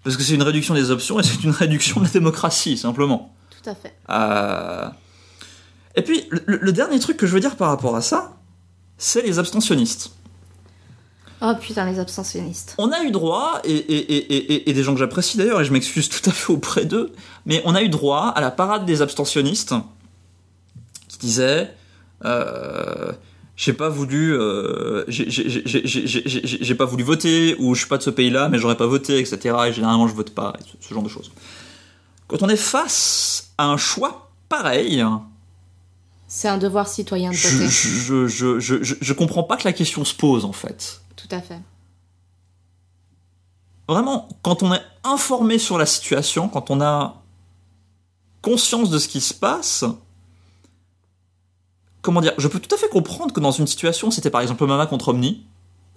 Parce 0.03 0.17
que 0.17 0.23
c'est 0.23 0.33
une 0.35 0.43
réduction 0.43 0.73
des 0.73 0.91
options 0.91 1.19
et 1.19 1.23
c'est 1.23 1.43
une 1.43 1.51
réduction 1.51 1.99
de 2.01 2.05
la 2.05 2.11
démocratie, 2.11 2.77
simplement. 2.77 3.33
Tout 3.51 3.69
à 3.69 3.75
fait. 3.75 3.95
Euh, 4.09 4.89
Et 5.95 6.01
puis, 6.01 6.25
le, 6.31 6.57
le 6.57 6.71
dernier 6.73 6.99
truc 6.99 7.15
que 7.17 7.27
je 7.27 7.33
veux 7.33 7.39
dire 7.39 7.55
par 7.55 7.69
rapport 7.69 7.95
à 7.95 8.01
ça, 8.01 8.35
c'est 8.97 9.21
les 9.21 9.37
abstentionnistes. 9.39 10.11
Oh 11.45 11.53
putain, 11.59 11.85
les 11.91 11.99
abstentionnistes. 11.99 12.73
On 12.77 12.91
a 12.91 13.03
eu 13.03 13.11
droit, 13.11 13.59
et, 13.65 13.73
et, 13.75 14.13
et, 14.15 14.53
et- 14.53 14.69
et 14.69 14.73
des 14.73 14.81
gens 14.83 14.93
que 14.93 14.99
j'apprécie 14.99 15.37
d'ailleurs, 15.37 15.59
et 15.59 15.65
je 15.65 15.73
m'excuse 15.73 16.07
tout 16.07 16.27
à 16.29 16.31
fait 16.31 16.53
auprès 16.53 16.85
d'eux, 16.85 17.11
mais 17.45 17.61
on 17.65 17.75
a 17.75 17.81
eu 17.83 17.89
droit 17.89 18.27
à 18.27 18.39
la 18.39 18.49
parade 18.49 18.85
des 18.85 19.01
abstentionnistes 19.01 19.73
qui 21.09 21.17
disaient 21.17 21.73
euh, 22.25 23.11
j'ai 23.57 23.73
pas 23.73 23.89
voulu 23.89 24.33
euh, 24.33 25.03
j'ai- 25.09 26.75
pas 26.75 26.85
voulu 26.85 27.03
voter 27.03 27.55
ou 27.59 27.75
je 27.75 27.79
suis 27.81 27.89
pas 27.89 27.97
de 27.97 28.03
ce 28.03 28.09
pays-là 28.09 28.47
mais 28.49 28.57
j'aurais 28.57 28.77
pas 28.77 28.87
voté 28.87 29.19
etc 29.19 29.55
et 29.67 29.73
généralement 29.73 30.07
je 30.07 30.15
vote 30.15 30.31
pas 30.31 30.53
et 30.59 30.63
ce, 30.63 30.87
ce 30.87 30.93
genre 30.93 31.03
de 31.03 31.09
choses 31.09 31.31
quand 32.27 32.41
on 32.41 32.49
est 32.49 32.55
face 32.55 33.49
à 33.57 33.65
un 33.65 33.77
choix 33.77 34.31
pareil 34.49 35.05
C'est 36.27 36.47
un 36.47 36.57
devoir 36.57 36.87
citoyen 36.87 37.29
de 37.31 37.35
je, 37.35 37.47
voter. 37.47 37.69
je, 37.69 38.27
je, 38.27 38.59
je, 38.59 38.81
je, 38.83 38.95
je 38.99 39.13
comprends 39.13 39.43
pas 39.43 39.57
que 39.57 39.65
la 39.65 39.73
question 39.73 40.03
se 40.05 40.15
pose 40.15 40.45
en 40.45 40.53
fait 40.53 41.01
Tout 41.15 41.27
à 41.31 41.41
fait. 41.41 41.59
vraiment, 43.87 44.27
quand 44.41 44.63
on 44.63 44.73
est 44.73 44.81
informé 45.03 45.59
sur 45.59 45.77
la 45.77 45.85
situation, 45.85 46.47
quand 46.49 46.71
on 46.71 46.81
a 46.81 47.21
conscience 48.41 48.89
de 48.89 48.97
ce 48.97 49.07
qui 49.07 49.21
se 49.21 49.33
passe, 49.33 49.85
comment 52.01 52.21
dire, 52.21 52.33
je 52.37 52.47
peux 52.47 52.59
tout 52.59 52.73
à 52.73 52.77
fait 52.77 52.89
comprendre 52.89 53.33
que 53.33 53.39
dans 53.39 53.51
une 53.51 53.67
situation, 53.67 54.09
c'était 54.11 54.29
par 54.29 54.41
exemple 54.41 54.65
Mama 54.65 54.85
contre 54.87 55.09
Omni, 55.09 55.45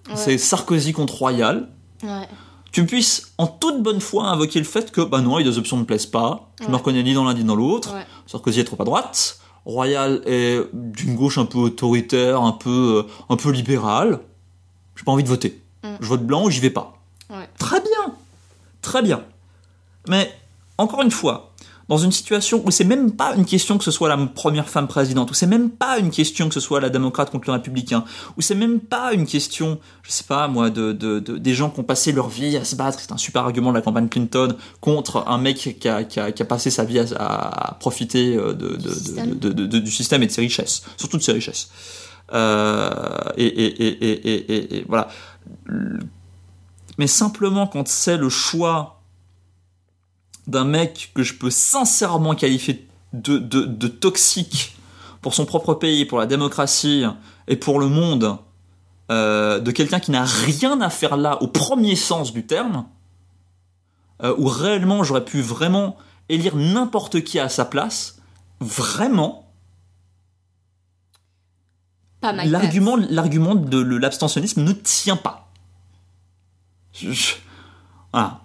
Ouais. 0.09 0.15
c'est 0.15 0.37
Sarkozy 0.37 0.93
contre 0.93 1.15
Royal, 1.15 1.69
Ouais. 2.03 2.27
tu 2.71 2.85
puisses 2.85 3.33
en 3.37 3.47
toute 3.47 3.81
bonne 3.83 3.99
foi 3.99 4.25
invoquer 4.27 4.59
le 4.59 4.65
fait 4.65 4.91
que, 4.91 5.01
bah 5.01 5.21
non, 5.21 5.37
les 5.37 5.43
deux 5.43 5.57
options 5.57 5.75
ne 5.77 5.81
me 5.81 5.87
plaisent 5.87 6.05
pas, 6.05 6.51
je 6.59 6.65
me 6.65 6.69
Ouais. 6.71 6.77
reconnais 6.77 7.03
ni 7.03 7.13
dans 7.13 7.23
l'un 7.25 7.33
ni 7.33 7.43
dans 7.43 7.55
l'autre. 7.55 7.93
Sarkozy 8.27 8.59
est 8.61 8.63
trop 8.65 8.81
à 8.81 8.85
droite, 8.85 9.39
Royal 9.65 10.21
est 10.25 10.61
d'une 10.73 11.15
gauche 11.15 11.37
un 11.37 11.45
peu 11.45 11.57
autoritaire, 11.57 12.41
un 12.41 12.53
peu, 12.53 13.03
euh, 13.07 13.11
un 13.29 13.35
peu 13.35 13.49
libérale, 13.51 14.19
j'ai 14.97 15.03
pas 15.05 15.13
envie 15.13 15.23
de 15.23 15.29
voter. 15.29 15.61
Mm. 15.83 15.87
Je 16.01 16.07
vote 16.07 16.23
blanc 16.25 16.43
ou 16.45 16.49
j'y 16.49 16.59
vais 16.59 16.69
pas. 16.69 16.97
Ouais. 17.29 17.47
Très 17.57 17.79
bien, 17.79 18.13
très 18.81 19.01
bien. 19.01 19.23
Mais 20.09 20.29
encore 20.77 21.01
une 21.01 21.11
fois, 21.11 21.53
dans 21.89 21.97
une 21.97 22.11
situation 22.11 22.61
où 22.65 22.71
c'est 22.71 22.83
même 22.83 23.11
pas 23.13 23.33
une 23.35 23.45
question 23.45 23.77
que 23.77 23.83
ce 23.85 23.91
soit 23.91 24.09
la 24.09 24.17
première 24.17 24.67
femme 24.67 24.87
présidente, 24.89 25.31
où 25.31 25.33
c'est 25.33 25.47
même 25.47 25.69
pas 25.69 25.99
une 25.99 26.09
question 26.11 26.49
que 26.49 26.53
ce 26.53 26.59
soit 26.59 26.81
la 26.81 26.89
démocrate 26.89 27.29
contre 27.31 27.47
le 27.47 27.53
républicain, 27.53 28.03
où 28.37 28.41
c'est 28.41 28.55
même 28.55 28.79
pas 28.81 29.13
une 29.13 29.25
question, 29.25 29.79
je 30.03 30.11
sais 30.11 30.25
pas 30.25 30.49
moi, 30.49 30.69
de, 30.69 30.91
de- 30.91 31.19
de- 31.19 31.37
des 31.37 31.53
gens 31.53 31.69
qui 31.69 31.79
ont 31.79 31.83
passé 31.83 32.11
leur 32.11 32.27
vie 32.27 32.57
à 32.57 32.65
se 32.65 32.75
battre, 32.75 32.99
c'est 32.99 33.13
un 33.13 33.17
super 33.17 33.43
argument 33.43 33.69
de 33.71 33.75
la 33.77 33.81
campagne 33.81 34.09
Clinton, 34.09 34.55
contre 34.81 35.23
un 35.27 35.37
mec 35.37 35.77
qui 35.79 35.87
a, 35.87 36.03
qui 36.03 36.19
a- 36.19 36.31
qui 36.33 36.41
a 36.41 36.45
passé 36.45 36.69
sa 36.71 36.83
vie 36.83 36.99
à, 36.99 37.05
à 37.19 37.73
profiter 37.75 38.35
de, 38.35 38.77
système. 38.89 39.35
du 39.35 39.91
système 39.91 40.23
et 40.23 40.27
de 40.27 40.31
ses 40.31 40.41
richesses, 40.41 40.83
surtout 40.97 41.17
de 41.17 41.23
ses 41.23 41.31
richesses. 41.33 41.69
Euh, 42.33 42.89
et, 43.37 43.45
et- 43.45 44.77
et- 44.79 44.85
voilà. 44.87 45.07
Mais 46.97 47.07
simplement 47.07 47.67
quand 47.67 47.87
c'est 47.87 48.17
le 48.17 48.29
choix 48.29 49.01
d'un 50.47 50.65
mec 50.65 51.11
que 51.13 51.23
je 51.23 51.33
peux 51.35 51.49
sincèrement 51.49 52.35
qualifier 52.35 52.87
de, 53.13 53.37
de, 53.37 53.63
de 53.65 53.87
toxique 53.87 54.77
pour 55.21 55.33
son 55.33 55.45
propre 55.45 55.73
pays, 55.73 56.05
pour 56.05 56.19
la 56.19 56.25
démocratie 56.25 57.03
et 57.47 57.55
pour 57.55 57.79
le 57.79 57.87
monde, 57.87 58.37
euh, 59.11 59.59
de 59.59 59.71
quelqu'un 59.71 59.99
qui 59.99 60.11
n'a 60.11 60.25
rien 60.25 60.81
à 60.81 60.89
faire 60.89 61.15
là 61.17 61.41
au 61.41 61.47
premier 61.47 61.95
sens 61.95 62.33
du 62.33 62.45
terme, 62.45 62.85
euh, 64.23 64.33
où 64.37 64.47
réellement 64.47 65.03
j'aurais 65.03 65.23
pu 65.25 65.41
vraiment 65.41 65.95
élire 66.29 66.55
n'importe 66.55 67.23
qui 67.23 67.39
à 67.39 67.47
sa 67.49 67.63
place, 67.65 68.19
vraiment, 68.59 69.46
Pas 72.33 72.45
l'argument, 72.45 72.97
l'argument 73.09 73.55
de 73.55 73.95
l'abstentionnisme 73.97 74.63
ne 74.63 74.71
tient 74.71 75.15
pas. 75.17 75.49
Je, 76.93 77.11
je- 77.11 77.33
voilà. 78.13 78.39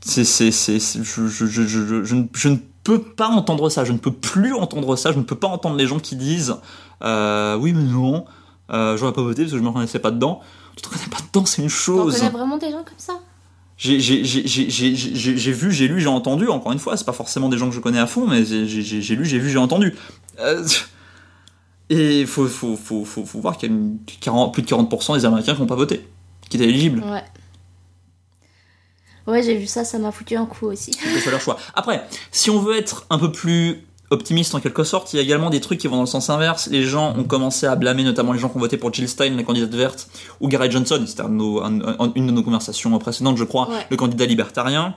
C'est, 0.00 0.24
c'est, 0.24 0.50
c'est, 0.50 0.78
je, 0.78 1.02
je, 1.02 1.46
je, 1.46 1.46
je, 1.46 1.66
je- 1.66 2.04
je 2.04 2.14
ne, 2.14 2.24
je 2.34 2.48
ne 2.48 2.56
peux 2.82 3.00
pas 3.00 3.28
entendre 3.28 3.68
ça. 3.70 3.84
Je 3.84 3.92
ne 3.92 3.98
peux 3.98 4.12
plus 4.12 4.54
entendre 4.54 4.96
ça. 4.96 5.12
Je 5.12 5.18
ne 5.18 5.22
peux 5.22 5.36
pas 5.36 5.48
entendre 5.48 5.76
les 5.76 5.86
gens 5.86 5.98
qui 5.98 6.16
disent 6.16 6.56
euh, 7.02 7.56
oui 7.56 7.72
mais 7.72 7.82
non, 7.82 8.24
euh, 8.70 8.96
j'aurais 8.96 9.12
pas 9.12 9.22
voté 9.22 9.42
parce 9.42 9.52
que 9.52 9.58
je 9.58 9.62
me 9.62 9.68
reconnaissais 9.68 9.98
pas 9.98 10.10
dedans. 10.10 10.40
Tu 10.76 10.82
te 10.82 10.88
reconnais 10.88 11.08
pas 11.10 11.18
dedans, 11.32 11.46
c'est 11.46 11.62
une 11.62 11.68
chose. 11.68 12.18
connaît 12.18 12.30
vraiment 12.30 12.58
des 12.58 12.70
gens 12.70 12.82
comme 12.84 12.98
ça? 12.98 13.14
J'ai, 13.76 13.98
j'ai, 13.98 14.24
j'ai, 14.24 14.46
j'ai, 14.46 14.70
j'ai, 14.70 14.94
j'ai- 14.94 15.36
j'ai 15.36 15.52
vu, 15.52 15.72
j'ai 15.72 15.88
lu, 15.88 16.00
j'ai 16.00 16.06
entendu. 16.08 16.48
Encore 16.48 16.72
une 16.72 16.78
fois, 16.78 16.96
c'est 16.96 17.04
pas 17.04 17.12
forcément 17.12 17.48
des 17.48 17.58
gens 17.58 17.68
que 17.68 17.74
je 17.74 17.80
connais 17.80 17.98
à 17.98 18.06
fond, 18.06 18.26
mais 18.26 18.44
j'ai, 18.44 18.66
j'ai, 18.68 18.82
j'ai- 18.82 19.02
j'ai 19.02 19.16
lu, 19.16 19.24
j'ai 19.24 19.38
vu, 19.38 19.50
j'ai 19.50 19.58
entendu. 19.58 19.94
Euh, 20.38 20.64
et 21.90 22.20
il 22.20 22.26
faut, 22.26 22.46
faut, 22.46 22.76
faut, 22.76 23.04
faut, 23.04 23.24
voir 23.40 23.56
qu'il 23.58 23.70
y 23.70 23.72
a 23.72 23.76
une- 23.76 23.98
40 24.20 24.52
plus 24.52 24.62
de 24.62 24.68
40% 24.68 25.14
des 25.16 25.24
Américains 25.24 25.54
qui 25.54 25.60
n'ont 25.60 25.66
pas 25.66 25.74
voté, 25.76 26.06
qui 26.48 26.56
étaient 26.56 26.68
éligibles. 26.68 27.02
Ouais. 27.04 27.22
Ouais, 29.26 29.42
j'ai 29.42 29.56
vu 29.56 29.66
ça, 29.66 29.84
ça 29.84 29.98
m'a 29.98 30.12
foutu 30.12 30.36
un 30.36 30.46
coup 30.46 30.66
aussi. 30.66 30.90
que 30.90 31.08
ce 31.08 31.18
soit 31.20 31.32
leur 31.32 31.40
choix. 31.40 31.56
Après, 31.74 32.06
si 32.30 32.50
on 32.50 32.58
veut 32.58 32.76
être 32.76 33.06
un 33.10 33.18
peu 33.18 33.32
plus 33.32 33.82
optimiste 34.10 34.54
en 34.54 34.60
quelque 34.60 34.84
sorte, 34.84 35.12
il 35.12 35.16
y 35.16 35.18
a 35.18 35.22
également 35.22 35.48
des 35.48 35.60
trucs 35.60 35.80
qui 35.80 35.88
vont 35.88 35.96
dans 35.96 36.02
le 36.02 36.06
sens 36.06 36.28
inverse. 36.28 36.68
Les 36.70 36.82
gens 36.84 37.16
ont 37.16 37.24
commencé 37.24 37.66
à 37.66 37.74
blâmer, 37.74 38.04
notamment 38.04 38.32
les 38.34 38.38
gens 38.38 38.50
qui 38.50 38.58
ont 38.58 38.60
voté 38.60 38.76
pour 38.76 38.92
Jill 38.92 39.08
Stein, 39.08 39.30
la 39.34 39.42
candidate 39.42 39.74
verte, 39.74 40.08
ou 40.40 40.48
Gary 40.48 40.70
Johnson, 40.70 41.02
c'était 41.06 41.22
un 41.22 41.30
une 42.14 42.26
de 42.26 42.32
nos 42.32 42.42
conversations 42.42 42.96
précédentes, 42.98 43.38
je 43.38 43.44
crois, 43.44 43.68
Ouais. 43.70 43.86
le 43.90 43.96
candidat 43.96 44.26
libertarien. 44.26 44.94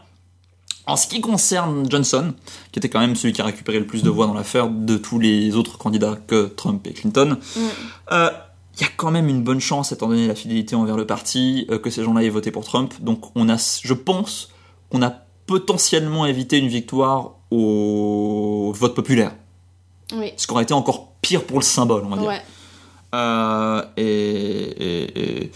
En 0.88 0.96
ce 0.96 1.08
qui 1.08 1.20
concerne 1.22 1.86
Johnson, 1.90 2.34
qui 2.72 2.80
était 2.80 2.90
quand 2.90 3.00
même 3.02 3.16
celui 3.16 3.34
qui 3.34 3.42
a 3.42 3.46
récupéré 3.46 3.78
le 3.80 3.86
plus 3.86 4.04
de 4.04 4.10
voix 4.10 4.26
dans 4.26 4.34
l'affaire 4.34 4.70
de 4.70 4.98
tous 4.98 5.20
les 5.20 5.56
autres 5.56 5.78
candidats 5.78 6.18
que 6.28 6.46
Trump 6.48 6.86
et 6.88 6.94
Clinton, 6.94 7.38
Mm. 7.56 7.60
euh, 8.14 8.30
il 8.80 8.82
y 8.82 8.86
a 8.86 8.90
quand 8.96 9.12
même 9.12 9.28
une 9.28 9.44
bonne 9.44 9.60
chance, 9.60 9.92
étant 9.92 10.08
donné 10.08 10.28
la 10.28 10.36
fidélité 10.36 10.76
envers 10.76 10.96
le 10.96 11.06
parti, 11.06 11.66
euh, 11.72 11.78
que 11.80 11.90
ces 11.90 12.04
gens-là 12.04 12.24
aient 12.24 12.30
voté 12.30 12.52
pour 12.52 12.64
Trump. 12.64 12.94
Donc 13.02 13.32
on 13.36 13.50
a, 13.50 13.58
je 13.84 13.94
pense 13.94 14.50
qu'on 14.90 15.02
a 15.02 15.12
potentiellement 15.46 16.26
évité 16.26 16.58
une 16.58 16.68
victoire 16.68 17.32
au 17.52 18.72
vote 18.76 18.96
populaire. 18.96 19.34
Oui. 20.16 20.32
Ce 20.38 20.48
qui 20.48 20.54
aurait 20.54 20.64
été 20.64 20.74
encore 20.74 21.12
pire 21.22 21.44
pour 21.44 21.58
le 21.60 21.64
symbole, 21.66 22.04
on 22.06 22.10
va 22.10 22.18
dire. 22.18 22.28
Ouais. 22.28 22.42
Euh, 23.16 23.82
et, 23.98 24.04
et- 24.04 25.42
et 25.44 25.52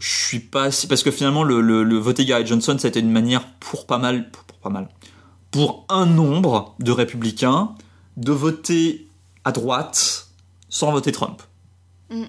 je 0.00 0.08
suis 0.08 0.40
pas 0.40 0.70
si 0.72 0.86
parce 0.88 1.02
que 1.04 1.10
finalement 1.12 1.44
le, 1.44 1.60
le, 1.60 1.84
le 1.84 1.96
voter 1.98 2.24
Gary 2.24 2.44
Johnson 2.46 2.76
ça 2.78 2.86
a 2.86 2.88
été 2.88 2.98
une 3.00 3.12
manière 3.12 3.46
pour 3.60 3.86
pas 3.86 3.98
mal 3.98 4.30
pour, 4.32 4.42
pour 4.44 4.58
pas 4.58 4.70
mal 4.70 4.88
pour 5.52 5.84
un 5.88 6.06
nombre 6.06 6.74
de 6.80 6.90
républicains 6.90 7.74
de 8.16 8.32
voter 8.32 9.06
à 9.44 9.52
droite 9.52 10.28
sans 10.68 10.90
voter 10.92 11.12
Trump. 11.12 11.42
Mm. 12.10 12.24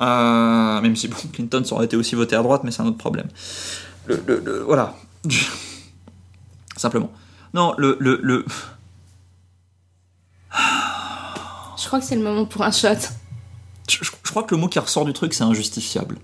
Euh, 0.00 0.80
même 0.80 0.94
si 0.96 1.08
bon, 1.08 1.16
Clinton 1.32 1.62
aurait 1.72 1.86
été 1.86 1.96
aussi 1.96 2.14
voté 2.14 2.36
à 2.36 2.42
droite, 2.42 2.62
mais 2.64 2.70
c'est 2.70 2.82
un 2.82 2.86
autre 2.86 2.98
problème. 2.98 3.26
Le, 4.06 4.22
le- 4.26 4.38
le- 4.44 4.60
voilà. 4.60 4.94
Simplement. 6.76 7.10
Non, 7.54 7.74
le, 7.78 7.96
le, 7.98 8.20
le, 8.22 8.44
Je 11.76 11.86
crois 11.86 12.00
que 12.00 12.04
c'est 12.06 12.16
le 12.16 12.22
moment 12.22 12.44
pour 12.44 12.62
un 12.62 12.70
shot. 12.70 12.88
je 13.88 14.10
crois 14.38 14.46
que 14.46 14.54
le 14.54 14.60
mot 14.60 14.68
qui 14.68 14.78
ressort 14.78 15.04
du 15.04 15.12
truc, 15.12 15.34
c'est 15.34 15.42
injustifiable. 15.42 16.18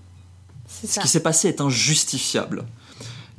C'est 0.67 0.87
Ce 0.87 0.99
qui 1.01 1.07
s'est 1.07 1.23
passé 1.23 1.49
est 1.49 1.59
injustifiable. 1.59 2.65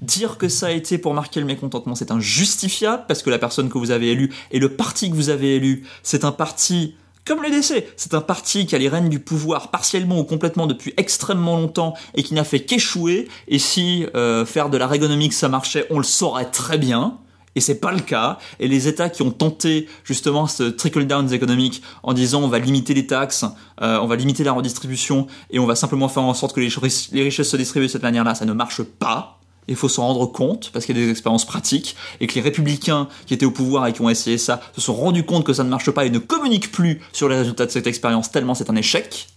Dire 0.02 0.36
que 0.36 0.50
ça 0.50 0.66
a 0.66 0.70
été 0.70 0.98
pour 0.98 1.14
marquer 1.14 1.40
le 1.40 1.46
mécontentement, 1.46 1.94
c'est 1.94 2.10
injustifiable 2.10 3.04
parce 3.08 3.22
que 3.22 3.30
la 3.30 3.38
personne 3.38 3.70
que 3.70 3.78
vous 3.78 3.90
avez 3.90 4.10
élue 4.10 4.30
et 4.50 4.58
le 4.58 4.76
parti 4.76 5.08
que 5.08 5.14
vous 5.14 5.30
avez 5.30 5.56
élu, 5.56 5.86
c'est 6.02 6.24
un 6.24 6.32
parti 6.32 6.94
comme 7.24 7.42
le 7.42 7.50
DC, 7.50 7.84
c'est 7.96 8.14
un 8.14 8.20
parti 8.20 8.66
qui 8.66 8.74
a 8.74 8.78
les 8.78 8.88
rênes 8.88 9.08
du 9.08 9.18
pouvoir 9.18 9.70
partiellement 9.70 10.20
ou 10.20 10.24
complètement 10.24 10.66
depuis 10.66 10.92
extrêmement 10.96 11.56
longtemps 11.56 11.94
et 12.14 12.22
qui 12.22 12.34
n'a 12.34 12.44
fait 12.44 12.60
qu'échouer. 12.60 13.26
Et 13.48 13.58
si 13.58 14.06
euh, 14.14 14.44
faire 14.44 14.68
de 14.68 14.76
la 14.76 14.86
régonomique 14.86 15.32
ça 15.32 15.48
marchait, 15.48 15.86
on 15.90 15.98
le 15.98 16.04
saurait 16.04 16.50
très 16.50 16.76
bien. 16.76 17.18
Et 17.56 17.60
c'est 17.60 17.80
pas 17.80 17.90
le 17.90 18.00
cas. 18.00 18.38
Et 18.60 18.68
les 18.68 18.86
États 18.86 19.08
qui 19.08 19.22
ont 19.22 19.30
tenté 19.32 19.88
justement 20.04 20.46
ce 20.46 20.64
trickle 20.64 21.06
down 21.06 21.32
économique 21.32 21.82
en 22.02 22.12
disant 22.12 22.42
on 22.42 22.48
va 22.48 22.58
limiter 22.58 22.92
les 22.92 23.06
taxes, 23.06 23.46
euh, 23.80 23.98
on 23.98 24.06
va 24.06 24.14
limiter 24.14 24.44
la 24.44 24.52
redistribution 24.52 25.26
et 25.50 25.58
on 25.58 25.64
va 25.64 25.74
simplement 25.74 26.08
faire 26.08 26.22
en 26.22 26.34
sorte 26.34 26.54
que 26.54 26.60
les, 26.60 26.68
les 27.12 27.22
richesses 27.22 27.48
se 27.48 27.56
distribuent 27.56 27.86
de 27.86 27.90
cette 27.90 28.02
manière-là, 28.02 28.34
ça 28.34 28.44
ne 28.44 28.52
marche 28.52 28.82
pas. 28.82 29.40
il 29.68 29.74
faut 29.74 29.88
s'en 29.88 30.06
rendre 30.06 30.26
compte 30.26 30.70
parce 30.70 30.84
qu'il 30.84 30.96
y 30.96 31.02
a 31.02 31.06
des 31.06 31.10
expériences 31.10 31.46
pratiques 31.46 31.96
et 32.20 32.26
que 32.26 32.34
les 32.34 32.42
républicains 32.42 33.08
qui 33.24 33.32
étaient 33.32 33.46
au 33.46 33.50
pouvoir 33.50 33.86
et 33.86 33.94
qui 33.94 34.02
ont 34.02 34.10
essayé 34.10 34.36
ça 34.36 34.60
se 34.74 34.82
sont 34.82 34.94
rendus 34.94 35.24
compte 35.24 35.44
que 35.44 35.54
ça 35.54 35.64
ne 35.64 35.70
marche 35.70 35.90
pas 35.90 36.04
et 36.04 36.10
ne 36.10 36.18
communiquent 36.18 36.70
plus 36.70 37.00
sur 37.12 37.28
les 37.28 37.36
résultats 37.36 37.64
de 37.64 37.70
cette 37.70 37.86
expérience 37.86 38.30
tellement 38.30 38.54
c'est 38.54 38.68
un 38.68 38.76
échec. 38.76 39.28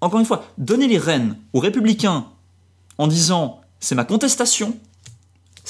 Encore 0.00 0.20
une 0.20 0.26
fois, 0.26 0.44
donner 0.56 0.86
les 0.86 0.98
rênes 0.98 1.36
aux 1.52 1.60
républicains 1.60 2.26
en 2.96 3.08
disant 3.08 3.60
c'est 3.80 3.96
ma 3.96 4.04
contestation, 4.04 4.78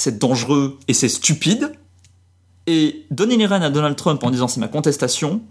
c'est 0.00 0.18
dangereux 0.18 0.78
et 0.88 0.94
c'est 0.94 1.10
stupide, 1.10 1.72
et 2.66 3.04
donner 3.10 3.36
les 3.36 3.44
rênes 3.46 3.62
à 3.62 3.68
Donald 3.70 3.96
Trump 3.96 4.22
en 4.24 4.30
disant 4.30 4.48
c'est 4.48 4.60
ma 4.60 4.68
contestation, 4.68 5.42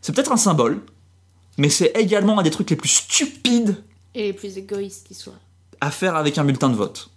c'est 0.00 0.12
peut-être 0.14 0.30
un 0.30 0.36
symbole, 0.36 0.80
mais 1.58 1.68
c'est 1.68 1.92
également 1.96 2.38
un 2.38 2.42
des 2.44 2.50
trucs 2.52 2.70
les 2.70 2.76
plus 2.76 2.88
stupides 2.88 3.82
Et 4.14 4.22
les 4.28 4.32
plus 4.32 4.56
égoïstes 4.58 5.08
qui 5.08 5.14
soient. 5.14 5.40
à 5.80 5.90
faire 5.90 6.14
avec 6.14 6.38
un 6.38 6.44
bulletin 6.44 6.68
de 6.68 6.76
vote. 6.76 7.10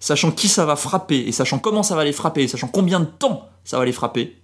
Sachant 0.00 0.32
qui 0.32 0.48
ça 0.48 0.66
va 0.66 0.76
frapper, 0.76 1.20
et 1.20 1.32
sachant 1.32 1.58
comment 1.58 1.82
ça 1.82 1.94
va 1.96 2.04
les 2.04 2.12
frapper, 2.12 2.42
et 2.42 2.48
sachant 2.48 2.68
combien 2.68 3.00
de 3.00 3.06
temps 3.06 3.48
ça 3.64 3.78
va 3.78 3.84
les 3.86 3.92
frapper, 3.92 4.36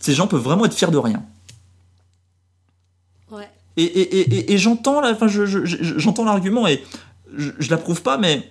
ces 0.00 0.12
gens 0.12 0.26
peuvent 0.26 0.42
vraiment 0.42 0.66
être 0.66 0.74
fiers 0.74 0.90
de 0.90 0.98
rien. 0.98 1.24
Ouais. 3.30 3.48
Et, 3.76 3.84
et, 3.84 4.18
et, 4.20 4.34
et- 4.36 4.52
et 4.52 4.58
j'entends 4.58 5.00
la- 5.00 5.12
enfin, 5.12 5.26
je- 5.28 5.46
je- 5.46 5.64
je- 5.64 5.98
j'entends 5.98 6.24
l'argument 6.24 6.66
et 6.66 6.82
je, 7.36 7.50
je 7.58 7.70
l'approuve 7.70 8.02
pas, 8.02 8.18
mais 8.18 8.50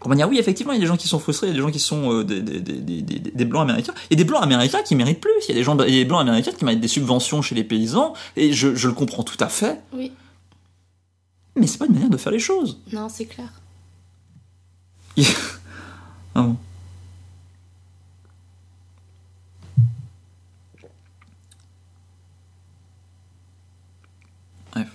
comment 0.00 0.14
dire, 0.14 0.28
oui, 0.28 0.38
effectivement, 0.38 0.72
il 0.72 0.76
y 0.76 0.78
a 0.78 0.80
des 0.82 0.86
gens 0.86 0.96
qui 0.96 1.08
sont 1.08 1.18
frustrés, 1.18 1.46
il 1.48 1.50
y 1.50 1.52
a 1.52 1.56
des 1.56 1.62
gens 1.62 1.70
qui 1.70 1.78
sont 1.80 2.12
euh, 2.12 2.24
des, 2.24 2.40
des, 2.42 2.60
des, 2.60 2.80
des, 2.80 3.02
des- 3.02 3.30
des 3.30 3.44
blancs 3.44 3.62
américains, 3.62 3.94
et 4.10 4.16
des 4.16 4.24
blancs 4.24 4.42
américains 4.42 4.82
qui 4.82 4.94
méritent 4.94 5.20
plus. 5.20 5.32
Il 5.48 5.48
y 5.48 5.52
a 5.52 5.54
des 5.54 5.64
gens, 5.64 5.76
il 5.82 5.94
y 5.94 5.98
a 5.98 6.02
des 6.02 6.04
blancs 6.04 6.20
américains 6.20 6.52
qui 6.52 6.64
méritent 6.64 6.80
des 6.80 6.88
subventions 6.88 7.42
chez 7.42 7.54
les 7.54 7.64
paysans, 7.64 8.12
et 8.36 8.52
je, 8.52 8.74
je 8.74 8.88
le 8.88 8.94
comprends 8.94 9.22
tout 9.22 9.38
à 9.42 9.48
fait, 9.48 9.80
Oui. 9.92 10.12
mais 11.56 11.66
c'est 11.66 11.78
pas 11.78 11.86
une 11.86 11.94
manière 11.94 12.10
de 12.10 12.16
faire 12.18 12.32
les 12.32 12.38
choses. 12.38 12.78
Non, 12.92 13.08
c'est 13.08 13.26
clair. 13.26 13.48
Ah 16.34 16.42
bon. 16.42 16.56
Bref. 24.72 24.88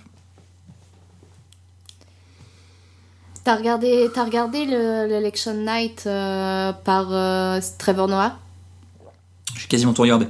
T'as 3.44 3.56
regardé, 3.56 4.08
t'as 4.14 4.24
regardé 4.24 4.64
le- 4.66 5.06
l'Election 5.08 5.54
Night 5.54 6.04
euh, 6.06 6.72
par 6.72 7.08
euh, 7.12 7.60
Trevor 7.78 8.06
Noah? 8.08 8.36
J'ai 9.56 9.66
quasiment 9.66 9.92
tout 9.92 10.02
regardé. 10.02 10.28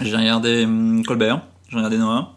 J'ai 0.00 0.16
regardé 0.16 0.64
hum, 0.64 1.04
Colbert, 1.04 1.42
j'ai 1.68 1.76
regardé 1.76 1.98
Noah, 1.98 2.32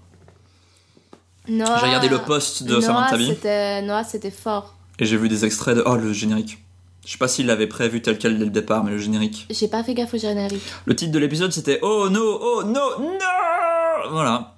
Noah. 1.47 1.78
j'ai 1.80 1.86
regardé 1.86 2.09
le 2.09 2.19
post 2.19 2.63
de 2.63 2.73
Noah, 2.73 2.82
Samantha 2.82 3.82
Noah, 3.84 4.03
c'était 4.03 4.32
fort. 4.32 4.75
et 4.99 5.05
j'ai 5.05 5.17
vu 5.17 5.30
des 5.30 5.45
extraits 5.45 5.75
de. 5.78 5.84
Oh, 5.86 5.95
le 5.95 6.11
générique. 6.13 6.59
Je 7.05 7.13
sais 7.13 7.17
pas 7.19 7.28
s'il 7.30 7.45
l'avait 7.45 7.67
prévu 7.67 8.01
tel 8.01 8.17
quel 8.17 8.38
dès 8.38 8.43
le 8.45 8.51
départ, 8.51 8.84
mais 8.84 8.91
le 8.91 8.97
générique. 8.97 9.47
J'ai 9.49 9.67
pas 9.69 9.82
fait 9.84 9.93
gaffe 9.93 10.13
au 10.13 10.17
générique. 10.17 10.61
Le 10.86 10.95
titre 10.95 11.11
de 11.13 11.19
l'épisode 11.19 11.51
c'était 11.53 11.80
Oh 11.82 12.09
no, 12.09 12.21
oh 12.41 12.63
no, 12.63 12.99
no 12.99 14.09
Voilà. 14.11 14.55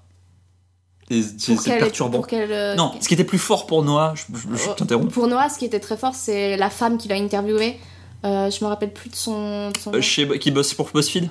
Et 1.12 1.24
c'est 1.38 1.56
perturbant. 1.80 2.22
pour 2.22 2.28
euh, 2.32 2.76
Non, 2.76 2.92
ce 3.02 3.08
qui 3.08 3.14
était 3.16 3.24
plus 3.24 3.40
fort 3.40 3.66
pour 3.66 3.84
Noah, 3.84 4.14
je, 4.16 4.24
je- 4.38 4.56
je 4.56 4.70
Oh, 4.70 4.74
t'interromps. 4.78 5.12
Pour 5.12 5.28
Noah, 5.28 5.50
ce 5.50 5.58
qui 5.58 5.66
était 5.66 5.80
très 5.80 5.98
fort, 5.98 6.14
c'est 6.14 6.56
la 6.58 6.70
femme 6.70 6.98
qui 6.98 7.08
l'a 7.08 7.16
interviewé. 7.16 7.80
Euh, 8.26 8.52
je 8.52 8.64
me 8.64 8.70
rappelle 8.70 8.92
plus 8.94 9.10
de 9.10 9.16
son, 9.16 9.70
de 9.72 9.78
son 9.78 9.94
Euh, 9.94 10.02
chez, 10.02 10.28
qui 10.40 10.52
bosse 10.52 10.74
pour 10.74 10.90
BuzzFeed 10.94 11.30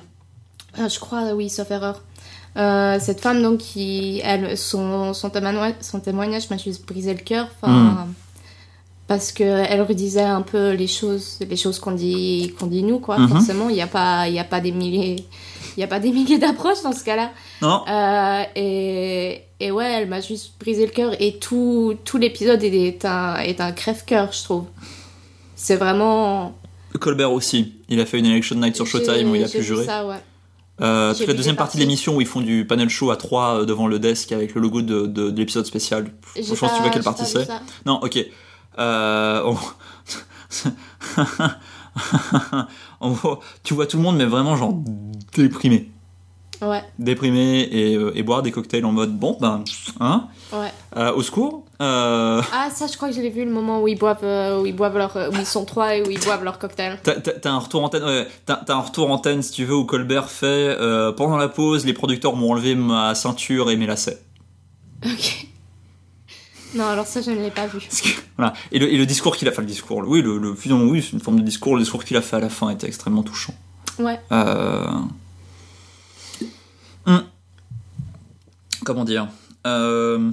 Ah, 0.77 0.87
je 0.89 0.99
crois, 0.99 1.33
oui, 1.33 1.49
sauf 1.49 1.69
erreur. 1.71 2.01
Euh, 2.57 2.97
cette 2.99 3.21
femme, 3.21 3.41
donc, 3.41 3.59
qui, 3.59 4.19
elle, 4.23 4.57
son, 4.57 5.13
son, 5.13 5.29
témoignage, 5.29 5.75
son 5.81 5.99
témoignage 5.99 6.49
m'a 6.49 6.57
juste 6.57 6.85
brisé 6.85 7.13
le 7.13 7.19
cœur. 7.21 7.47
Hmm. 7.63 7.91
Parce 9.07 9.31
qu'elle 9.31 9.81
redisait 9.81 10.21
un 10.21 10.41
peu 10.43 10.71
les 10.71 10.85
choses, 10.87 11.39
les 11.47 11.55
choses 11.55 11.79
qu'on 11.79 11.93
dit, 11.93 12.53
qu'on 12.59 12.67
dit 12.67 12.83
nous, 12.83 12.99
quoi. 12.99 13.17
Mhm. 13.17 13.29
Forcément, 13.29 13.69
il 13.69 13.73
n'y 13.75 13.81
a 13.81 13.87
pas, 13.87 14.27
il 14.27 14.35
y 14.35 14.39
a 14.39 14.43
pas 14.43 14.59
des 14.59 14.71
milliers, 14.71 15.25
il 15.77 15.81
y 15.81 15.83
a 15.83 15.87
pas 15.87 15.99
des 15.99 16.11
milliers 16.11 16.37
d'approches 16.39 16.81
dans 16.83 16.91
ce 16.93 17.03
cas-là. 17.03 17.31
Non 17.61 17.83
Euh, 17.87 18.43
et, 18.55 19.41
et 19.59 19.71
ouais, 19.71 19.85
elle 19.91 20.07
m'a 20.09 20.21
juste 20.21 20.53
brisé 20.59 20.85
le 20.85 20.91
cœur. 20.91 21.13
Et 21.21 21.37
tout, 21.39 21.95
tout 22.05 22.17
l'épisode 22.17 22.63
est, 22.63 23.05
un, 23.05 23.35
est 23.37 23.59
un 23.61 23.71
crève-cœur, 23.71 24.31
je 24.31 24.43
trouve. 24.43 24.65
C'est 25.55 25.75
vraiment. 25.75 26.57
Colbert 26.99 27.31
aussi. 27.31 27.73
Il 27.89 27.99
a 27.99 28.05
fait 28.05 28.19
une 28.19 28.25
election 28.25 28.55
night 28.55 28.75
sur 28.75 28.87
Showtime 28.87 29.29
où 29.31 29.35
il 29.35 29.43
a 29.43 29.47
pu 29.47 29.61
jurer. 29.63 29.85
Ça, 29.85 30.05
ouais. 30.05 30.15
Euh, 30.81 31.13
toute 31.13 31.27
la 31.27 31.33
deuxième 31.33 31.57
partie 31.57 31.75
de 31.77 31.81
l'émission 31.81 32.15
où 32.15 32.21
ils 32.21 32.27
font 32.27 32.39
du 32.39 32.65
panel 32.65 32.87
show 32.89 33.11
à 33.11 33.17
trois 33.17 33.59
euh, 33.61 33.65
devant 33.65 33.87
le 33.87 33.99
desk 33.99 34.31
avec 34.31 34.55
le 34.55 34.61
logo 34.61 34.81
de, 34.81 35.07
de- 35.07 35.29
de 35.29 35.37
l'épisode 35.37 35.65
spécial. 35.65 36.11
Je 36.37 36.41
pense 36.41 36.57
que 36.71 36.75
tu 36.77 36.81
vois 36.81 36.89
quelle 36.89 37.03
partie 37.03 37.25
c'est. 37.25 37.47
Non, 37.85 37.99
ok. 38.01 38.17
Euh, 38.79 39.41
on- 39.45 39.57
en 42.99 43.11
gros, 43.11 43.39
tu 43.63 43.73
vois 43.73 43.87
tout 43.87 43.97
le 43.97 44.03
monde, 44.03 44.17
mais 44.17 44.25
vraiment 44.25 44.55
genre 44.55 44.73
déprimé. 45.35 45.89
Ouais, 46.61 46.83
Déprimé 46.99 47.61
et, 47.71 47.95
euh, 47.95 48.11
et 48.15 48.21
boire 48.23 48.41
des 48.41 48.51
cocktails 48.51 48.83
en 48.83 48.91
mode 48.91 49.17
bon, 49.17 49.37
ben, 49.39 49.63
hein, 50.01 50.27
ouais. 50.51 50.73
euh, 50.97 51.13
au 51.13 51.21
secours. 51.21 51.63
Euh, 51.81 52.41
Ah, 52.51 52.69
ça, 52.69 52.87
je 52.87 52.97
crois 52.97 53.07
que 53.07 53.15
je 53.15 53.21
l'ai 53.21 53.29
vu 53.29 53.45
le 53.45 53.51
moment 53.51 53.81
où 53.81 53.87
ils 53.87 53.97
boivent, 53.97 54.59
où 54.59 54.65
ils 54.65 54.75
boivent 54.75 54.97
leur, 54.97 55.15
où 55.15 55.35
ils 55.37 55.45
sont 55.45 55.63
trois 55.63 55.95
et 55.95 56.01
où 56.05 56.11
ils 56.11 56.19
boivent 56.19 56.43
leur 56.43 56.59
cocktail. 56.59 56.99
T'as 57.01 57.49
un 57.49 57.59
retour 57.59 57.81
antenne, 57.85 58.03
ouais, 58.03 58.27
t'as 58.45 58.61
un 58.67 58.81
retour 58.81 59.09
antenne 59.09 59.41
si 59.41 59.53
tu 59.53 59.63
veux 59.63 59.75
où 59.75 59.85
Colbert 59.85 60.29
fait 60.29 60.75
pendant 61.15 61.37
la 61.37 61.47
pause, 61.47 61.85
les 61.85 61.93
producteurs 61.93 62.35
m'ont 62.35 62.51
enlevé 62.51 62.75
ma 62.75 63.15
ceinture 63.15 63.71
et 63.71 63.77
mes 63.77 63.87
lacets. 63.87 64.21
Ok. 65.05 65.47
Non, 66.75 66.85
alors 66.85 67.07
ça, 67.07 67.21
je 67.21 67.31
ne 67.31 67.37
l'ai 67.37 67.49
pas 67.51 67.67
vu. 67.67 67.79
Voilà. 68.37 68.53
Et 68.71 68.79
le, 68.79 68.91
et 68.93 68.97
le 68.97 69.05
discours 69.05 69.35
qu'il 69.35 69.47
a 69.47 69.51
fait, 69.51 69.61
le 69.61 69.67
discours, 69.67 70.03
oui, 70.05 70.21
le, 70.21 70.37
le 70.37 70.51
oui, 70.51 71.01
c'est 71.01 71.11
une 71.13 71.19
forme 71.19 71.37
de 71.39 71.43
discours. 71.43 71.75
Le 71.75 71.81
discours 71.81 72.03
qu'il 72.03 72.15
a 72.17 72.21
fait 72.21 72.35
à 72.35 72.39
la 72.39 72.49
fin 72.49 72.69
était 72.69 72.87
extrêmement 72.87 73.23
touchant. 73.23 73.53
Ouais. 73.97 74.19
Euh... 74.31 74.87
hum. 77.05 77.23
Comment 78.85 79.03
dire 79.03 79.27
Euh, 79.67 80.31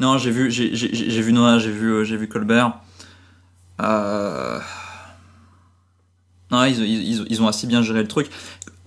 Non, 0.00 0.18
j'ai 0.18 0.30
vu, 0.30 0.50
j'ai 0.50 1.20
vu 1.22 1.32
Noah, 1.32 1.58
j'ai 1.58 1.70
vu, 1.70 1.88
euh, 1.92 2.04
j'ai 2.04 2.16
vu 2.16 2.28
Colbert. 2.28 2.74
Euh... 3.80 4.58
Non, 6.50 6.64
ils, 6.64 6.78
ils, 6.78 7.02
ils- 7.20 7.26
ils 7.28 7.42
ont 7.42 7.48
assez 7.48 7.66
bien 7.66 7.82
géré 7.82 8.00
le 8.02 8.08
truc. 8.08 8.28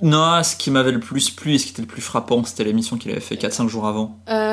Noah, 0.02 0.44
ce 0.44 0.56
qui 0.56 0.70
m'avait 0.70 0.92
le 0.92 1.00
plus 1.00 1.32
plu 1.32 1.56
et 1.56 1.58
ce 1.58 1.66
qui 1.66 1.72
était 1.72 1.82
le 1.82 1.88
plus 1.88 2.02
frappant, 2.04 2.44
c'était 2.44 2.64
l'émission 2.64 2.98
qu'il 2.98 3.10
avait 3.12 3.20
fait 3.20 3.36
4-5 3.36 3.68
jours 3.68 3.88
avant. 3.88 4.20
Euh, 4.30 4.47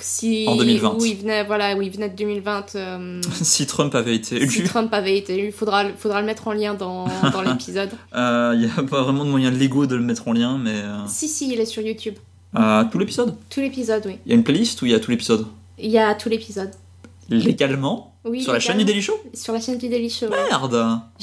si, 0.00 0.44
En 0.48 0.56
2020. 0.56 0.96
Où 0.98 1.04
il 1.04 1.16
venait, 1.16 1.44
voilà, 1.44 1.76
où 1.76 1.82
il 1.82 1.90
venait 1.90 2.08
de 2.08 2.16
2020. 2.16 2.74
euh, 2.74 3.20
si 3.42 3.66
Trump 3.66 3.94
avait 3.94 4.14
été 4.16 4.36
élu, 4.36 4.48
si 4.50 4.62
Trump 4.64 4.92
avait 4.92 5.16
été 5.18 5.34
élu, 5.38 5.52
faudra, 5.52 5.84
faudra 5.96 6.20
le 6.20 6.26
mettre 6.26 6.48
en 6.48 6.52
lien 6.52 6.74
dans, 6.74 7.06
dans 7.32 7.42
l'épisode. 7.46 7.90
euh, 8.14 8.52
il 8.54 8.60
n'y 8.60 8.66
a 8.76 8.82
pas 8.82 9.02
vraiment 9.02 9.24
de 9.24 9.30
moyen 9.30 9.50
légaux 9.50 9.86
de 9.86 9.96
le 9.96 10.02
mettre 10.02 10.26
en 10.28 10.32
lien, 10.32 10.58
mais... 10.58 10.74
euh, 10.74 11.06
Si, 11.06 11.28
si, 11.28 11.52
il 11.52 11.60
est 11.60 11.64
sur 11.66 11.82
YouTube. 11.82 12.14
euh, 12.58 12.84
tout 12.90 12.98
l'épisode 12.98 13.34
Tout 13.48 13.60
l'épisode, 13.60 14.02
oui. 14.06 14.16
Il 14.26 14.30
y 14.30 14.32
a 14.32 14.36
une 14.36 14.44
playlist 14.44 14.80
ou 14.82 14.86
il 14.86 14.92
y 14.92 14.94
a 14.94 15.00
tout 15.00 15.10
l'épisode? 15.10 15.46
Il 15.78 15.90
y 15.90 15.98
a 15.98 16.14
tout 16.14 16.28
l'épisode. 16.28 16.70
Légalement? 17.28 18.14
Oui, 18.24 18.42
Sur 18.42 18.52
la 18.52 18.60
chaîne 18.60 18.76
du. 18.78 18.84
Daily 18.84 19.00
Show? 19.00 19.14
Sur 19.32 19.52
la 19.52 19.60
chaîne 19.60 19.78
du 19.78 19.88
Daily 19.88 20.10
Show. 20.10 20.26
ouais. 20.26 20.36
Merde 20.50 20.74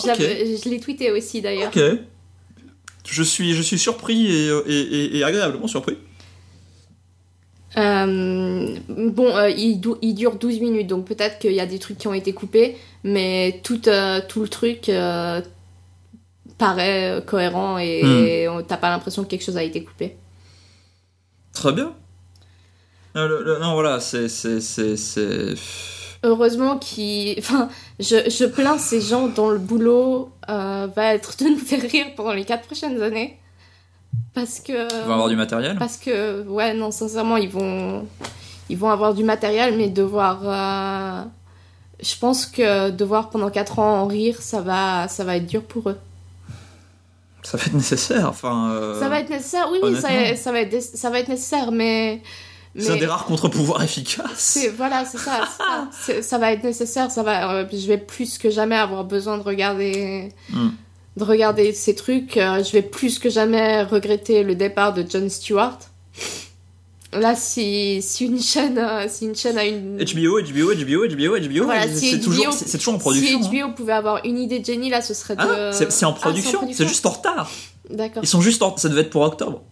l'avais- 0.05 0.57
je 0.63 0.69
l'ai 0.69 0.79
tweeté 0.79 1.11
aussi 1.11 1.41
d'ailleurs. 1.41 1.71
Ok. 1.75 1.81
Je 3.09 3.23
suis, 3.23 3.53
je 3.53 3.61
suis 3.61 3.77
surpris 3.79 4.25
et, 4.27 4.47
et, 4.67 4.79
et- 4.79 5.17
et 5.17 5.23
agréablement 5.23 5.67
surpris. 5.67 5.97
Euh, 7.77 8.75
bon, 8.89 9.35
euh, 9.35 9.49
il, 9.51 9.79
il 10.01 10.13
dure 10.15 10.35
12 10.35 10.59
minutes, 10.61 10.87
donc 10.87 11.05
peut-être 11.05 11.37
qu'il 11.39 11.51
y 11.53 11.59
a 11.59 11.65
des 11.67 11.77
trucs 11.79 11.97
qui 11.99 12.07
ont 12.07 12.13
été 12.13 12.33
coupés, 12.33 12.75
mais 13.03 13.59
tout, 13.63 13.87
euh, 13.87 14.19
tout 14.27 14.41
le 14.41 14.47
truc 14.47 14.89
euh, 14.89 15.41
paraît 16.57 17.21
cohérent 17.25 17.77
et, 17.77 18.47
Hmm. 18.47 18.63
t'as 18.67 18.77
pas 18.77 18.89
l'impression 18.89 19.23
que 19.23 19.29
quelque 19.29 19.43
chose 19.43 19.57
a 19.57 19.63
été 19.63 19.83
coupé. 19.83 20.15
Très 21.53 21.71
bien. 21.71 21.93
Le- 23.13 23.43
le- 23.43 23.59
non, 23.59 23.73
voilà, 23.73 23.99
c'est. 23.99 24.27
Heureusement 26.23 26.77
qu'il... 26.79 27.35
Enfin, 27.39 27.69
je, 27.99 28.29
je 28.29 28.45
plains 28.45 28.77
ces 28.79 29.01
gens 29.01 29.27
dont 29.27 29.49
le 29.49 29.59
boulot 29.59 30.31
va 30.47 31.13
être 31.13 31.37
de 31.43 31.49
nous 31.49 31.57
faire 31.59 31.81
rire 31.81 32.07
pendant 32.15 32.33
les 32.33 32.43
4 32.45 32.65
prochaines 32.65 33.01
années. 33.01 33.37
Parce 34.33 34.59
que... 34.59 35.03
On 35.03 35.07
va 35.07 35.13
avoir 35.13 35.29
du 35.29 35.35
matériel? 35.35 35.77
Parce 35.77 35.97
que, 35.97 36.43
ouais, 36.47 36.73
non, 36.73 36.91
sincèrement, 36.91 37.37
ils 37.37 37.49
vont, 37.49 38.05
ils 38.69 38.77
vont 38.77 38.89
avoir 38.89 39.13
du 39.13 39.23
matériel, 39.23 39.75
mais 39.77 39.89
devoir. 39.89 40.39
euh, 40.43 41.23
Je 42.01 42.15
pense 42.19 42.45
que 42.45 42.89
devoir 42.91 43.29
pendant 43.29 43.49
4 43.49 43.79
ans 43.79 44.01
en 44.03 44.07
rire, 44.07 44.37
ça 44.39 44.61
va, 44.61 45.07
ça 45.07 45.23
va 45.23 45.37
être 45.37 45.47
dur 45.47 45.63
pour 45.63 45.89
eux. 45.89 45.97
Ça 47.43 47.57
va 47.57 47.63
être 47.65 47.73
nécessaire. 47.73 48.27
Enfin, 48.29 48.71
euh, 48.71 48.99
Ça 48.99 49.09
va 49.09 49.19
être 49.21 49.29
nécessaire, 49.29 49.69
oui, 49.71 49.79
oui, 49.81 49.95
ça, 49.95 50.09
ça, 50.35 50.51
va 50.51 50.59
être, 50.61 50.81
ça 50.81 51.09
va 51.09 51.19
être 51.19 51.29
nécessaire, 51.29 51.71
mais. 51.71 52.21
C'est 52.77 52.91
un 52.91 52.97
des 52.97 53.07
rares 53.07 53.25
contre-pouvoirs 53.25 53.81
efficaces. 53.89 54.59
Voilà, 54.77 55.03
c'est 55.05 55.17
ça, 55.17 55.47
ça. 55.91 56.21
Ça 56.21 56.37
va 56.37 56.51
être 56.51 56.63
nécessaire, 56.63 57.09
ça 57.09 57.23
va, 57.23 57.51
euh, 57.53 57.65
je 57.71 57.87
vais 57.87 57.97
plus 57.97 58.37
que 58.37 58.51
jamais 58.51 58.75
avoir 58.75 59.03
besoin 59.03 59.37
de 59.39 59.43
regarder, 59.43 60.29
Hmm. 60.51 60.69
De 61.17 61.23
regarder 61.23 61.73
ces 61.73 61.95
trucs. 61.95 62.37
euh, 62.37 62.63
je 62.63 62.71
vais 62.71 62.81
plus 62.81 63.19
que 63.19 63.29
jamais 63.29 63.83
regretter 63.83 64.43
le 64.43 64.55
départ 64.55 64.93
de 64.93 65.03
Jon 65.09 65.27
Stewart. 65.29 65.77
Là, 67.13 67.35
si, 67.35 68.01
si 68.01 68.25
une 68.25 68.39
chaîne, 68.41 68.77
euh, 68.77 69.05
si 69.07 69.25
une 69.25 69.35
chaîne 69.35 69.57
a 69.57 69.63
une. 69.65 69.97
HBO, 69.97 70.41
HBO, 70.41 70.73
HBO, 70.75 71.07
HBO, 71.07 71.37
HBO, 71.39 71.63
Voilà, 71.65 71.87
c'est 71.87 71.95
si 71.95 72.19
toujours, 72.19 72.45
HBO 72.47 72.51
c'est 72.51 72.67
c'est 72.67 72.77
toujours 72.77 72.95
en 72.95 72.97
production. 72.97 73.41
Si 73.41 73.59
hein. 73.59 73.67
HBO 73.67 73.73
pouvait 73.73 73.93
avoir 73.93 74.23
une 74.25 74.37
idée 74.37 74.59
de 74.59 74.65
génie, 74.65 74.89
là, 74.89 75.01
ce 75.01 75.13
serait 75.13 75.35
de. 75.37 75.41
Ah, 75.41 75.71
c'est 75.71 75.91
c'est 75.91 76.05
en 76.05 76.11
Ah, 76.11 76.19
production, 76.19 76.59
c'est 76.71 76.87
juste 76.87 77.05
en 77.05 77.11
retard. 77.11 77.49
D'accord. 77.89 78.21
Ils 78.23 78.27
sont 78.27 78.41
juste 78.41 78.61
en... 78.61 78.75
Ça 78.75 78.89
devait 78.89 79.01
être 79.01 79.09
pour 79.09 79.21
octobre. 79.21 79.63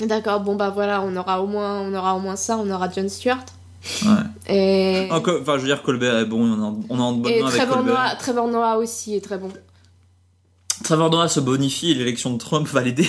D'accord. 0.00 0.40
Bon 0.40 0.56
bah 0.56 0.70
voilà, 0.70 1.00
on 1.02 1.14
aura 1.16 1.40
au 1.40 1.46
moins, 1.46 1.80
on 1.80 1.94
aura 1.94 2.16
au 2.16 2.18
moins 2.18 2.34
ça. 2.34 2.58
On 2.58 2.68
aura 2.68 2.90
Jon 2.90 3.08
Stewart. 3.08 3.44
Ouais. 4.04 4.52
Et. 4.52 5.08
Ah, 5.12 5.18
Enfin, 5.18 5.56
je 5.56 5.62
veux 5.62 5.68
dire, 5.68 5.80
Colbert 5.82 6.18
est 6.18 6.24
bon, 6.24 6.42
on 6.42 6.60
est 6.60 6.64
en, 6.66 6.80
on 6.90 6.98
est 6.98 7.02
en 7.02 7.12
bonne 7.12 7.32
Et 7.32 7.40
main 7.40 7.46
avec 7.46 7.60
Trevor 7.60 7.76
Colbert. 7.76 7.94
Noah, 7.94 8.16
Trevor 8.16 8.48
Noah 8.48 8.76
aussi 8.78 9.14
est 9.14 9.20
très 9.20 9.38
bon. 9.38 9.50
Trevor 10.84 11.10
Noah 11.10 11.28
se 11.28 11.40
bonifie 11.40 11.90
et 11.90 11.94
l'élection 11.94 12.30
de 12.32 12.38
Trump 12.38 12.68
va 12.68 12.82
l'aider. 12.82 13.08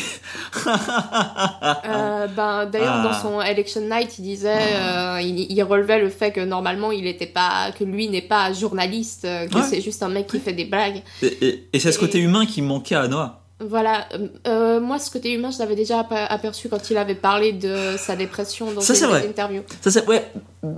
Euh, 1.85 2.27
ben, 2.27 2.65
D'ailleurs, 2.65 2.95
Ah. 2.99 3.03
dans 3.03 3.13
son 3.13 3.41
Election 3.41 3.81
Night, 3.81 4.17
il 4.19 4.23
disait, 4.23 4.57
euh, 4.57 5.19
il, 5.21 5.51
il 5.51 5.63
relevait 5.63 5.99
le 5.99 6.09
fait 6.09 6.31
que 6.31 6.39
normalement, 6.41 6.91
il 6.91 7.05
était 7.07 7.25
pas, 7.25 7.71
que 7.77 7.83
lui 7.83 8.07
n'est 8.07 8.21
pas 8.21 8.53
journaliste, 8.53 9.25
euh, 9.25 9.47
que 9.47 9.55
Ouais. 9.55 9.61
c'est 9.69 9.81
juste 9.81 10.01
un 10.03 10.09
mec 10.09 10.27
qui 10.27 10.39
fait 10.39 10.53
des 10.53 10.65
blagues. 10.65 11.01
Et, 11.21 11.27
et- 11.45 11.69
et 11.73 11.79
c'est 11.79 11.91
ce 11.91 11.97
Et- 11.97 12.01
côté 12.01 12.19
humain 12.19 12.45
qui 12.45 12.61
manquait 12.61 12.95
à 12.95 13.07
Noah. 13.07 13.41
Voilà. 13.61 14.05
Euh, 14.47 14.81
moi, 14.81 14.99
ce 14.99 15.09
côté 15.09 15.31
humain, 15.33 15.49
je 15.49 15.59
l'avais 15.59 15.75
déjà 15.75 16.01
aper- 16.01 16.27
aperçu 16.29 16.67
quand 16.67 16.89
il 16.89 16.97
avait 16.97 17.15
parlé 17.15 17.53
de 17.53 17.95
sa 17.97 18.15
dépression 18.17 18.65
dans 18.73 18.81
des 18.81 19.27
interviews. 19.29 19.63
Ça, 19.81 19.91
c'est, 19.91 20.05
ouais. 20.07 20.29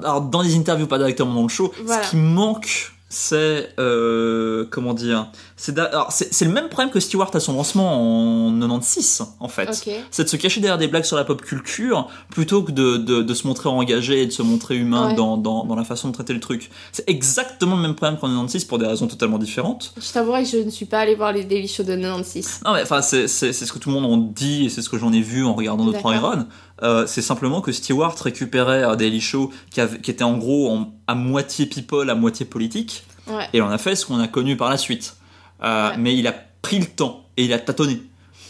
Alors, 0.03 0.21
dans 0.21 0.41
les 0.43 0.55
interviews, 0.55 0.85
pas 0.85 0.99
directement 0.99 1.33
dans 1.33 1.41
le 1.43 1.47
show, 1.49 1.73
Voilà. 1.83 2.03
ce 2.03 2.11
qui 2.11 2.17
manque, 2.17 2.91
c'est, 3.09 3.69
euh, 3.79 4.65
comment 4.69 4.93
dire, 4.93 5.29
c'est, 5.55 5.73
le 5.75 6.51
même 6.51 6.67
problème 6.67 6.91
que 6.91 6.99
Stewart 6.99 7.31
à 7.33 7.39
son 7.39 7.53
lancement 7.53 8.47
en 8.47 8.59
96, 8.59 9.23
en 9.39 9.47
fait. 9.47 9.69
C'est 10.11 10.25
de 10.25 10.29
se 10.29 10.35
cacher 10.35 10.59
derrière 10.59 10.77
des 10.77 10.87
blagues 10.87 11.05
sur 11.05 11.15
la 11.15 11.23
pop 11.23 11.41
culture 11.41 12.09
plutôt 12.29 12.63
que 12.63 12.71
de, 12.71 12.97
de, 12.97 13.21
de 13.21 13.33
se 13.33 13.47
montrer 13.47 13.69
engagé 13.69 14.23
et 14.23 14.25
de 14.25 14.31
se 14.31 14.41
montrer 14.41 14.75
humain 14.75 15.07
Ouais. 15.09 15.13
dans, 15.15 15.37
dans, 15.37 15.63
dans 15.63 15.75
la 15.75 15.83
façon 15.83 16.09
de 16.09 16.13
traiter 16.13 16.33
le 16.33 16.39
truc. 16.39 16.69
C'est 16.91 17.07
exactement 17.09 17.75
le 17.75 17.81
même 17.81 17.95
problème 17.95 18.17
qu'en 18.19 18.27
96 18.27 18.65
pour 18.65 18.77
des 18.79 18.87
raisons 18.87 19.07
totalement 19.07 19.37
différentes. 19.37 19.93
Je 19.95 20.11
t'avouerai 20.11 20.43
que 20.43 20.49
je 20.49 20.57
ne 20.57 20.69
suis 20.69 20.85
pas 20.85 20.99
allée 20.99 21.15
voir 21.15 21.31
les 21.31 21.43
Daily 21.43 21.67
Show 21.67 21.83
de 21.83 21.95
96. 21.95 22.61
Non 22.65 22.73
mais 22.73 22.81
enfin 22.81 23.01
c'est, 23.01 23.27
ce 23.27 23.71
que 23.71 23.79
tout 23.79 23.89
le 23.89 23.95
monde 23.95 24.05
en 24.05 24.17
dit 24.17 24.65
et 24.65 24.69
c'est 24.69 24.81
ce 24.81 24.89
que 24.89 24.97
j'en 24.97 25.13
ai 25.13 25.21
vu 25.21 25.45
en 25.45 25.53
regardant 25.53 25.85
d'autres. 25.85 26.13
Iron. 26.13 26.45
Euh, 26.83 27.07
c'est 27.07 27.21
simplement 27.23 27.61
que 27.61 27.71
Stewart 27.71 28.15
récupérait 28.21 28.83
un 28.83 28.95
Daily 28.95 29.19
Show 29.21 29.51
qui, 29.71 29.81
avait- 29.81 29.99
qui 29.99 30.11
était 30.11 30.23
en 30.23 30.37
gros 30.37 30.69
en- 30.71 30.93
à 31.07 31.15
moitié 31.15 31.65
people, 31.65 32.09
à 32.09 32.15
moitié 32.15 32.45
politique 32.45 33.03
Ouais. 33.27 33.47
et 33.53 33.61
en 33.61 33.69
a 33.71 33.77
fait 33.77 33.95
ce 33.95 34.05
qu'on 34.05 34.19
a 34.19 34.27
connu 34.27 34.55
par 34.57 34.69
la 34.69 34.77
suite. 34.77 35.15
Euh, 35.63 35.89
Ouais. 35.89 35.97
Mais 35.97 36.15
il 36.15 36.27
a 36.27 36.35
pris 36.61 36.79
le 36.79 36.85
temps 36.85 37.25
et 37.35 37.45
il 37.45 37.53
a 37.53 37.59
tâtonné. 37.59 38.01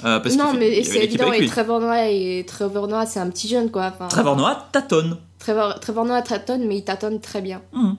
Euh, 0.06 0.20
parce 0.20 0.36
non, 0.36 0.52
qu'il 0.52 0.60
mais 0.60 0.84
c'est 0.84 1.06
évident. 1.06 1.32
Et. 1.32 1.46
Trevor 1.48 1.80
Noah, 1.80 2.08
et 2.10 2.46
Trevor 2.48 2.88
Noah, 2.88 3.06
c'est 3.06 3.20
un 3.20 3.30
petit 3.30 3.48
jeune, 3.48 3.72
quoi. 3.72 3.92
Enfin, 3.96 4.08
Trevor 4.10 4.36
Noah 4.36 4.68
tâtonne. 4.72 5.18
Trevor, 5.40 5.80
Trevor 5.80 6.06
Noah 6.06 6.22
tâtonne, 6.22 6.68
mais 6.68 6.78
il 6.78 6.84
tâtonne 6.84 7.20
très 7.22 7.42
bien. 7.42 7.62
Mhm. 7.74 7.96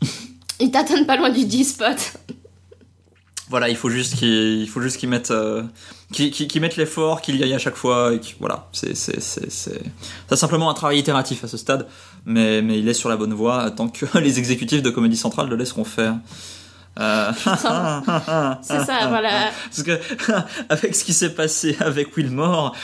Il 0.60 0.70
tâtonne 0.70 1.04
pas 1.04 1.16
loin 1.16 1.30
du 1.30 1.40
G-spot. 1.50 2.14
Voilà, 3.50 3.68
il 3.68 3.76
faut 3.76 3.90
juste 3.90 4.14
qu'ils, 4.16 4.62
il 4.62 4.68
faut 4.68 4.80
juste 4.80 5.02
euh, 5.30 5.62
qu'ils 6.14 6.60
mettent 6.60 6.76
l'effort, 6.76 7.20
qu'il 7.20 7.36
y 7.36 7.42
aille 7.42 7.54
à 7.54 7.58
chaque 7.58 7.76
fois. 7.76 8.14
Et 8.14 8.20
voilà, 8.40 8.68
c'est, 8.72 8.94
simplement 10.34 10.70
un 10.70 10.74
travail 10.74 10.98
itératif 10.98 11.44
à 11.44 11.48
ce 11.48 11.56
stade, 11.56 11.86
mais, 12.24 12.62
mais 12.62 12.78
il 12.78 12.88
est 12.88 12.94
sur 12.94 13.08
la 13.08 13.16
bonne 13.16 13.34
voie 13.34 13.70
tant 13.70 13.88
que 13.88 14.18
les 14.18 14.38
exécutifs 14.38 14.82
de 14.82 14.90
Comédie 14.90 15.16
Centrale 15.16 15.48
le 15.48 15.56
laisseront 15.56 15.84
faire. 15.84 16.16
Euh, 16.98 17.32
C'est 18.62 18.84
ça, 18.84 19.08
voilà. 19.08 19.50
Parce 19.64 19.82
que 19.82 19.98
avec 20.68 20.94
ce 20.94 21.04
qui 21.04 21.12
s'est 21.12 21.34
passé 21.34 21.76
avec 21.80 22.16
Wilmore, 22.16 22.74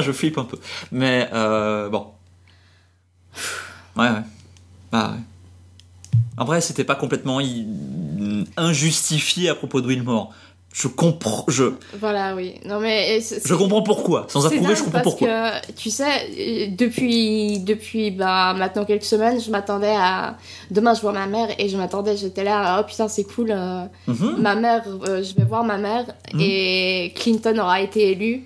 je 0.00 0.12
flippe 0.12 0.38
un 0.38 0.44
peu. 0.44 0.58
Mais 0.90 1.28
euh, 1.32 1.88
bon, 1.88 2.06
ouais, 3.96 4.08
ouais, 4.08 4.22
bah 4.90 5.12
ouais. 5.12 5.20
Après, 6.38 6.60
c'était 6.60 6.84
pas 6.84 6.94
complètement 6.94 7.40
injustifié 8.56 9.50
à 9.50 9.54
propos 9.54 9.80
de 9.80 9.86
Wilmore. 9.86 10.32
Je 10.74 10.88
comprends, 10.88 11.44
je, 11.48 11.64
Voilà, 12.00 12.34
oui. 12.34 12.54
Non, 12.64 12.80
mais. 12.80 13.20
je 13.20 13.54
comprends 13.54 13.82
pourquoi. 13.82 14.24
Sans 14.30 14.46
approuver, 14.46 14.74
je 14.74 14.82
comprends 14.82 14.90
parce 15.00 15.04
pourquoi. 15.04 15.28
que, 15.60 15.72
tu 15.72 15.90
sais, 15.90 16.68
depuis, 16.70 17.58
depuis 17.60 18.10
bah, 18.10 18.54
maintenant 18.54 18.86
quelques 18.86 19.04
semaines, 19.04 19.38
je 19.38 19.50
m'attendais 19.50 19.94
à. 19.94 20.38
Demain, 20.70 20.94
je 20.94 21.02
vois 21.02 21.12
ma 21.12 21.26
mère 21.26 21.48
et 21.58 21.68
je 21.68 21.76
m'attendais, 21.76 22.16
j'étais 22.16 22.42
là, 22.42 22.78
oh 22.80 22.86
putain, 22.88 23.06
c'est 23.08 23.24
cool. 23.24 23.50
euh, 23.50 23.84
Mhm. 24.06 24.36
Ma 24.38 24.54
mère, 24.54 24.82
euh, 25.06 25.22
je 25.22 25.34
vais 25.34 25.44
voir 25.44 25.62
ma 25.62 25.76
mère 25.76 26.06
Mhm. 26.32 26.40
et 26.40 27.12
Clinton 27.16 27.58
aura 27.58 27.82
été 27.82 28.10
élu. 28.12 28.42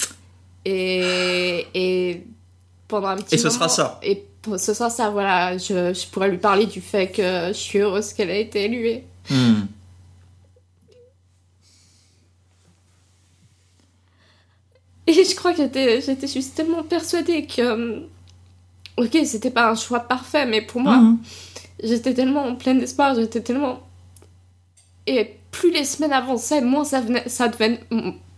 Et, 0.64 1.64
et 1.74 2.24
pendant 2.88 3.08
un 3.08 3.16
petit 3.18 3.36
Et 3.36 3.38
ce 3.38 3.44
moment- 3.44 3.54
sera 3.54 3.68
ça. 3.68 4.00
Et 4.02 4.24
ce 4.58 4.74
sera 4.74 4.90
ça, 4.90 5.10
voilà. 5.10 5.56
Je, 5.58 5.94
je 5.94 6.06
pourrais 6.08 6.28
lui 6.28 6.38
parler 6.38 6.66
du 6.66 6.80
fait 6.80 7.06
que 7.08 7.48
je 7.48 7.52
suis 7.52 7.78
heureuse 7.78 8.12
qu'elle 8.12 8.30
ait 8.30 8.42
été 8.42 8.64
élue. 8.64 8.86
et- 8.88 9.04
Et 15.06 15.12
je 15.12 15.34
crois 15.36 15.52
que 15.52 15.58
j'étais, 15.58 16.00
j'étais 16.00 16.26
juste 16.26 16.54
tellement 16.54 16.82
persuadée 16.82 17.46
que. 17.46 17.62
euh, 17.62 18.00
Ok, 18.98 19.16
c'était 19.26 19.50
pas 19.50 19.70
un 19.70 19.74
choix 19.74 20.00
parfait, 20.00 20.46
mais 20.46 20.62
pour 20.62 20.80
moi, 20.80 20.96
Mhm. 20.96 21.18
j'étais 21.84 22.14
tellement 22.14 22.44
en 22.46 22.54
plein 22.56 22.78
espoir, 22.80 23.14
j'étais 23.14 23.42
tellement. 23.42 23.80
Et 25.06 25.36
plus 25.50 25.70
les 25.70 25.84
semaines 25.84 26.12
avançaient, 26.14 26.62
moins 26.62 26.84
ça, 26.84 27.00
venait, 27.02 27.28
ça 27.28 27.48
devenait. 27.48 27.80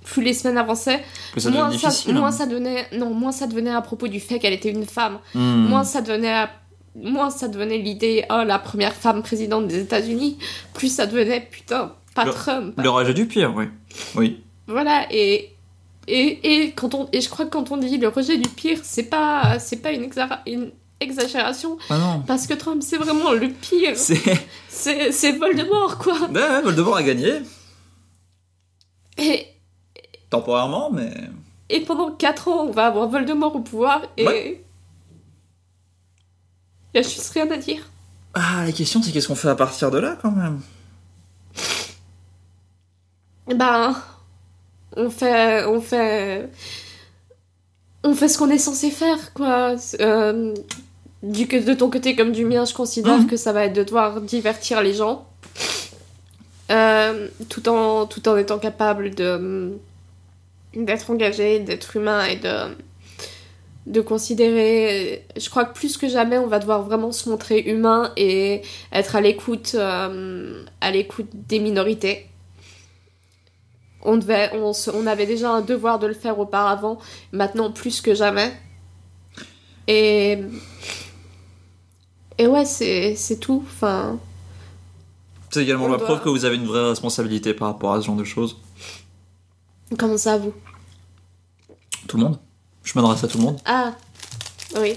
Plus 0.04 0.22
les 0.22 0.32
semaines 0.34 0.58
avançaient, 0.58 1.00
ça 1.36 1.50
moins, 1.50 1.70
ça, 1.70 1.88
difficile. 1.88 2.14
moins 2.14 2.28
hein. 2.28 2.32
ça 2.32 2.46
devenait. 2.46 2.86
Non, 2.96 3.14
moins 3.14 3.30
ça 3.32 3.46
devenait 3.46 3.70
à 3.70 3.80
propos 3.82 4.08
du 4.08 4.18
fait 4.20 4.38
qu'elle 4.40 4.52
était 4.54 4.70
une 4.70 4.84
femme. 4.86 5.18
Hmm. 5.34 5.66
Moins 5.68 5.84
ça 5.84 6.00
devenait. 6.00 6.32
à- 6.32 6.50
Moins 6.96 7.30
ça 7.30 7.46
devenait 7.46 7.78
l'idée, 7.78 8.24
oh, 8.28 8.42
la 8.44 8.58
première 8.58 8.92
femme 8.94 9.22
présidente 9.22 9.68
des 9.68 9.78
États-Unis. 9.82 10.36
Plus 10.74 10.88
ça 10.92 11.06
devenait, 11.06 11.46
putain, 11.48 11.92
pas 12.16 12.24
Le- 12.24 12.32
Trump. 12.32 12.74
Le 12.82 12.90
rejet 12.90 13.14
du 13.14 13.26
pire, 13.26 13.54
oui. 13.54 13.66
Oui. 14.16 14.40
Voilà, 14.66 15.06
et, 15.12 15.50
et, 16.08 16.62
et, 16.64 16.72
quand 16.72 16.94
on, 16.94 17.08
et 17.12 17.20
je 17.20 17.28
crois 17.28 17.44
que 17.44 17.50
quand 17.50 17.70
on 17.70 17.76
dit 17.76 17.98
le 17.98 18.08
rejet 18.08 18.36
du 18.38 18.48
pire, 18.48 18.78
c'est 18.82 19.04
pas, 19.04 19.58
c'est 19.58 19.76
pas 19.76 19.92
une, 19.92 20.04
exa- 20.08 20.40
une 20.46 20.72
exagération, 21.00 21.78
Ah 21.90 21.98
non. 21.98 22.22
parce 22.26 22.46
que 22.46 22.54
Trump, 22.54 22.82
c'est 22.82 22.96
vraiment 22.96 23.32
le 23.32 23.48
pire. 23.50 23.94
C'est. 24.68 25.32
Voldemort, 25.32 25.98
quoi. 25.98 26.14
Ouais, 26.28 26.40
ouais, 26.40 26.62
Voldemort 26.62 26.96
a 26.96 27.02
gagné. 27.02 27.40
Et, 29.16 29.46
Temporairement, 30.30 30.90
mais. 30.90 31.12
et 31.68 31.80
pendant 31.80 32.10
4 32.12 32.48
ans, 32.48 32.64
on 32.68 32.70
va 32.70 32.86
avoir 32.86 33.08
Voldemort 33.08 33.54
au 33.56 33.60
pouvoir, 33.60 34.02
et. 34.16 34.26
Ouais. 34.26 34.64
Y 36.94 36.98
a 36.98 37.02
juste 37.02 37.30
rien 37.34 37.50
à 37.50 37.56
dire. 37.56 37.88
Ah, 38.34 38.64
la 38.64 38.72
question, 38.72 39.02
c'est 39.02 39.10
qu'est-ce 39.12 39.28
qu'on 39.28 39.34
fait 39.34 39.48
à 39.48 39.54
partir 39.56 39.90
de 39.90 39.98
là, 39.98 40.16
quand 40.22 40.30
même? 40.30 40.60
Ben. 43.46 43.96
On 44.98 45.10
fait. 45.10 45.64
On 45.64 45.80
fait. 45.80 46.48
On 48.04 48.14
fait 48.14 48.28
ce 48.28 48.36
qu'on 48.38 48.50
est 48.50 48.58
censé 48.58 48.90
faire, 48.90 49.32
quoi. 49.34 49.74
Euh, 50.00 50.54
du, 51.22 51.46
de 51.46 51.74
ton 51.74 51.90
côté 51.90 52.14
comme 52.14 52.32
du 52.32 52.44
mien, 52.44 52.64
je 52.64 52.74
considère 52.74 53.18
Mhm. 53.18 53.26
que 53.26 53.36
ça 53.36 53.52
va 53.52 53.64
être 53.64 53.72
de 53.72 53.82
devoir 53.82 54.20
divertir 54.20 54.82
les 54.82 54.94
gens. 54.94 55.26
Euh, 56.70 57.28
tout, 57.48 57.66
en, 57.68 58.06
tout 58.06 58.28
en 58.28 58.36
étant 58.36 58.58
capable 58.58 59.14
de 59.14 59.72
d'être 60.76 61.10
engagé, 61.10 61.60
d'être 61.60 61.96
humain 61.96 62.24
et 62.26 62.36
de, 62.36 62.76
de 63.86 64.00
considérer. 64.02 65.24
Je 65.36 65.48
crois 65.48 65.64
que 65.64 65.72
plus 65.74 65.96
que 65.96 66.06
jamais, 66.08 66.36
on 66.38 66.46
va 66.46 66.58
devoir 66.58 66.82
vraiment 66.82 67.10
se 67.10 67.28
montrer 67.30 67.58
humain 67.60 68.12
et 68.16 68.60
être 68.92 69.16
à 69.16 69.20
l'écoute 69.22 69.72
euh, 69.74 70.62
à 70.82 70.90
l'écoute 70.90 71.28
des 71.32 71.58
minorités. 71.58 72.26
On, 74.02 74.16
devait, 74.16 74.50
on, 74.54 74.72
se- 74.72 74.90
on 74.90 75.06
avait 75.06 75.26
déjà 75.26 75.50
un 75.50 75.60
devoir 75.60 75.98
de 75.98 76.06
le 76.06 76.14
faire 76.14 76.38
auparavant, 76.38 76.98
maintenant 77.32 77.70
plus 77.72 78.00
que 78.00 78.14
jamais. 78.14 78.52
Et. 79.86 80.38
Et 82.38 82.46
ouais, 82.46 82.64
c'est 82.64 83.16
c'est 83.16 83.38
tout. 83.38 83.64
Enfin. 83.66 84.18
C'est 85.50 85.62
également 85.62 85.86
On 85.86 85.88
la 85.92 85.96
doit- 85.96 86.06
preuve 86.06 86.22
que 86.22 86.28
vous 86.28 86.44
avez 86.44 86.56
une 86.56 86.66
vraie 86.66 86.88
responsabilité 86.90 87.54
par 87.54 87.68
rapport 87.68 87.94
à 87.94 88.00
ce 88.00 88.06
genre 88.06 88.16
de 88.16 88.24
choses. 88.24 88.56
Comment 89.98 90.18
ça, 90.18 90.36
vous? 90.38 90.52
Tout 92.06 92.18
le 92.18 92.24
monde? 92.24 92.38
Je 92.84 92.92
m'adresse 92.94 93.24
à 93.24 93.28
tout 93.28 93.38
le 93.38 93.44
monde? 93.44 93.58
Ah, 93.64 93.94
oui. 94.78 94.96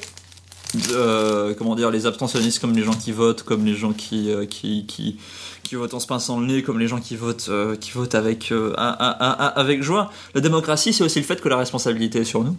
Euh, 0.91 1.53
comment 1.57 1.75
dire, 1.75 1.91
les 1.91 2.05
abstentionnistes 2.05 2.59
comme 2.59 2.75
les 2.75 2.83
gens 2.83 2.93
qui 2.93 3.11
votent, 3.11 3.43
comme 3.43 3.65
les 3.65 3.75
gens 3.75 3.93
qui, 3.93 4.31
euh, 4.31 4.45
qui, 4.45 4.85
qui, 4.85 5.17
qui 5.63 5.75
votent 5.75 5.93
en 5.93 5.99
se 5.99 6.07
pinçant 6.07 6.39
le 6.39 6.45
nez, 6.47 6.63
comme 6.63 6.79
les 6.79 6.87
gens 6.87 6.99
qui 6.99 7.15
votent, 7.15 7.47
euh, 7.49 7.75
qui 7.75 7.91
votent 7.91 8.15
avec, 8.15 8.53
avec 8.77 9.83
joie. 9.83 10.11
La 10.33 10.41
démocratie, 10.41 10.93
c'est 10.93 11.03
aussi 11.03 11.19
le 11.19 11.25
fait 11.25 11.41
que 11.41 11.49
la 11.49 11.57
responsabilité 11.57 12.19
est 12.19 12.25
sur 12.25 12.43
nous. 12.43 12.55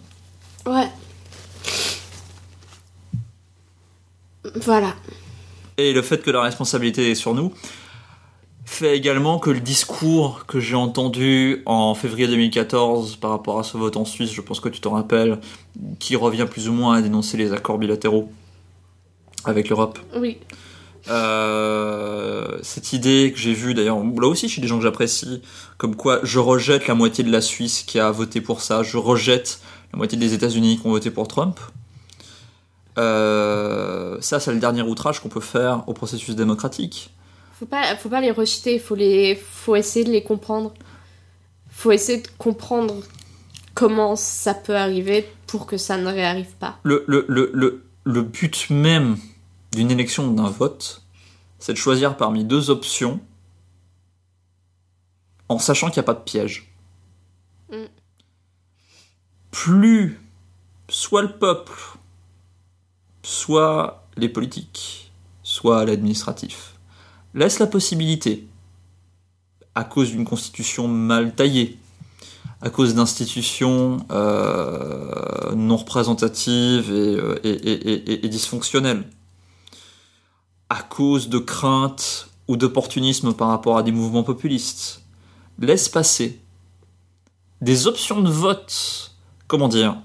Ouais. 0.65 0.89
Voilà. 4.55 4.93
Et 5.77 5.93
le 5.93 6.01
fait 6.01 6.21
que 6.21 6.29
la 6.29 6.41
responsabilité 6.41 7.11
est 7.11 7.15
sur 7.15 7.33
nous 7.33 7.53
fait 8.73 8.97
également 8.97 9.39
que 9.39 9.49
le 9.49 9.59
discours 9.59 10.45
que 10.47 10.59
j'ai 10.59 10.75
entendu 10.75 11.61
en 11.65 11.95
février 11.95 12.27
2014 12.27 13.17
par 13.17 13.29
rapport 13.29 13.59
à 13.59 13.63
ce 13.63 13.77
vote 13.77 13.95
en 13.97 14.05
Suisse, 14.05 14.31
je 14.31 14.41
pense 14.41 14.59
que 14.59 14.69
tu 14.69 14.81
t'en 14.81 14.91
rappelles, 14.91 15.39
qui 15.99 16.15
revient 16.15 16.47
plus 16.49 16.67
ou 16.67 16.73
moins 16.73 16.97
à 16.97 17.01
dénoncer 17.01 17.37
les 17.37 17.53
accords 17.53 17.77
bilatéraux 17.77 18.31
avec 19.45 19.69
l'Europe. 19.69 19.99
Oui. 20.17 20.37
Euh, 21.09 22.59
cette 22.61 22.93
idée 22.93 23.31
que 23.33 23.39
j'ai 23.39 23.53
vue 23.53 23.73
d'ailleurs 23.73 24.01
là 24.01 24.27
aussi 24.27 24.47
chez 24.47 24.61
des 24.61 24.67
gens 24.67 24.77
que 24.77 24.83
j'apprécie, 24.83 25.41
comme 25.77 25.95
quoi 25.95 26.19
je 26.23 26.39
rejette 26.39 26.87
la 26.87 26.95
moitié 26.95 27.23
de 27.23 27.31
la 27.31 27.41
Suisse 27.41 27.83
qui 27.83 27.99
a 27.99 28.09
voté 28.09 28.41
pour 28.41 28.61
ça, 28.61 28.83
je 28.83 28.97
rejette 28.97 29.59
la 29.91 29.97
moitié 29.97 30.17
des 30.17 30.33
États-Unis 30.33 30.79
qui 30.79 30.87
ont 30.87 30.91
voté 30.91 31.11
pour 31.11 31.27
Trump. 31.27 31.59
Euh, 32.97 34.17
ça, 34.21 34.39
c'est 34.39 34.53
le 34.53 34.59
dernier 34.59 34.81
outrage 34.81 35.19
qu'on 35.19 35.29
peut 35.29 35.41
faire 35.41 35.83
au 35.87 35.93
processus 35.93 36.35
démocratique. 36.35 37.11
Faut 37.63 37.69
pas, 37.69 37.95
faut 37.95 38.09
pas 38.09 38.19
les 38.19 38.31
rejeter, 38.31 38.77
faut 38.77 38.93
les, 38.93 39.35
faut 39.35 39.77
essayer 39.77 40.03
de 40.03 40.11
les 40.11 40.21
comprendre. 40.21 40.73
Faut 41.69 41.93
essayer 41.93 42.21
de 42.21 42.27
comprendre 42.37 42.95
comment 43.73 44.17
ça 44.17 44.53
peut 44.53 44.75
arriver 44.75 45.25
pour 45.47 45.65
que 45.65 45.77
ça 45.77 45.95
ne 45.95 46.07
réarrive 46.07 46.53
pas. 46.59 46.77
Le, 46.83 47.05
le, 47.07 47.23
le, 47.29 47.49
le, 47.53 47.85
le 48.03 48.21
but 48.21 48.69
même 48.69 49.15
d'une 49.71 49.91
élection 49.91 50.27
ou 50.27 50.35
d'un 50.35 50.49
vote, 50.49 51.03
c'est 51.57 51.71
de 51.71 51.77
choisir 51.77 52.17
parmi 52.17 52.43
deux 52.43 52.69
options 52.69 53.21
en 55.47 55.57
sachant 55.57 55.87
qu'il 55.87 56.01
n'y 56.01 56.05
a 56.05 56.11
pas 56.13 56.15
de 56.15 56.25
piège. 56.25 56.69
Mm. 57.71 57.85
Plus 59.51 60.19
soit 60.89 61.21
le 61.21 61.31
peuple, 61.31 61.79
soit 63.23 64.05
les 64.17 64.27
politiques, 64.27 65.13
soit 65.43 65.85
l'administratif, 65.85 66.72
laisse 67.33 67.59
la 67.59 67.67
possibilité, 67.67 68.47
à 69.75 69.83
cause 69.83 70.11
d'une 70.11 70.25
constitution 70.25 70.87
mal 70.87 71.33
taillée, 71.35 71.77
à 72.61 72.69
cause 72.69 72.95
d'institutions 72.95 74.05
euh, 74.11 75.53
non 75.55 75.77
représentatives 75.77 76.91
et, 76.91 77.15
euh, 77.15 77.39
et- 77.43 78.25
et 78.25 78.29
dysfonctionnelles, 78.29 79.03
à 80.69 80.81
cause 80.81 81.29
de 81.29 81.39
craintes 81.39 82.29
ou 82.47 82.55
d'opportunisme 82.57 83.33
par 83.33 83.49
rapport 83.49 83.77
à 83.77 83.83
des 83.83 83.91
mouvements 83.91 84.23
populistes, 84.23 85.01
laisse 85.59 85.89
passer 85.89 86.39
des 87.61 87.87
options 87.87 88.21
de 88.21 88.29
vote, 88.29 89.13
comment 89.47 89.67
dire, 89.69 89.97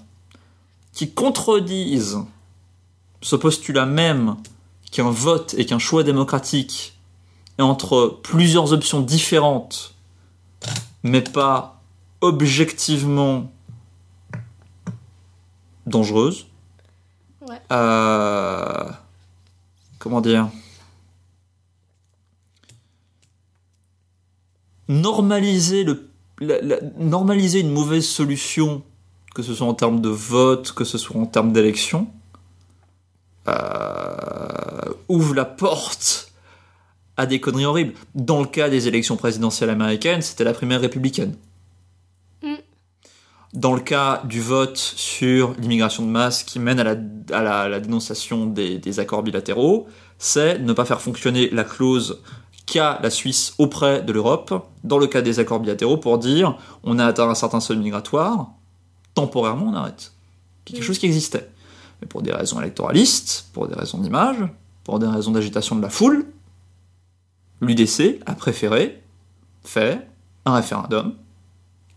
qui 0.93 1.11
contredisent 1.13 2.19
ce 3.23 3.37
postulat 3.37 3.87
même 3.87 4.37
qu'un 4.93 5.11
vote 5.11 5.55
et 5.59 5.67
qu'un 5.67 5.79
choix 5.79 6.03
démocratique 6.03 6.98
est 7.59 7.63
entre 7.63 8.19
plusieurs 8.23 8.73
options 8.73 9.01
différentes, 9.01 9.95
mais 11.03 11.21
pas 11.23 11.81
objectivement 12.21 13.51
dangereuses. 15.87 16.47
Ouais. 17.49 17.61
Euh, 17.73 18.91
comment 19.99 20.21
dire 20.21 20.49
normaliser 24.89 25.85
le 25.85 26.09
la- 26.41 26.61
la- 26.61 26.81
normaliser 26.99 27.61
une 27.61 27.71
mauvaise 27.73 28.07
solution 28.07 28.83
que 29.35 29.43
ce 29.43 29.55
soit 29.55 29.67
en 29.67 29.75
termes 29.75 30.01
de 30.01 30.09
vote 30.09 30.73
que 30.73 30.85
ce 30.85 30.99
soit 30.99 31.17
en 31.21 31.27
termes 31.27 31.53
d'élection 31.53 32.09
euh, 33.49 34.93
ouvre 35.09 35.35
la 35.35 35.45
porte 35.45 36.28
à 37.19 37.27
des 37.27 37.39
conneries 37.41 37.67
horribles 37.67 37.93
dans 38.15 38.41
le 38.41 38.47
cas 38.47 38.71
des 38.71 38.89
élections 38.89 39.17
présidentielles 39.17 39.69
américaines 39.71 40.23
c'était 40.23 40.45
la 40.45 40.55
primaire 40.55 40.81
républicaine 40.81 41.35
Mm. 42.43 42.55
dans 43.55 43.75
le 43.75 43.81
cas 43.81 44.23
du 44.25 44.41
vote 44.41 44.77
sur 44.79 45.55
l'immigration 45.59 46.05
de 46.05 46.09
masse 46.11 46.45
qui 46.45 46.59
mène 46.61 46.79
à 46.79 46.85
la, 46.85 46.97
à 47.33 47.43
la, 47.43 47.61
à 47.63 47.69
la 47.69 47.81
dénonciation 47.81 48.47
des, 48.47 48.79
des 48.79 49.01
accords 49.01 49.25
bilatéraux, 49.25 49.89
c'est 50.19 50.59
ne 50.61 50.73
pas 50.73 50.85
faire 50.85 51.01
fonctionner 51.01 51.51
la 51.51 51.65
clause 51.65 52.21
qu'a 52.67 53.01
la 53.03 53.11
Suisse 53.11 53.55
auprès 53.59 54.03
de 54.03 54.13
l'Europe, 54.13 54.69
dans 54.85 54.99
le 54.99 55.07
cas 55.09 55.21
des 55.23 55.41
accords 55.41 55.59
bilatéraux, 55.59 55.97
pour 55.97 56.19
dire 56.19 56.57
on 56.85 56.99
a 57.01 57.07
atteint 57.07 57.29
un 57.29 57.35
certain 57.35 57.59
seuil 57.61 57.79
migratoire, 57.79 58.51
temporairement 59.15 59.71
on 59.73 59.75
arrête. 59.75 60.13
C'est 60.67 60.75
quelque 60.75 60.83
Mm. 60.85 60.87
chose 60.87 60.99
qui 61.01 61.07
existait. 61.07 61.49
Mais 62.01 62.07
pour 62.07 62.23
des 62.23 62.31
raisons 62.33 62.61
électoralistes, 62.61 63.47
pour 63.53 63.67
des 63.67 63.75
raisons 63.75 63.99
d'image, 63.99 64.37
pour 64.85 65.01
des 65.01 65.09
raisons 65.09 65.33
d'agitation 65.33 65.75
de 65.75 65.83
la 65.83 65.91
foule, 65.91 66.25
l'UDC 67.61 68.21
a 68.27 68.35
préféré 68.35 69.03
faire 69.65 70.03
un 70.45 70.55
référendum 70.55 71.15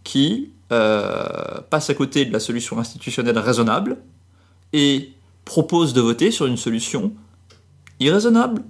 qui 0.04 0.52
euh, 0.72 1.62
passe 1.70 1.90
à 1.90 1.94
côté 1.94 2.26
de 2.26 2.34
la 2.34 2.40
solution 2.40 2.80
institutionnelle 2.80 3.38
raisonnable 3.38 3.98
et 4.74 5.14
propose 5.46 5.94
de 5.94 6.02
voter 6.02 6.32
sur 6.32 6.46
une 6.46 6.58
solution 6.58 7.14
irraisonnable, 8.00 8.64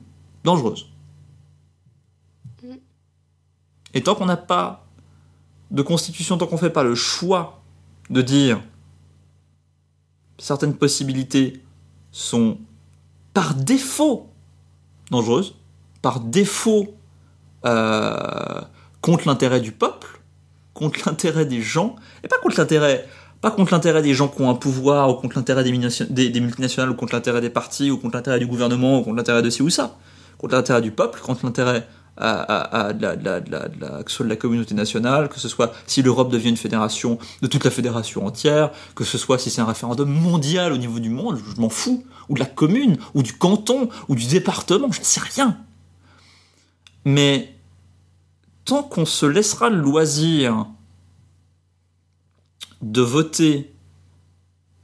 dangereuse. 0.43 0.87
Mm. 2.63 2.75
Et 3.93 4.03
tant 4.03 4.15
qu'on 4.15 4.25
n'a 4.25 4.37
pas 4.37 4.85
de 5.69 5.81
constitution, 5.81 6.37
tant 6.37 6.47
qu'on 6.47 6.55
ne 6.55 6.61
fait 6.61 6.69
pas 6.69 6.83
le 6.83 6.95
choix 6.95 7.61
de 8.09 8.21
dire 8.21 8.61
certaines 10.37 10.75
possibilités 10.75 11.61
sont 12.11 12.57
par 13.33 13.53
défaut 13.55 14.29
dangereuses, 15.11 15.55
par 16.01 16.19
défaut 16.19 16.95
euh, 17.65 18.61
contre 19.01 19.27
l'intérêt 19.27 19.61
du 19.61 19.71
peuple, 19.71 20.21
contre 20.73 20.99
l'intérêt 21.05 21.45
des 21.45 21.61
gens, 21.61 21.95
et 22.23 22.27
pas 22.27 22.37
contre 22.41 22.59
l'intérêt, 22.59 23.07
pas 23.41 23.51
contre 23.51 23.73
l'intérêt 23.73 24.01
des 24.01 24.13
gens 24.13 24.27
qui 24.27 24.41
ont 24.41 24.49
un 24.49 24.55
pouvoir, 24.55 25.09
ou 25.09 25.13
contre 25.15 25.37
l'intérêt 25.37 25.63
des, 25.63 25.71
multinationales, 25.71 26.91
ou 26.91 26.95
contre 26.95 27.13
l'intérêt 27.13 27.41
des 27.41 27.49
partis, 27.49 27.91
ou 27.91 27.97
contre 27.97 28.15
l'intérêt 28.15 28.39
du 28.39 28.47
gouvernement, 28.47 28.99
ou 28.99 29.03
contre 29.03 29.17
l'intérêt 29.17 29.41
de 29.41 29.49
ci 29.49 29.61
ou 29.61 29.69
ça, 29.69 29.97
contre 30.37 30.55
l'intérêt 30.55 30.81
du 30.81 30.91
peuple, 30.91 31.19
contre 31.21 31.45
l'intérêt 31.45 31.87
que 32.17 32.23
ce 34.07 34.15
soit 34.15 34.25
de 34.25 34.29
la 34.29 34.35
communauté 34.35 34.75
nationale, 34.75 35.29
que 35.29 35.39
ce 35.39 35.47
soit 35.47 35.73
si 35.87 36.01
l'Europe 36.01 36.29
devient 36.29 36.49
une 36.49 36.57
fédération 36.57 37.17
de 37.41 37.47
toute 37.47 37.63
la 37.63 37.71
fédération 37.71 38.25
entière, 38.25 38.71
que 38.95 39.03
ce 39.03 39.17
soit 39.17 39.39
si 39.39 39.49
c'est 39.49 39.61
un 39.61 39.65
référendum 39.65 40.09
mondial 40.09 40.73
au 40.73 40.77
niveau 40.77 40.99
du 40.99 41.09
monde, 41.09 41.39
je 41.55 41.59
m'en 41.59 41.69
fous, 41.69 42.03
ou 42.29 42.35
de 42.35 42.39
la 42.39 42.45
commune, 42.45 42.97
ou 43.15 43.23
du 43.23 43.33
canton, 43.33 43.89
ou 44.07 44.15
du 44.15 44.27
département, 44.27 44.91
j'en 44.91 45.03
sais 45.03 45.21
rien. 45.21 45.57
Mais 47.05 47.53
tant 48.65 48.83
qu'on 48.83 49.05
se 49.05 49.25
laissera 49.25 49.69
le 49.69 49.77
loisir 49.79 50.67
de 52.81 53.01
voter 53.01 53.71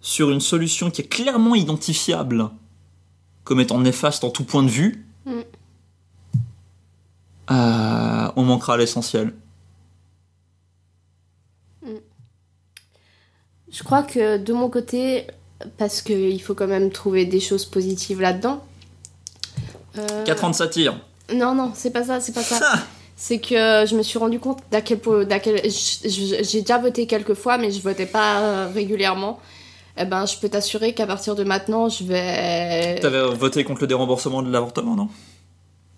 sur 0.01 0.29
une 0.31 0.39
solution 0.41 0.89
qui 0.91 1.01
est 1.01 1.07
clairement 1.07 1.55
identifiable 1.55 2.49
comme 3.43 3.59
étant 3.59 3.79
néfaste 3.79 4.23
en 4.23 4.29
tout 4.29 4.43
point 4.43 4.63
de 4.63 4.69
vue, 4.69 5.03
Mm. 5.25 5.31
euh, 7.51 8.31
on 8.35 8.43
manquera 8.43 8.73
à 8.75 8.77
l'essentiel. 8.77 9.33
Je 13.69 13.83
crois 13.83 14.03
que 14.03 14.37
de 14.37 14.53
mon 14.53 14.69
côté, 14.69 15.27
parce 15.77 16.01
qu'il 16.01 16.41
faut 16.41 16.55
quand 16.55 16.67
même 16.67 16.91
trouver 16.91 17.25
des 17.25 17.39
choses 17.39 17.65
positives 17.65 18.21
là-dedans. 18.21 18.63
euh, 19.97 20.23
4 20.25 20.43
ans 20.45 20.49
de 20.51 20.55
satire. 20.55 20.99
Non, 21.33 21.53
non, 21.55 21.71
c'est 21.75 21.91
pas 21.91 22.03
ça, 22.03 22.19
c'est 22.19 22.33
pas 22.33 22.43
ça. 22.43 22.59
c'est 23.15 23.39
que 23.39 23.85
je 23.85 23.95
me 23.95 24.03
suis 24.03 24.17
rendu 24.19 24.39
compte 24.39 24.59
d'à 24.71 24.81
quel 24.81 24.99
point. 24.99 25.25
quel- 25.39 25.61
J'ai 25.69 26.61
déjà 26.61 26.77
voté 26.77 27.05
quelques 27.07 27.33
fois, 27.33 27.57
mais 27.57 27.71
je 27.71 27.81
votais 27.81 28.05
pas 28.05 28.39
euh, 28.39 28.67
régulièrement. 28.73 29.39
Eh 29.99 30.05
ben, 30.05 30.25
je 30.27 30.37
peux 30.37 30.47
t'assurer 30.49 30.93
qu'à 30.93 31.07
partir 31.07 31.33
de 31.35 31.43
maintenant, 31.43 31.89
je 31.89 32.03
vais. 32.03 32.99
T'avais 33.01 33.23
voté 33.35 33.63
contre 33.63 33.81
le 33.81 33.87
déremboursement 33.87 34.41
de 34.43 34.51
l'avortement, 34.51 34.95
non? 34.95 35.09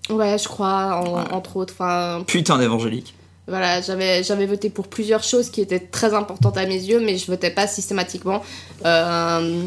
Ouais, 0.10 0.38
je 0.38 0.48
crois, 0.48 1.02
en- 1.06 1.14
Ouais. 1.18 1.32
entre 1.34 1.58
autres. 1.58 1.74
Enfin, 1.74 2.24
Putain 2.26 2.58
d'évangélique. 2.58 3.14
Voilà, 3.48 3.82
j'avais 3.82 4.24
j'avais 4.24 4.46
voté 4.46 4.70
pour 4.70 4.88
plusieurs 4.88 5.24
choses 5.24 5.50
qui 5.50 5.60
étaient 5.60 5.80
très 5.80 6.14
importantes 6.14 6.56
à 6.58 6.66
mes 6.66 6.76
yeux, 6.82 7.00
mais 7.00 7.18
je 7.18 7.26
votais 7.28 7.50
pas 7.52 7.68
systématiquement. 7.68 8.42
Euh, 8.86 9.64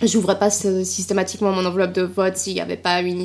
J'ouvrais 0.00 0.38
pas 0.38 0.48
sy- 0.48 0.84
systématiquement 0.86 1.50
mon 1.50 1.64
enveloppe 1.64 1.92
de 1.92 2.02
vote 2.02 2.36
s'il 2.36 2.54
n'y 2.54 2.60
avait 2.60 2.76
pas 2.76 3.00
une, 3.00 3.24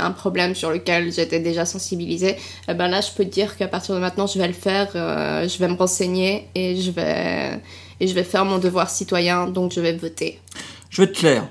un 0.00 0.10
problème 0.10 0.54
sur 0.54 0.70
lequel 0.70 1.12
j'étais 1.12 1.38
déjà 1.40 1.66
sensibilisée. 1.66 2.36
Eh 2.68 2.72
ben 2.74 2.88
là, 2.88 3.02
je 3.02 3.10
peux 3.12 3.24
te 3.24 3.30
dire 3.30 3.56
qu'à 3.58 3.68
partir 3.68 3.94
de 3.94 4.00
maintenant, 4.00 4.26
je 4.26 4.38
vais 4.38 4.46
le 4.46 4.54
faire, 4.54 4.88
euh, 4.94 5.46
je 5.46 5.58
vais 5.58 5.68
me 5.68 5.74
renseigner 5.74 6.48
et 6.54 6.80
je 6.80 6.90
vais 6.90 7.60
et 8.00 8.08
je 8.08 8.14
vais 8.14 8.24
faire 8.24 8.44
mon 8.44 8.58
devoir 8.58 8.88
citoyen, 8.90 9.46
donc 9.48 9.72
je 9.72 9.80
vais 9.80 9.92
voter. 9.96 10.40
Je 10.88 11.02
vais 11.02 11.08
être 11.10 11.16
clair. 11.16 11.46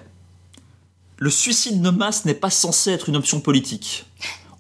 Le 1.18 1.30
suicide 1.30 1.82
de 1.82 1.90
masse 1.92 2.26
n'est 2.26 2.34
pas 2.34 2.50
censé 2.50 2.92
être 2.92 3.10
une 3.10 3.16
option 3.16 3.40
politique. 3.40 4.06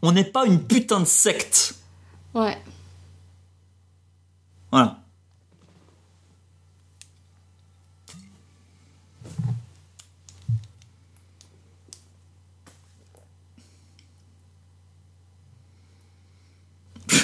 On 0.01 0.11
n'est 0.11 0.24
pas 0.24 0.45
une 0.45 0.61
putain 0.61 0.99
de 0.99 1.05
secte. 1.05 1.76
Ouais. 2.36 2.57
Voilà. 4.72 4.99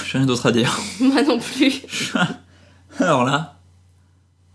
J'ai 0.05 0.17
rien 0.17 0.25
d'autre 0.27 0.45
à 0.47 0.51
dire. 0.51 0.77
Moi 0.99 1.21
non 1.23 1.39
plus. 1.39 1.81
Alors 2.99 3.23
là. 3.23 3.55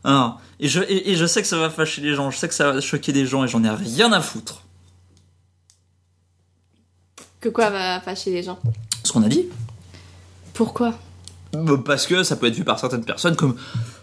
Alors, 0.05 0.41
et, 0.61 0.68
je, 0.68 0.80
et, 0.82 1.11
et 1.12 1.16
je 1.16 1.24
sais 1.26 1.41
que 1.41 1.49
ça 1.49 1.57
va 1.59 1.70
fâcher 1.70 2.03
les 2.03 2.14
gens, 2.14 2.30
je 2.30 2.37
sais 2.37 2.49
que 2.49 2.55
ça 2.55 2.72
va 2.72 2.80
choquer 2.80 3.12
des 3.12 3.26
gens 3.26 3.45
et 3.45 3.49
j'en 3.49 3.64
ai 3.64 3.70
rien 3.70 4.12
à 4.12 4.20
foutre. 4.20 4.62
Que 7.41 7.49
quoi 7.49 7.70
va 7.70 8.01
fâcher 8.01 8.30
les 8.30 8.43
gens? 8.43 8.59
Ce 9.03 9.12
qu'on 9.12 9.22
a 9.22 9.28
dit. 9.28 9.47
Pourquoi? 10.53 10.95
Bah, 11.53 11.72
Parce 11.85 12.07
que 12.07 12.22
ça 12.22 12.37
peut 12.37 12.47
être 12.47 12.55
vu 12.55 12.64
par 12.64 12.78
certaines 12.78 13.05
personnes 13.05 13.37
comme 13.37 13.57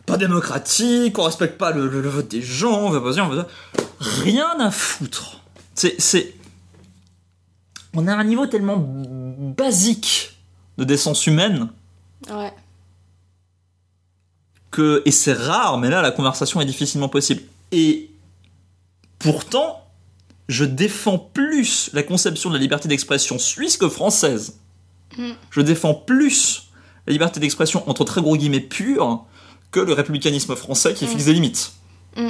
pas 0.06 0.18
démocratique, 0.18 1.18
on 1.20 1.24
respecte 1.24 1.58
pas 1.58 1.72
le, 1.72 1.88
le- 1.88 2.02
le 2.02 2.10
vote 2.10 2.28
des 2.28 2.42
gens, 2.42 2.80
on 2.82 2.90
va 2.90 3.02
pas 3.02 3.12
dire, 3.14 3.26
on 3.26 3.30
va 3.30 3.36
dire. 3.36 3.48
Rien 4.00 4.60
à 4.60 4.72
foutre. 4.72 5.42
C'est. 5.76 6.34
On 7.94 8.08
a 8.08 8.14
un 8.16 8.24
niveau 8.24 8.46
tellement 8.48 8.78
basique 9.58 10.31
de 10.82 10.86
décence 10.86 11.28
humaine 11.28 11.70
Ouais. 12.30 12.52
que. 14.72 15.02
Et 15.06 15.12
c'est 15.12 15.34
rare, 15.34 15.78
mais 15.78 15.90
là 15.90 16.02
la 16.02 16.12
conversation 16.12 16.60
est 16.60 16.66
difficilement 16.66 17.08
possible. 17.10 17.44
Et 17.72 18.10
pourtant, 19.20 19.84
je 20.50 20.66
défends 20.66 21.20
plus 21.20 21.90
la 21.94 22.02
conception 22.04 22.50
de 22.50 22.56
la 22.56 22.62
liberté 22.62 22.88
d'expression 22.88 23.38
suisse 23.38 23.78
que 23.78 23.88
française. 23.90 24.58
Mm. 25.18 25.32
Je 25.52 25.62
défends 25.62 25.94
plus 25.94 26.70
la 27.06 27.14
liberté 27.14 27.40
d'expression 27.40 27.88
entre 27.90 28.04
très 28.04 28.22
gros 28.22 28.36
guillemets 28.36 28.60
pure 28.60 29.26
que 29.72 29.80
le 29.80 29.94
républicanisme 29.94 30.56
français 30.56 30.94
qui 30.96 31.06
Mm. 31.06 31.10
fixe 31.10 31.26
des 31.26 31.34
limites. 31.34 31.74
Mm. 32.18 32.30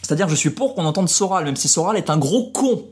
C'est-à-dire, 0.00 0.28
je 0.28 0.34
suis 0.34 0.50
pour 0.50 0.74
qu'on 0.74 0.84
entende 0.84 1.08
Soral, 1.08 1.44
même 1.44 1.56
si 1.56 1.68
Soral 1.68 1.96
est 1.96 2.08
un 2.10 2.18
gros 2.18 2.50
con. 2.50 2.86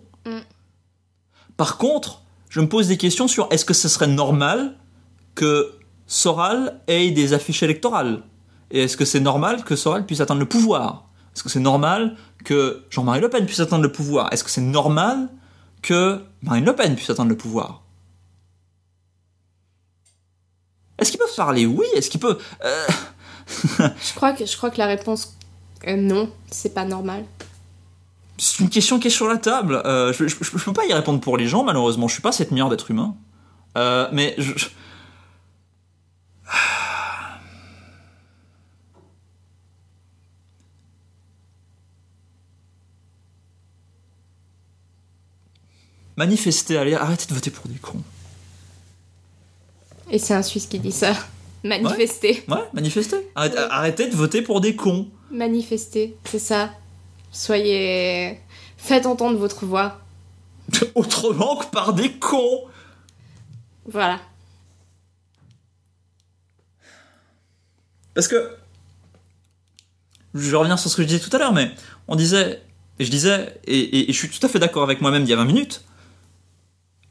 Par 1.57 1.77
contre, 1.77 2.23
je 2.51 2.61
me 2.61 2.69
pose 2.69 2.89
des 2.89 2.99
questions 2.99 3.29
sur 3.29 3.49
est-ce 3.51 3.65
que 3.65 3.73
ce 3.73 3.89
serait 3.89 4.09
normal 4.09 4.77
que 5.35 5.73
Soral 6.07 6.81
ait 6.89 7.13
des 7.13 7.33
affiches 7.33 7.63
électorales 7.63 8.23
Et 8.71 8.83
est-ce 8.83 8.97
que 8.97 9.05
c'est 9.07 9.21
normal 9.21 9.65
que 9.65 9.77
Soral 9.77 10.05
puisse 10.05 10.21
atteindre 10.21 10.41
le 10.41 10.49
pouvoir? 10.49 11.09
Est-ce 11.35 11.45
que 11.45 11.49
c'est 11.49 11.61
normal 11.61 12.17
que 12.45 12.85
Jean-Marie 12.91 13.21
Le 13.21 13.31
Pen 13.31 13.47
puisse 13.47 13.61
atteindre 13.61 13.85
le 13.85 13.93
pouvoir? 13.93 14.33
Est-ce 14.33 14.43
que 14.43 14.51
c'est 14.51 14.61
normal 14.61 15.29
que 15.81 16.23
Marine 16.43 16.65
Le 16.65 16.75
Pen 16.75 16.97
puisse 16.97 17.09
atteindre 17.09 17.31
le 17.31 17.37
pouvoir? 17.37 17.83
Est-ce 20.99 21.13
qu'ils 21.13 21.21
peuvent 21.21 21.35
parler? 21.37 21.67
Oui. 21.67 21.87
Est-ce 21.95 22.11
qu'ils 22.11 22.21
peuvent 22.21 22.43
euh, 22.65 22.87
Je 23.79 24.15
crois 24.15 24.33
que, 24.33 24.79
la 24.79 24.87
réponse 24.87 25.37
non, 25.87 26.31
c'est 26.51 26.75
pas 26.75 26.85
normal. 26.85 27.25
C'est 28.41 28.61
une 28.61 28.71
question 28.71 28.99
qui 28.99 29.09
est 29.09 29.11
sur 29.11 29.29
la 29.29 29.37
table. 29.37 29.83
Euh, 29.85 30.15
je, 30.15 30.27
je, 30.27 30.35
je 30.41 30.65
peux 30.65 30.73
pas 30.73 30.87
y 30.87 30.95
répondre 30.95 31.21
pour 31.21 31.37
les 31.37 31.47
gens, 31.47 31.63
malheureusement. 31.63 32.09
Je 32.09 32.15
suis 32.15 32.23
pas 32.23 32.33
cette 32.33 32.53
milliard 32.53 32.71
d'êtres 32.71 32.91
humains. 32.91 33.15
Euh, 33.77 34.09
mais 34.13 34.35
je, 34.39 34.55
Manifester, 46.17 46.79
allez, 46.79 46.95
arrêtez 46.95 47.27
de 47.27 47.35
voter 47.35 47.51
pour 47.51 47.69
des 47.69 47.79
cons. 47.79 48.03
Et 50.11 50.19
c'est 50.19 50.35
un 50.35 50.43
Suisse 50.43 50.67
qui 50.67 50.79
dit 50.79 50.93
ça. 50.93 51.15
Manifester. 51.63 52.43
Ouais, 52.49 52.57
manifester. 52.73 53.17
Arrêtez, 53.35 53.59
arrêtez 53.59 54.09
de 54.09 54.17
voter 54.17 54.43
pour 54.43 54.61
des 54.61 54.75
cons. 54.77 55.09
Manifester, 55.31 56.17
c'est 56.25 56.39
ça. 56.39 56.71
Soyez. 57.31 58.41
Faites 58.77 59.07
entendre 59.07 59.39
votre 59.39 59.67
voix. 59.67 60.01
Autrement 60.95 61.57
que 61.57 61.67
par 61.67 61.93
des 61.93 62.13
cons. 62.13 62.65
Voilà. 63.87 64.21
Parce 68.15 68.29
que. 68.29 68.57
Je 70.35 70.55
reviens 70.55 70.77
sur 70.77 70.91
ce 70.91 70.97
que 70.97 71.03
je 71.03 71.09
disais 71.09 71.21
tout 71.21 71.35
à 71.35 71.39
l'heure, 71.39 71.53
mais 71.53 71.73
on 72.09 72.17
disait. 72.17 72.63
Et 72.99 73.05
je 73.05 73.11
disais, 73.11 73.59
et, 73.65 73.79
et- 73.79 74.11
et 74.11 74.13
je 74.13 74.19
suis 74.19 74.29
tout 74.29 74.45
à 74.45 74.49
fait 74.49 74.59
d'accord 74.59 74.83
avec 74.83 75.01
moi-même 75.01 75.25
d'il 75.25 75.31
y 75.31 75.33
a 75.33 75.37
20 75.37 75.47
minutes, 75.47 75.85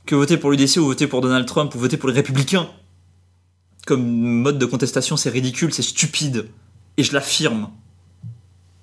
que 0.05 0.13
voter 0.13 0.37
pour 0.37 0.51
l'UDC 0.51 0.77
ou 0.77 0.85
voter 0.85 1.07
pour 1.07 1.21
Donald 1.21 1.47
Trump 1.47 1.73
ou 1.73 1.79
voter 1.79 1.97
pour 1.97 2.09
les 2.09 2.15
Républicains, 2.15 2.69
comme 3.87 4.03
mode 4.05 4.59
de 4.59 4.65
contestation, 4.67 5.17
c'est 5.17 5.31
ridicule, 5.31 5.73
c'est 5.73 5.81
stupide. 5.81 6.47
Et 6.97 7.03
je 7.03 7.11
l'affirme. 7.13 7.71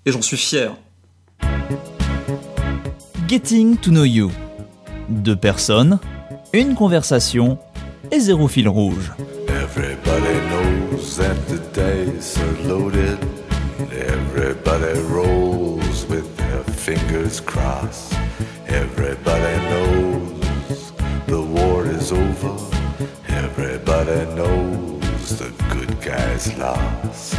Et 0.04 0.10
j'en 0.10 0.20
suis 0.22 0.36
fier. 0.36 0.76
Getting 3.26 3.76
to 3.78 3.90
know 3.90 4.04
you. 4.04 4.30
Deux 5.08 5.34
personnes, 5.34 5.98
une 6.52 6.76
conversation 6.76 7.58
et 8.12 8.20
zéro 8.20 8.46
fil 8.46 8.68
rouge. 8.68 9.10
Everybody 9.48 10.38
knows 10.48 11.16
that 11.16 11.34
the 11.48 11.58
dice 11.74 12.38
are 12.38 12.68
loaded. 12.68 13.18
Everybody 13.90 15.00
rolls 15.10 16.06
with 16.08 16.36
their 16.36 16.62
fingers 16.72 17.40
crossed. 17.40 18.14
Everybody 18.68 19.56
knows 19.70 20.92
the 21.26 21.42
war 21.42 21.84
is 21.84 22.12
over. 22.12 22.54
Everybody 23.28 24.24
knows 24.36 25.36
the 25.36 25.50
good 25.70 26.00
guys 26.00 26.56
lost. 26.58 27.34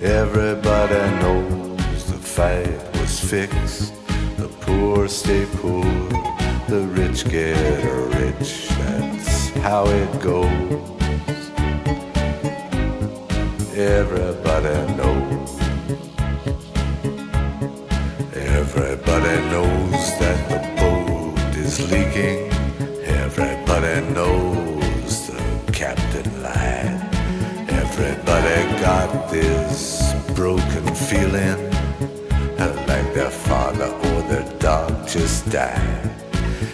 Everybody 0.00 1.02
knows 1.20 2.04
the 2.04 2.18
fight 2.18 2.78
was 3.00 3.18
fixed. 3.18 4.01
The 4.36 4.48
poor 4.60 5.08
stay 5.08 5.46
poor. 5.56 5.84
The 6.68 6.86
rich 6.88 7.28
get 7.28 7.84
rich. 8.16 8.68
That's 8.68 9.50
how 9.58 9.86
it 9.86 10.20
goes. 10.20 11.42
Everybody 13.76 14.76
knows. 14.98 15.50
Everybody 18.34 19.34
knows 19.52 20.02
that 20.20 20.38
the 20.50 20.60
boat 20.80 21.56
is 21.56 21.90
leaking. 21.90 22.50
Everybody 23.04 24.00
knows 24.14 25.28
the 25.28 25.72
captain 25.72 26.42
lied. 26.42 27.00
Everybody 27.68 28.80
got 28.80 29.30
this 29.30 30.14
broken 30.34 30.94
feeling 30.94 31.72
like 33.02 33.14
their 33.14 33.30
father 33.30 33.90
just 35.12 35.50
died. 35.50 36.10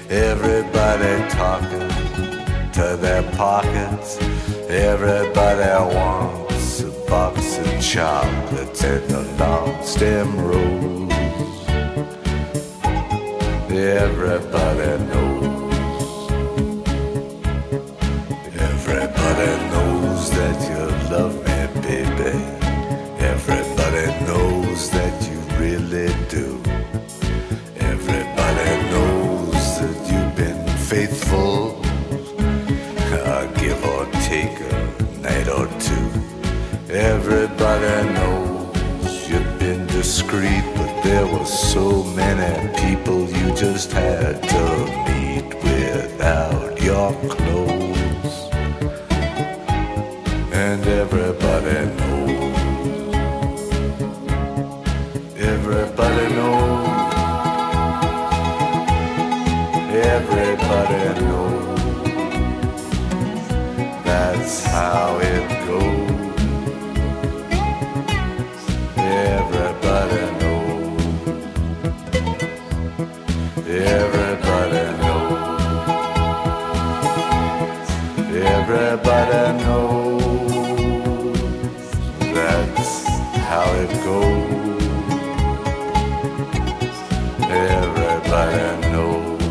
Everybody 0.09 1.29
talking 1.29 1.89
to 2.71 2.97
their 3.01 3.25
pockets. 3.33 4.17
Everybody 4.69 5.95
wants 5.97 6.81
a 6.83 6.91
box 7.11 7.59
of 7.59 7.81
chocolates 7.83 8.85
and 8.85 9.11
a 9.11 9.23
long 9.43 9.83
stem 9.83 10.39
rose. 10.39 11.13
Everybody 13.71 15.05
knows. 15.07 15.28
Everybody 37.09 38.13
knows 38.13 39.29
you've 39.31 39.59
been 39.59 39.87
discreet, 39.87 40.63
but 40.77 41.03
there 41.03 41.27
were 41.27 41.47
so 41.47 42.05
many 42.05 42.69
people 42.83 43.27
you 43.31 43.55
just 43.55 43.91
had 43.93 44.43
to 44.43 44.65
meet 45.09 45.49
without 45.65 46.79
your 46.83 47.13
clothes. 47.31 48.35
And 50.53 50.87
everybody 50.87 51.81
knows. 51.99 52.59
Everybody 55.55 56.27
knows. 56.37 57.15
Everybody 60.13 61.05
knows. 61.25 62.83
That's 64.05 64.67
how 64.67 65.19
it 65.23 65.67
goes. 65.67 65.98
knows 79.39 80.51
that's 82.35 83.07
how 83.49 83.67
it 83.83 83.93
goes. 84.05 84.83
Everybody 87.49 88.65
knows. 88.93 89.43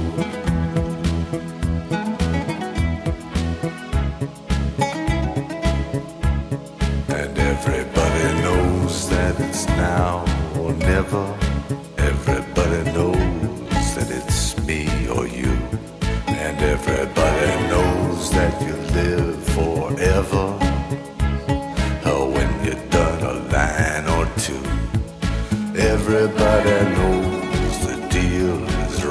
And 7.09 7.37
everybody 7.37 8.41
knows 8.41 9.09
that 9.09 9.39
it's 9.39 9.67
now 9.67 10.25
or 10.59 10.73
never. 10.73 11.46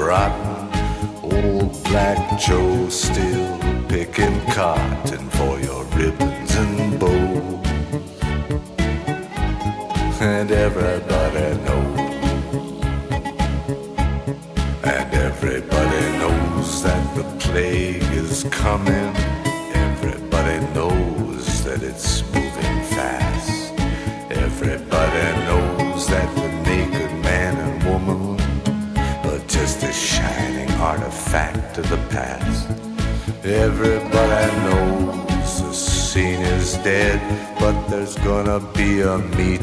Rotten. 0.07 0.69
Old 1.21 1.83
Black 1.83 2.39
Joe 2.39 2.87
still 2.87 3.59
picking 3.89 4.39
cotton 4.51 5.16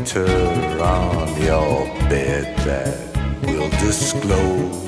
a 0.05 0.19
meter 0.19 0.83
on 0.83 1.41
your 1.41 1.87
bed 2.09 2.57
that 2.59 3.17
will 3.47 3.71
disclose 3.71 4.87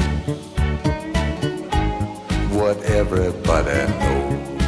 what 2.53 2.77
everybody 2.85 3.93
knows. 4.01 4.61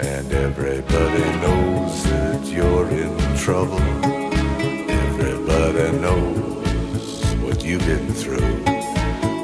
And 0.00 0.32
everybody 0.32 1.24
knows 1.42 2.04
that 2.04 2.46
you're 2.46 2.88
in 2.88 3.36
trouble. 3.36 3.80
Everybody 4.90 5.98
knows 5.98 7.24
what 7.42 7.62
you've 7.62 7.86
been 7.86 8.12
through. 8.14 8.64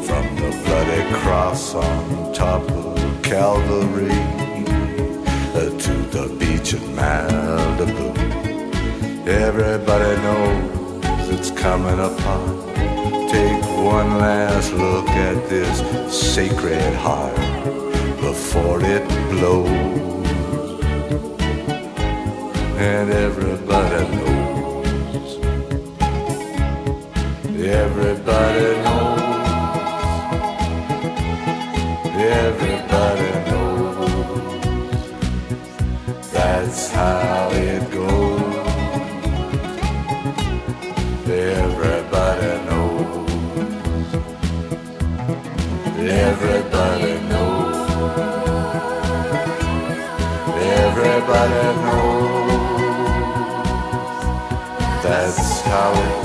From 0.06 0.36
the 0.36 0.62
bloody 0.64 1.14
cross 1.20 1.74
on 1.74 2.32
top 2.32 2.62
of 2.70 3.22
Calvary 3.22 4.10
uh, 5.54 5.70
to 5.78 5.92
the 6.10 6.34
beach 6.38 6.72
in 6.74 6.80
Malibu. 6.94 8.45
Everybody 9.26 10.22
knows 10.22 11.28
it's 11.30 11.50
coming 11.50 11.98
upon. 11.98 12.64
Take 13.28 13.60
one 13.84 14.18
last 14.18 14.72
look 14.72 15.08
at 15.08 15.48
this 15.48 15.82
sacred 16.16 16.94
heart 16.94 17.34
before 18.20 18.80
it 18.84 19.04
blows. 19.28 19.68
And 22.78 23.10
everybody 23.10 24.06
knows. 24.14 25.38
Everybody 27.58 28.76
knows. 28.84 29.22
Everybody 32.14 33.30
knows. 33.50 34.12
That's 36.30 36.92
how 36.92 37.50
it 37.50 37.90
goes. 37.90 38.05
Everybody 51.28 51.80
knows. 51.82 53.02
That's 55.02 55.60
how 55.62 55.92
it 55.92 56.15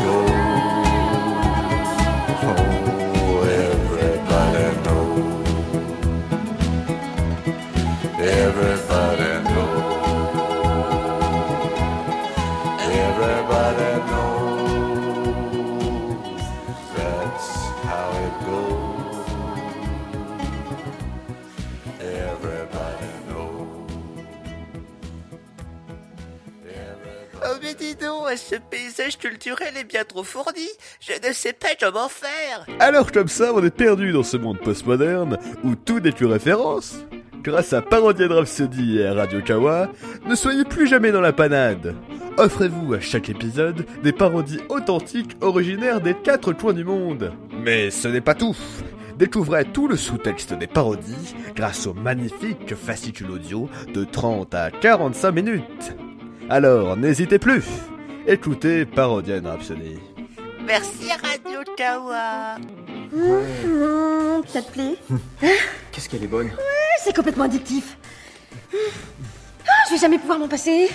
dis 27.96 28.38
ce 28.38 28.56
paysage 28.56 29.18
culturel 29.18 29.76
est 29.78 29.84
bien 29.84 30.04
trop 30.04 30.24
fourni. 30.24 30.68
Je 31.00 31.14
ne 31.28 31.34
sais 31.34 31.54
pas 31.54 31.70
comment 31.80 32.10
faire. 32.10 32.66
Alors 32.80 33.12
comme 33.12 33.28
ça, 33.28 33.54
on 33.54 33.64
est 33.64 33.76
perdu 33.76 34.12
dans 34.12 34.24
ce 34.24 34.38
monde 34.38 34.60
postmoderne 34.60 35.38
où 35.64 35.76
tout 35.76 36.00
n'est 36.00 36.12
plus 36.12 36.26
référence. 36.26 36.96
Grâce 37.44 37.74
à 37.74 37.82
Parodian 37.82 38.30
Rhapsody 38.30 39.00
et 39.00 39.08
à 39.08 39.14
Radio 39.14 39.42
Kawa, 39.42 39.89
ne 40.28 40.36
soyez 40.36 40.64
plus 40.64 40.88
jamais 40.88 41.12
dans 41.12 41.22
la 41.22 41.34
panade. 41.34 41.96
Offrez-vous 42.38 42.94
à 42.94 43.00
chaque 43.00 43.30
épisode 43.30 43.86
des 44.04 44.12
parodies 44.12 44.62
authentiques 44.70 45.36
originaires 45.42 46.02
des 46.02 46.14
quatre 46.14 46.54
coins 46.54 46.74
du 46.74 46.84
monde. 46.84 47.34
Mais 47.52 47.89
ce 47.89 48.08
n'est 48.08 48.22
pas 48.22 48.36
tout. 48.36 48.56
Découvrez 49.18 49.66
tout 49.66 49.88
le 49.88 49.98
sous-texte 49.98 50.54
des 50.54 50.68
parodies 50.68 51.36
grâce 51.56 51.88
au 51.88 51.94
magnifique 51.94 52.76
fascicule 52.76 53.32
audio 53.32 53.70
de 53.94 54.04
30 54.04 54.54
à 54.56 54.72
45 54.72 55.32
minutes. 55.32 55.96
Alors 56.52 56.97
n'hésitez 56.97 57.39
plus. 57.39 57.64
Écoutez 58.28 58.86
Parodian 58.86 59.41
Rhapsody. 59.41 59.99
Merci 60.68 61.08
Radio 61.24 61.60
Kawa. 61.78 62.58
Mmh, 63.14 64.41
ça 64.47 64.62
te 64.62 64.70
plaît 64.70 64.97
Qu'est-ce 65.93 66.10
qu'elle 66.10 66.26
est 66.26 66.28
bonne 66.28 66.52
C'est 67.02 67.16
complètement 67.16 67.45
addictif. 67.45 67.97
Ah, 68.74 68.76
je 69.88 69.93
vais 69.93 69.97
jamais 70.02 70.18
pouvoir 70.18 70.39
m'en 70.39 70.49
passer. 70.49 70.89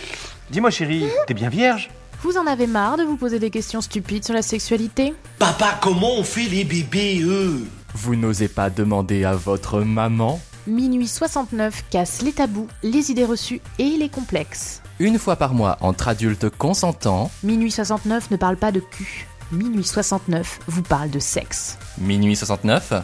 Dis-moi 0.50 0.68
chérie, 0.68 1.07
t'es 1.26 1.32
bien 1.32 1.48
vierge? 1.48 1.88
Vous 2.20 2.36
en 2.36 2.46
avez 2.46 2.66
marre 2.66 2.98
de 2.98 3.04
vous 3.04 3.16
poser 3.16 3.38
des 3.38 3.48
questions 3.48 3.80
stupides 3.80 4.26
sur 4.26 4.34
la 4.34 4.42
sexualité? 4.42 5.14
Papa, 5.38 5.78
comment 5.80 6.18
on 6.18 6.22
fait 6.22 6.50
les 6.50 6.64
bébés, 6.64 7.22
eux? 7.22 7.64
Vous 7.94 8.14
n'osez 8.14 8.48
pas 8.48 8.68
demander 8.68 9.24
à 9.24 9.32
votre 9.32 9.80
maman 9.80 10.38
Minuit 10.66 11.06
69 11.06 11.84
casse 11.90 12.22
les 12.22 12.32
tabous, 12.32 12.66
les 12.82 13.10
idées 13.10 13.24
reçues 13.24 13.60
et 13.78 13.90
les 13.96 14.08
complexes. 14.08 14.82
Une 14.98 15.18
fois 15.18 15.36
par 15.36 15.54
mois 15.54 15.76
entre 15.80 16.08
adultes 16.08 16.50
consentants, 16.50 17.30
Minuit 17.44 17.70
69 17.70 18.30
ne 18.30 18.36
parle 18.36 18.56
pas 18.56 18.72
de 18.72 18.80
cul. 18.80 19.26
Minuit 19.52 19.84
69 19.84 20.58
vous 20.66 20.82
parle 20.82 21.10
de 21.10 21.20
sexe. 21.20 21.78
minuit 21.98 22.34
69, 22.34 22.94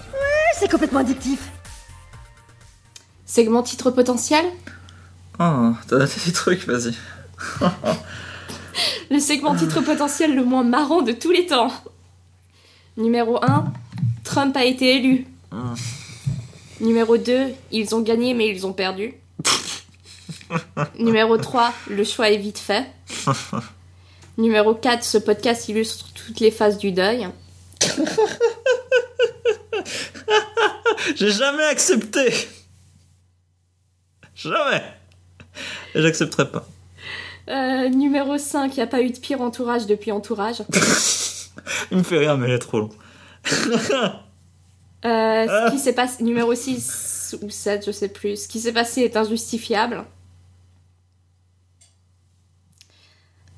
C'est 0.58 0.68
complètement 0.70 1.00
addictif. 1.00 1.50
Segment 3.26 3.62
titre 3.62 3.90
potentiel 3.92 4.44
Ah, 5.38 5.72
t'as 5.88 5.98
noté 5.98 6.20
des 6.26 6.32
trucs, 6.32 6.66
vas-y. 6.66 6.94
Le 9.10 9.20
segment 9.20 9.54
titre 9.54 9.80
potentiel 9.82 10.34
le 10.34 10.44
moins 10.44 10.64
marrant 10.64 11.02
de 11.02 11.12
tous 11.12 11.30
les 11.30 11.46
temps. 11.46 11.70
Numéro 12.96 13.42
1, 13.44 13.72
Trump 14.24 14.56
a 14.56 14.64
été 14.64 14.96
élu. 14.96 15.26
Numéro 16.82 17.16
2, 17.16 17.54
ils 17.70 17.94
ont 17.94 18.00
gagné 18.00 18.34
mais 18.34 18.48
ils 18.48 18.66
ont 18.66 18.72
perdu. 18.72 19.14
Numéro 20.98 21.38
3, 21.38 21.72
le 21.88 22.04
choix 22.04 22.30
est 22.30 22.36
vite 22.36 22.58
fait. 22.58 22.86
Numéro 24.36 24.74
4, 24.74 25.04
ce 25.04 25.18
podcast 25.18 25.68
illustre 25.68 26.06
toutes 26.12 26.40
les 26.40 26.50
phases 26.50 26.78
du 26.78 26.90
deuil. 26.90 27.28
J'ai 31.16 31.30
jamais 31.30 31.64
accepté. 31.64 32.32
Jamais. 34.34 34.82
Et 35.94 36.02
j'accepterai 36.02 36.50
pas. 36.50 36.66
Euh, 37.48 37.88
numéro 37.88 38.38
5, 38.38 38.72
il 38.74 38.76
n'y 38.76 38.82
a 38.82 38.86
pas 38.86 39.02
eu 39.02 39.10
de 39.10 39.18
pire 39.18 39.40
entourage 39.40 39.86
depuis 39.86 40.10
entourage. 40.10 40.62
Il 41.90 41.98
me 41.98 42.02
fait 42.02 42.18
rire, 42.18 42.38
mais 42.38 42.48
il 42.48 42.54
est 42.54 42.58
trop 42.58 42.80
long. 42.80 42.90
Euh, 45.04 45.46
ce 45.46 45.72
qui 45.72 45.78
s'est 45.78 45.94
passé, 45.94 46.22
numéro 46.22 46.54
6 46.54 47.36
ou 47.42 47.50
7, 47.50 47.86
je 47.86 47.90
sais 47.90 48.08
plus. 48.08 48.42
Ce 48.44 48.48
qui 48.48 48.60
s'est 48.60 48.72
passé 48.72 49.02
est 49.02 49.16
injustifiable. 49.16 50.04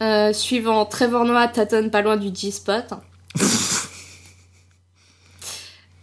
Euh, 0.03 0.33
suivant, 0.33 0.85
Trevor 0.85 1.25
Noah 1.25 1.49
tâtonne 1.49 1.91
pas 1.91 2.03
loin 2.03 2.17
du 2.17 2.35
G-spot. 2.35 2.95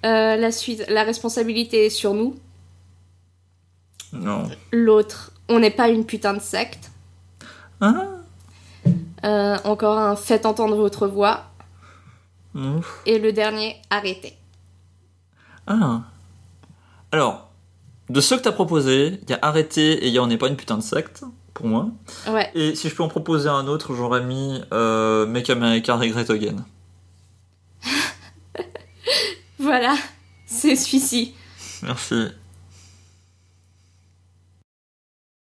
Euh, 0.04 0.36
la 0.36 0.52
suite, 0.52 0.84
la 0.90 1.04
responsabilité 1.04 1.86
est 1.86 1.92
sur 1.92 2.16
nous. 2.16 2.36
Non. 4.14 4.50
L'autre, 4.72 5.32
on 5.48 5.60
n'est 5.60 5.70
pas 5.70 5.90
une 5.90 6.08
putain 6.08 6.34
de 6.34 6.40
secte. 6.40 6.90
Ah. 7.82 8.08
Euh, 9.24 9.58
encore 9.64 10.00
un, 10.00 10.16
faites 10.16 10.48
entendre 10.48 10.76
votre 10.76 11.08
voix. 11.08 11.52
Ouf. 12.56 13.02
Et 13.06 13.20
le 13.20 13.32
dernier, 13.32 13.76
arrêtez. 13.92 14.36
Ah. 15.68 16.02
Alors, 17.12 17.50
de 18.10 18.22
ceux 18.22 18.38
que 18.38 18.44
t'as 18.44 18.52
proposé, 18.52 19.20
il 19.22 19.30
y 19.30 19.34
a 19.34 19.40
Arrêté 19.42 19.94
et 20.04 20.08
il 20.08 20.14
y 20.14 20.18
a 20.18 20.24
On 20.24 20.28
n'est 20.28 20.38
pas 20.38 20.48
une 20.48 20.56
putain 20.56 20.78
de 20.78 20.84
secte, 20.84 21.24
pour 21.54 21.68
moi. 21.68 21.90
Ouais. 22.28 22.52
Et 22.56 22.76
si 22.76 22.90
je 22.90 22.96
peux 22.96 23.04
en 23.04 23.08
proposer 23.08 23.50
un 23.50 23.68
autre, 23.68 23.94
j'aurais 23.94 24.24
mis 24.24 24.62
euh, 24.74 25.26
Make 25.26 25.50
America 25.50 25.96
Regret 25.96 26.30
Again. 26.30 26.66
Voilà, 29.60 29.96
c'est 30.48 30.76
celui-ci. 30.76 31.36
Merci. 31.84 32.30